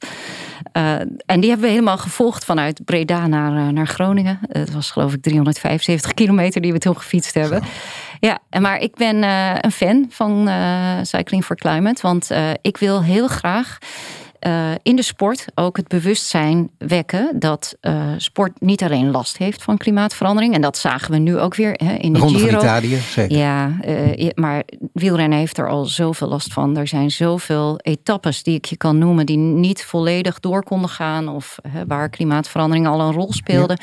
Uh, 0.72 0.92
en 1.26 1.40
die 1.40 1.48
hebben 1.48 1.66
we 1.66 1.72
helemaal 1.72 1.98
gevolgd 1.98 2.44
vanuit 2.44 2.84
Breda 2.84 3.26
naar, 3.26 3.72
naar 3.72 3.86
Groningen. 3.86 4.38
Het 4.48 4.72
was 4.72 4.90
geloof 4.90 5.12
ik 5.12 5.22
375 5.22 6.14
kilometer 6.14 6.60
die 6.60 6.72
we 6.72 6.78
toen 6.78 6.96
gefietst 6.96 7.34
hebben. 7.34 7.62
Ja, 8.20 8.38
maar 8.60 8.78
ik 8.78 8.94
ben 8.94 9.22
een 9.64 9.72
fan 9.72 10.06
van 10.08 10.50
Cycling 11.02 11.44
for 11.44 11.56
Climate. 11.56 12.02
Want 12.02 12.30
ik 12.62 12.76
wil 12.76 13.02
heel 13.02 13.28
graag 13.28 13.78
uh, 14.46 14.70
in 14.83 14.96
de 14.96 15.02
sport 15.02 15.44
ook 15.55 15.76
het 15.76 15.88
bewustzijn 15.88 16.70
wekken 16.78 17.38
dat 17.38 17.76
uh, 17.81 18.02
sport 18.16 18.61
niet 18.61 18.83
alleen 18.83 19.11
last 19.11 19.38
heeft 19.38 19.62
van 19.62 19.76
klimaatverandering. 19.76 20.55
En 20.55 20.61
dat 20.61 20.76
zagen 20.78 21.11
we 21.11 21.18
nu 21.18 21.38
ook 21.38 21.55
weer 21.55 21.72
hè, 21.72 21.94
in 21.94 22.12
de 22.12 22.18
Ronde 22.18 22.38
Giro. 22.38 22.50
Van 22.50 22.61
Italië, 22.61 22.96
zeker. 22.96 23.37
Ja, 23.37 23.76
uh, 23.87 24.31
maar 24.35 24.62
wielrennen 24.92 25.38
heeft 25.38 25.59
er 25.59 25.68
al 25.68 25.85
zoveel 25.85 26.28
last 26.28 26.52
van. 26.52 26.76
Er 26.76 26.87
zijn 26.87 27.11
zoveel 27.11 27.78
etappes 27.78 28.42
die 28.42 28.55
ik 28.55 28.64
je 28.64 28.76
kan 28.76 28.98
noemen 28.98 29.26
die 29.26 29.37
niet 29.37 29.85
volledig 29.85 30.40
door 30.40 30.64
konden 30.64 30.90
gaan 30.90 31.28
of 31.28 31.59
waar 31.87 32.09
klimaatverandering 32.09 32.87
al 32.87 33.00
een 33.00 33.12
rol 33.12 33.33
speelde. 33.33 33.78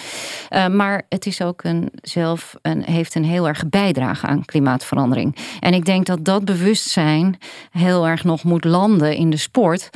Ja. 0.49 0.67
maar 0.67 1.05
het 1.09 1.25
is 1.25 1.41
ook 1.41 1.63
een 1.63 1.89
zelf 2.01 2.55
een, 2.61 2.83
heeft 2.83 3.15
een 3.15 3.25
heel 3.25 3.47
erg 3.47 3.69
bijdrage 3.69 4.27
aan 4.27 4.45
klimaatverandering. 4.45 5.35
En 5.59 5.73
ik 5.73 5.85
denk 5.85 6.05
dat 6.05 6.25
dat 6.25 6.45
bewustzijn 6.45 7.37
heel 7.71 8.07
erg 8.07 8.23
nog 8.23 8.43
moet 8.43 8.65
landen 8.65 9.15
in 9.15 9.29
de 9.29 9.37
sport. 9.37 9.89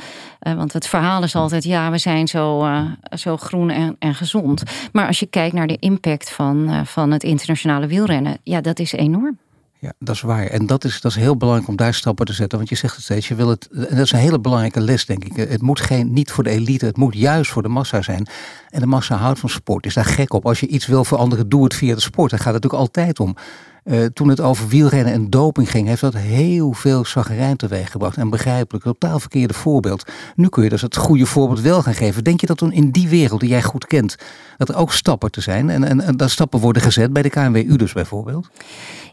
Uh, 0.54 0.60
want 0.60 0.72
het 0.72 0.86
verhaal 0.86 1.22
is 1.22 1.34
altijd, 1.34 1.64
ja, 1.64 1.90
we 1.90 1.98
zijn 1.98 2.28
zo, 2.28 2.64
uh, 2.64 2.90
zo 3.10 3.36
groen 3.36 3.70
en, 3.70 3.96
en, 3.98 4.14
gezond. 4.14 4.62
Maar 4.92 5.06
als 5.06 5.18
je 5.18 5.26
kijkt 5.26 5.54
naar 5.54 5.66
de 5.66 5.76
impact 5.78 6.30
van, 6.30 6.70
uh, 6.70 6.84
van 6.84 7.10
het 7.10 7.22
internationale 7.22 7.86
wielrennen, 7.86 8.38
ja, 8.42 8.60
dat 8.60 8.78
is 8.78 8.92
enorm. 8.92 9.38
Ja, 9.78 9.92
dat 9.98 10.14
is 10.14 10.20
waar. 10.20 10.46
En 10.46 10.66
dat 10.66 10.84
is, 10.84 11.00
dat 11.00 11.10
is 11.10 11.16
heel 11.16 11.36
belangrijk 11.36 11.68
om 11.68 11.76
daar 11.76 11.94
stappen 11.94 12.26
te 12.26 12.32
zetten. 12.32 12.58
Want 12.58 12.70
je 12.70 12.76
zegt 12.76 12.94
het 12.94 13.04
steeds, 13.04 13.28
je 13.28 13.34
wil 13.34 13.48
het. 13.48 13.68
En 13.70 13.96
dat 13.96 14.04
is 14.04 14.12
een 14.12 14.18
hele 14.18 14.40
belangrijke 14.40 14.80
les, 14.80 15.06
denk 15.06 15.24
ik. 15.24 15.36
Het 15.36 15.62
moet 15.62 15.80
geen, 15.80 16.12
niet 16.12 16.30
voor 16.30 16.44
de 16.44 16.50
elite, 16.50 16.86
het 16.86 16.96
moet 16.96 17.14
juist 17.14 17.50
voor 17.50 17.62
de 17.62 17.68
massa 17.68 18.02
zijn. 18.02 18.26
En 18.68 18.80
de 18.80 18.86
massa 18.86 19.16
houdt 19.16 19.38
van 19.38 19.48
sport, 19.48 19.86
is 19.86 19.94
daar 19.94 20.04
gek 20.04 20.32
op. 20.32 20.46
Als 20.46 20.60
je 20.60 20.66
iets 20.66 20.86
wil 20.86 21.04
veranderen, 21.04 21.48
doe 21.48 21.64
het 21.64 21.74
via 21.74 21.94
de 21.94 22.00
sport. 22.00 22.30
Daar 22.30 22.40
gaat 22.40 22.54
het 22.54 22.62
natuurlijk 22.62 22.94
altijd 22.94 23.20
om. 23.20 23.36
Uh, 23.84 24.04
toen 24.04 24.28
het 24.28 24.40
over 24.40 24.68
wielrennen 24.68 25.12
en 25.12 25.30
doping 25.30 25.70
ging, 25.70 25.88
heeft 25.88 26.00
dat 26.00 26.16
heel 26.16 26.72
veel 26.72 27.04
zagrijn 27.04 27.56
teweeggebracht. 27.56 28.16
En 28.16 28.30
begrijpelijk, 28.30 28.84
totaal 28.84 29.18
verkeerde 29.18 29.54
voorbeeld. 29.54 30.10
Nu 30.34 30.48
kun 30.48 30.62
je 30.62 30.68
dus 30.68 30.82
het 30.82 30.96
goede 30.96 31.26
voorbeeld 31.26 31.60
wel 31.60 31.82
gaan 31.82 31.94
geven. 31.94 32.24
Denk 32.24 32.40
je 32.40 32.46
dat 32.46 32.58
toen 32.58 32.72
in 32.72 32.90
die 32.90 33.08
wereld 33.08 33.40
die 33.40 33.48
jij 33.48 33.62
goed 33.62 33.86
kent, 33.86 34.16
dat 34.56 34.68
er 34.68 34.76
ook 34.76 34.92
stappen 34.92 35.30
te 35.30 35.40
zijn? 35.40 35.70
En, 35.70 36.00
en, 36.00 36.16
dat 36.16 36.30
stappen 36.30 36.60
worden 36.60 36.82
gezet 36.82 37.12
bij 37.12 37.22
de 37.22 37.30
KNWU 37.30 37.76
dus 37.76 37.92
bijvoorbeeld? 37.92 38.48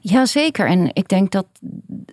Jazeker. 0.02 0.68
En 0.68 0.90
ik 0.94 1.08
denk 1.08 1.32
dat 1.32 1.46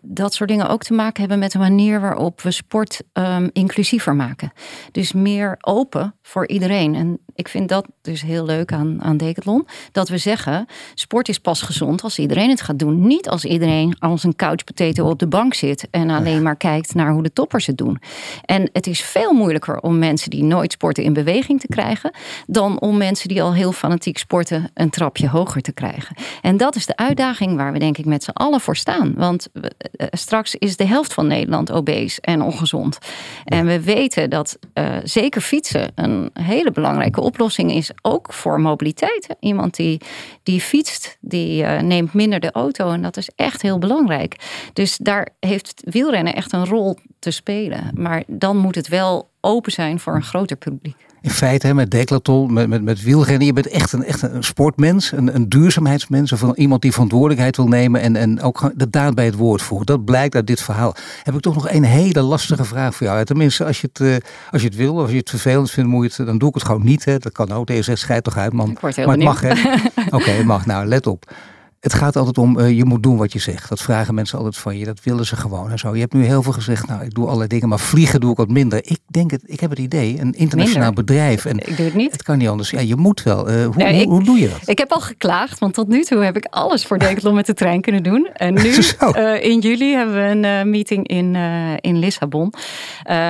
dat 0.02 0.34
soort 0.34 0.48
dingen 0.48 0.68
ook 0.68 0.82
te 0.82 0.94
maken 0.94 1.20
hebben 1.20 1.38
met 1.38 1.52
de 1.52 1.58
manier 1.58 2.00
waarop 2.00 2.40
we 2.40 2.50
sport 2.50 3.02
um, 3.12 3.50
inclusiever 3.52 4.16
maken. 4.16 4.52
Dus 4.92 5.12
meer 5.12 5.56
open 5.60 6.14
voor 6.22 6.48
iedereen. 6.48 6.94
En 6.94 7.18
ik 7.38 7.48
vind 7.48 7.68
dat 7.68 7.86
dus 8.02 8.22
heel 8.22 8.44
leuk 8.44 8.72
aan, 8.72 9.02
aan 9.02 9.16
Decathlon. 9.16 9.66
Dat 9.92 10.08
we 10.08 10.18
zeggen, 10.18 10.66
sport 10.94 11.28
is 11.28 11.38
pas 11.38 11.62
gezond 11.62 12.02
als 12.02 12.18
iedereen 12.18 12.50
het 12.50 12.60
gaat 12.60 12.78
doen. 12.78 13.06
Niet 13.06 13.28
als 13.28 13.44
iedereen 13.44 13.96
als 13.98 14.24
een 14.24 14.36
couch 14.36 14.64
potato 14.64 15.08
op 15.08 15.18
de 15.18 15.26
bank 15.26 15.54
zit 15.54 15.88
en 15.90 16.10
alleen 16.10 16.42
maar 16.42 16.56
kijkt 16.56 16.94
naar 16.94 17.10
hoe 17.12 17.22
de 17.22 17.32
toppers 17.32 17.66
het 17.66 17.78
doen. 17.78 18.00
En 18.44 18.70
het 18.72 18.86
is 18.86 19.00
veel 19.00 19.32
moeilijker 19.32 19.80
om 19.80 19.98
mensen 19.98 20.30
die 20.30 20.42
nooit 20.42 20.72
sporten 20.72 21.04
in 21.04 21.12
beweging 21.12 21.60
te 21.60 21.66
krijgen, 21.66 22.10
dan 22.46 22.80
om 22.80 22.96
mensen 22.96 23.28
die 23.28 23.42
al 23.42 23.54
heel 23.54 23.72
fanatiek 23.72 24.18
sporten 24.18 24.70
een 24.74 24.90
trapje 24.90 25.28
hoger 25.28 25.60
te 25.60 25.72
krijgen. 25.72 26.16
En 26.42 26.56
dat 26.56 26.76
is 26.76 26.86
de 26.86 26.96
uitdaging 26.96 27.56
waar 27.56 27.72
we 27.72 27.78
denk 27.78 27.98
ik 27.98 28.04
met 28.04 28.24
z'n 28.24 28.30
allen 28.30 28.60
voor 28.60 28.76
staan. 28.76 29.14
Want 29.16 29.48
eh, 29.52 30.06
straks 30.10 30.54
is 30.54 30.76
de 30.76 30.86
helft 30.86 31.12
van 31.12 31.26
Nederland 31.26 31.72
obese 31.72 32.20
en 32.20 32.42
ongezond. 32.42 32.98
En 33.44 33.66
we 33.66 33.80
weten 33.80 34.30
dat 34.30 34.58
uh, 34.74 34.96
zeker 35.04 35.40
fietsen 35.40 35.92
een 35.94 36.30
hele 36.32 36.70
belangrijke 36.70 37.26
oplossing 37.28 37.72
is, 37.72 37.90
ook 38.02 38.32
voor 38.32 38.60
mobiliteit. 38.60 39.36
Iemand 39.40 39.76
die, 39.76 40.00
die 40.42 40.60
fietst, 40.60 41.18
die 41.20 41.62
uh, 41.62 41.80
neemt 41.80 42.12
minder 42.12 42.40
de 42.40 42.52
auto 42.52 42.90
en 42.90 43.02
dat 43.02 43.16
is 43.16 43.30
echt 43.36 43.62
heel 43.62 43.78
belangrijk. 43.78 44.36
Dus 44.72 44.96
daar 44.96 45.28
heeft 45.40 45.82
wielrennen 45.84 46.34
echt 46.34 46.52
een 46.52 46.66
rol 46.66 46.98
te 47.18 47.30
spelen. 47.30 47.90
Maar 47.94 48.22
dan 48.26 48.56
moet 48.56 48.74
het 48.74 48.88
wel 48.88 49.30
open 49.40 49.72
zijn 49.72 50.00
voor 50.00 50.14
een 50.14 50.22
groter 50.22 50.56
publiek 50.56 51.07
in 51.20 51.30
feite 51.30 51.66
hè, 51.66 51.74
met 51.74 51.90
declaton, 51.90 52.52
met, 52.52 52.68
met, 52.68 52.82
met 52.82 53.02
wielrennen. 53.02 53.46
Je 53.46 53.52
bent 53.52 53.68
echt 53.68 53.92
een, 53.92 54.04
echt 54.04 54.22
een 54.22 54.44
sportmens, 54.44 55.12
een, 55.12 55.34
een 55.34 55.48
duurzaamheidsmens. 55.48 56.32
Of 56.32 56.42
iemand 56.54 56.82
die 56.82 56.92
verantwoordelijkheid 56.92 57.56
wil 57.56 57.68
nemen 57.68 58.00
en, 58.00 58.16
en 58.16 58.40
ook 58.40 58.72
de 58.74 58.90
daad 58.90 59.14
bij 59.14 59.24
het 59.24 59.34
woord 59.34 59.62
voert. 59.62 59.86
Dat 59.86 60.04
blijkt 60.04 60.34
uit 60.34 60.46
dit 60.46 60.62
verhaal. 60.62 60.94
Heb 61.22 61.34
ik 61.34 61.40
toch 61.40 61.54
nog 61.54 61.70
een 61.70 61.84
hele 61.84 62.20
lastige 62.20 62.64
vraag 62.64 62.94
voor 62.94 63.06
jou. 63.06 63.24
Tenminste, 63.24 63.64
als 63.64 63.80
je 63.80 63.88
het, 63.92 64.00
uh, 64.00 64.16
als 64.50 64.62
je 64.62 64.68
het 64.68 64.76
wil, 64.76 64.94
of 64.94 65.00
als 65.00 65.10
je 65.10 65.16
het 65.16 65.30
vervelend 65.30 65.70
vindt, 65.70 65.90
moet 65.90 66.02
je 66.04 66.12
het, 66.16 66.26
dan 66.26 66.38
doe 66.38 66.48
ik 66.48 66.54
het 66.54 66.64
gewoon 66.64 66.84
niet. 66.84 67.04
Hè. 67.04 67.18
Dat 67.18 67.32
kan 67.32 67.52
ook. 67.52 67.66
Deze 67.66 67.82
zegt, 67.82 67.98
schijt 67.98 68.24
toch 68.24 68.36
uit 68.36 68.52
man. 68.52 68.76
maar 68.80 68.92
het 68.96 69.22
mag 69.22 69.40
hè. 69.40 69.50
Oké, 70.16 70.30
het 70.30 70.46
mag. 70.46 70.66
Nou, 70.66 70.86
let 70.86 71.06
op. 71.06 71.32
Het 71.80 71.94
gaat 71.94 72.16
altijd 72.16 72.38
om, 72.38 72.58
uh, 72.58 72.76
je 72.76 72.84
moet 72.84 73.02
doen 73.02 73.16
wat 73.16 73.32
je 73.32 73.38
zegt. 73.38 73.68
Dat 73.68 73.80
vragen 73.80 74.14
mensen 74.14 74.38
altijd 74.38 74.56
van 74.56 74.78
je. 74.78 74.84
Dat 74.84 75.02
willen 75.02 75.26
ze 75.26 75.36
gewoon 75.36 75.70
en 75.70 75.78
zo. 75.78 75.94
Je 75.94 76.00
hebt 76.00 76.12
nu 76.12 76.24
heel 76.24 76.42
veel 76.42 76.52
gezegd, 76.52 76.86
nou, 76.86 77.04
ik 77.04 77.14
doe 77.14 77.24
allerlei 77.24 77.48
dingen, 77.48 77.68
maar 77.68 77.78
vliegen 77.78 78.20
doe 78.20 78.30
ik 78.30 78.36
wat 78.36 78.48
minder. 78.48 78.78
Ik 78.82 78.98
denk 79.06 79.30
het, 79.30 79.42
ik 79.46 79.60
heb 79.60 79.70
het 79.70 79.78
idee, 79.78 80.20
een 80.20 80.32
internationaal 80.32 80.92
bedrijf. 80.92 81.44
En 81.44 81.58
ik 81.58 81.76
doe 81.76 81.86
het 81.86 81.94
niet. 81.94 82.12
Het 82.12 82.22
kan 82.22 82.38
niet 82.38 82.48
anders. 82.48 82.70
Ja, 82.70 82.80
je 82.80 82.96
moet 82.96 83.22
wel. 83.22 83.50
Uh, 83.50 83.66
hoe, 83.66 83.84
hoe, 83.84 84.04
hoe, 84.04 84.24
doe 84.24 84.38
je 84.38 84.48
dat? 84.48 84.68
Ik 84.68 84.78
heb 84.78 84.92
al 84.92 85.00
geklaagd, 85.00 85.58
want 85.58 85.74
tot 85.74 85.88
nu 85.88 86.02
toe 86.02 86.24
heb 86.24 86.36
ik 86.36 86.46
alles 86.50 86.86
voor 86.86 86.98
Decathlon 86.98 87.34
met 87.34 87.46
de 87.46 87.54
trein 87.54 87.80
kunnen 87.80 88.02
doen. 88.02 88.28
En 88.32 88.54
nu, 88.62 88.74
uh, 89.16 89.44
in 89.44 89.58
juli, 89.58 89.94
hebben 89.94 90.14
we 90.14 90.48
een 90.48 90.70
meeting 90.70 91.08
in, 91.08 91.36
in 91.80 91.98
Lissabon. 91.98 92.52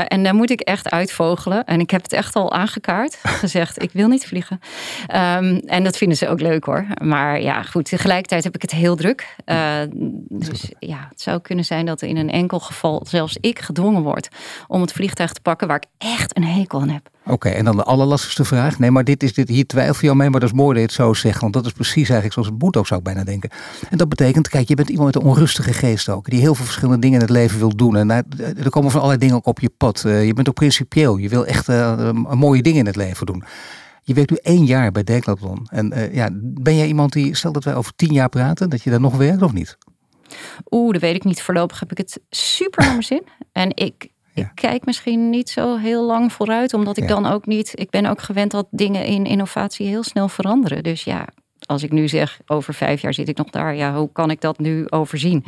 en 0.08 0.22
daar 0.22 0.34
moet 0.34 0.50
ik 0.50 0.61
echt 0.61 0.90
uitvogelen. 0.90 1.64
En 1.64 1.80
ik 1.80 1.90
heb 1.90 2.02
het 2.02 2.12
echt 2.12 2.34
al 2.34 2.52
aangekaart. 2.52 3.18
Gezegd, 3.44 3.82
ik 3.82 3.90
wil 3.92 4.08
niet 4.08 4.26
vliegen. 4.26 4.61
Um, 5.14 5.56
en 5.56 5.84
dat 5.84 5.96
vinden 5.96 6.16
ze 6.16 6.28
ook 6.28 6.40
leuk 6.40 6.64
hoor. 6.64 6.87
Maar 7.02 7.40
ja, 7.40 7.62
goed, 7.62 7.84
tegelijkertijd 7.84 8.38
heb 8.44 8.55
ik 8.55 8.62
het 8.62 8.70
heel 8.70 8.96
druk. 8.96 9.37
Uh, 9.46 9.81
dus 10.29 10.72
ja, 10.79 11.07
het 11.11 11.20
zou 11.20 11.40
kunnen 11.40 11.64
zijn 11.64 11.87
dat 11.87 12.03
in 12.03 12.16
een 12.16 12.31
enkel 12.31 12.61
geval 12.61 13.05
zelfs 13.09 13.37
ik 13.40 13.59
gedwongen 13.59 14.03
word 14.03 14.29
om 14.66 14.81
het 14.81 14.92
vliegtuig 14.92 15.33
te 15.33 15.40
pakken 15.40 15.68
waar 15.68 15.77
ik 15.77 15.88
echt 15.98 16.37
een 16.37 16.44
hekel 16.44 16.81
aan 16.81 16.88
heb. 16.88 17.11
Oké, 17.27 17.48
en 17.48 17.64
dan 17.64 17.77
de 17.77 17.83
allerlastigste 17.83 18.44
vraag. 18.44 18.79
Nee, 18.79 18.90
maar 18.90 19.05
dit 19.05 19.22
is 19.22 19.35
dit, 19.35 19.48
hier 19.48 19.66
twijfel 19.66 20.05
je 20.05 20.11
aan 20.11 20.16
mee, 20.16 20.31
maar 20.31 20.40
dat 20.40 20.48
is 20.48 20.55
mooi 20.55 20.68
dat 20.68 20.77
je 20.77 20.83
het 20.83 21.07
zo 21.07 21.14
zegt. 21.14 21.40
Want 21.40 21.53
dat 21.53 21.66
is 21.66 21.72
precies 21.72 22.09
eigenlijk 22.09 22.33
zoals 22.33 22.48
het 22.48 22.59
moet 22.59 22.77
ook, 22.77 22.87
zou 22.87 22.98
ik 23.01 23.07
bijna 23.07 23.24
denken. 23.24 23.51
En 23.90 23.98
dat 23.98 24.09
betekent, 24.09 24.48
kijk, 24.48 24.68
je 24.68 24.74
bent 24.74 24.88
iemand 24.88 25.14
met 25.14 25.22
een 25.22 25.29
onrustige 25.29 25.72
geest 25.72 26.09
ook. 26.09 26.31
Die 26.31 26.40
heel 26.40 26.55
veel 26.55 26.64
verschillende 26.64 27.01
dingen 27.01 27.20
in 27.20 27.27
het 27.27 27.35
leven 27.35 27.59
wil 27.59 27.77
doen. 27.77 27.96
En 27.96 28.07
nou, 28.07 28.22
er 28.38 28.70
komen 28.70 28.90
van 28.90 29.01
allerlei 29.01 29.20
dingen 29.20 29.37
ook 29.37 29.46
op 29.46 29.61
je 29.61 29.70
pad. 29.77 30.05
Uh, 30.07 30.27
je 30.27 30.33
bent 30.33 30.48
ook 30.48 30.55
principieel. 30.55 31.16
Je 31.16 31.29
wil 31.29 31.46
echt 31.46 31.68
uh, 31.68 32.11
mooie 32.12 32.62
dingen 32.62 32.79
in 32.79 32.87
het 32.87 32.96
leven 32.96 33.27
doen. 33.27 33.44
Je 34.09 34.14
werkt 34.14 34.31
nu 34.31 34.37
één 34.42 34.64
jaar 34.64 34.92
bij 34.92 35.05
Decathlon. 35.05 35.66
En 35.71 35.92
uh, 35.92 36.14
ja, 36.14 36.29
ben 36.33 36.77
jij 36.77 36.87
iemand 36.87 37.12
die, 37.12 37.37
stel 37.37 37.53
dat 37.53 37.64
wij 37.64 37.75
over 37.75 37.94
tien 37.97 38.12
jaar 38.12 38.29
praten, 38.29 38.71
dat 38.71 38.83
je 38.83 38.90
daar 38.90 39.01
nog 39.01 39.16
werkt 39.16 39.42
of 39.42 39.53
niet? 39.53 39.79
Oeh, 40.71 40.92
dat 40.92 41.01
weet 41.01 41.14
ik 41.14 41.25
niet. 41.25 41.42
Voorlopig 41.42 41.81
heb 41.81 41.90
ik 41.90 41.99
het 41.99 42.21
super 42.31 42.83
naar 42.83 42.90
mijn 42.90 43.03
zin. 43.03 43.23
En 43.53 43.77
ik, 43.77 44.09
ja. 44.35 44.42
ik 44.42 44.51
kijk 44.55 44.85
misschien 44.85 45.31
niet 45.31 45.51
zo 45.51 45.77
heel 45.77 46.05
lang 46.07 46.33
vooruit, 46.33 46.75
omdat 46.75 46.97
ik 46.97 47.03
ja. 47.03 47.09
dan 47.09 47.27
ook 47.27 47.47
niet. 47.47 47.73
Ik 47.75 47.90
ben 47.90 48.07
ook 48.07 48.23
gewend 48.23 48.51
dat 48.51 48.66
dingen 48.71 49.05
in 49.05 49.25
innovatie 49.25 49.87
heel 49.87 50.03
snel 50.03 50.29
veranderen. 50.29 50.83
Dus 50.83 51.05
ja, 51.05 51.29
als 51.68 51.83
ik 51.83 51.92
nu 51.92 52.09
zeg, 52.09 52.40
over 52.46 52.74
vijf 52.74 53.00
jaar 53.00 53.14
zit 53.14 53.28
ik 53.28 53.37
nog 53.37 53.50
daar, 53.50 53.74
ja, 53.74 53.94
hoe 53.94 54.12
kan 54.12 54.31
ik 54.31 54.40
dat 54.40 54.59
nu 54.59 54.87
overzien? 54.88 55.44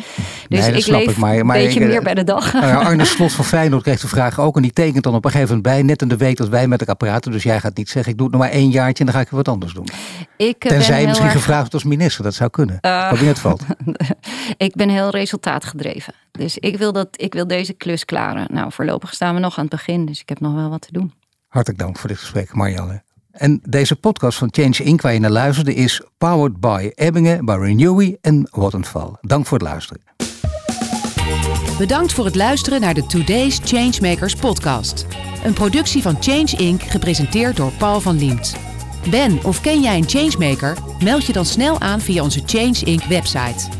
Dus 0.48 0.66
nee, 0.66 0.72
ik 0.72 0.86
leef 0.86 1.10
ik, 1.10 1.16
maar, 1.16 1.46
maar 1.46 1.56
een 1.56 1.62
beetje 1.62 1.80
ik, 1.80 1.86
meer 1.86 2.02
bij 2.02 2.14
de 2.14 2.24
dag. 2.24 2.52
Nou 2.52 2.84
Arne 2.84 3.04
Slot 3.04 3.32
van 3.32 3.44
Feyenoord 3.44 3.82
kreeg 3.82 4.00
de 4.00 4.08
vraag 4.08 4.40
ook 4.40 4.56
en 4.56 4.62
die 4.62 4.72
tekent 4.72 5.04
dan 5.04 5.14
op 5.14 5.24
een 5.24 5.30
gegeven 5.30 5.56
moment 5.56 5.74
bij, 5.74 5.82
net 5.82 6.02
in 6.02 6.08
de 6.08 6.16
week 6.16 6.36
dat 6.36 6.48
wij 6.48 6.68
met 6.68 6.80
elkaar 6.80 6.96
praten. 6.96 7.32
Dus 7.32 7.42
jij 7.42 7.60
gaat 7.60 7.76
niet 7.76 7.88
zeggen, 7.88 8.12
ik 8.12 8.18
doe 8.18 8.26
het 8.26 8.36
nog 8.36 8.44
maar 8.44 8.54
één 8.54 8.70
jaartje 8.70 9.04
en 9.04 9.04
dan 9.04 9.14
ga 9.14 9.20
ik 9.20 9.28
weer 9.28 9.38
wat 9.38 9.48
anders 9.48 9.72
doen. 9.72 9.88
Ik 10.36 10.58
Tenzij 10.58 11.00
je 11.00 11.06
misschien 11.06 11.28
erg... 11.28 11.36
gevraagd 11.36 11.74
als 11.74 11.84
minister, 11.84 12.24
dat 12.24 12.34
zou 12.34 12.50
kunnen. 12.50 12.78
Uh, 12.80 13.10
kabinet 13.10 13.38
valt. 13.38 13.62
ik 14.56 14.74
ben 14.74 14.88
heel 14.88 15.10
resultaatgedreven. 15.10 16.14
Dus 16.30 16.58
ik 16.58 16.78
wil, 16.78 16.92
dat, 16.92 17.08
ik 17.12 17.34
wil 17.34 17.46
deze 17.46 17.72
klus 17.72 18.04
klaren. 18.04 18.46
Nou, 18.50 18.72
voorlopig 18.72 19.14
staan 19.14 19.34
we 19.34 19.40
nog 19.40 19.58
aan 19.58 19.64
het 19.64 19.72
begin, 19.72 20.06
dus 20.06 20.20
ik 20.20 20.28
heb 20.28 20.40
nog 20.40 20.54
wel 20.54 20.70
wat 20.70 20.80
te 20.80 20.92
doen. 20.92 21.12
Hartelijk 21.48 21.80
dank 21.80 21.98
voor 21.98 22.08
dit 22.08 22.18
gesprek, 22.18 22.54
Marianne. 22.54 23.02
En 23.40 23.60
deze 23.68 23.96
podcast 23.96 24.38
van 24.38 24.48
Change 24.50 24.84
Inc. 24.84 25.00
waar 25.00 25.12
je 25.12 25.18
naar 25.18 25.30
luisterde 25.30 25.74
is 25.74 26.02
powered 26.18 26.60
by 26.60 26.90
Ebbingen, 26.94 27.44
by 27.44 27.56
Renewy 27.60 28.16
en 28.20 28.48
Vattenfall. 28.50 29.10
Dank 29.20 29.46
voor 29.46 29.58
het 29.58 29.66
luisteren. 29.66 30.02
Bedankt 31.78 32.12
voor 32.12 32.24
het 32.24 32.34
luisteren 32.34 32.80
naar 32.80 32.94
de 32.94 33.06
Today's 33.06 33.60
Changemakers 33.64 34.34
podcast. 34.34 35.06
Een 35.44 35.52
productie 35.52 36.02
van 36.02 36.16
Change 36.20 36.56
Inc. 36.56 36.82
gepresenteerd 36.82 37.56
door 37.56 37.72
Paul 37.72 38.00
van 38.00 38.18
Liemt. 38.18 38.56
Ben 39.10 39.44
of 39.44 39.60
ken 39.60 39.80
jij 39.80 39.96
een 39.96 40.08
changemaker? 40.08 40.76
Meld 41.04 41.26
je 41.26 41.32
dan 41.32 41.46
snel 41.46 41.80
aan 41.80 42.00
via 42.00 42.22
onze 42.22 42.42
Change 42.46 42.84
Inc. 42.84 43.02
website. 43.02 43.79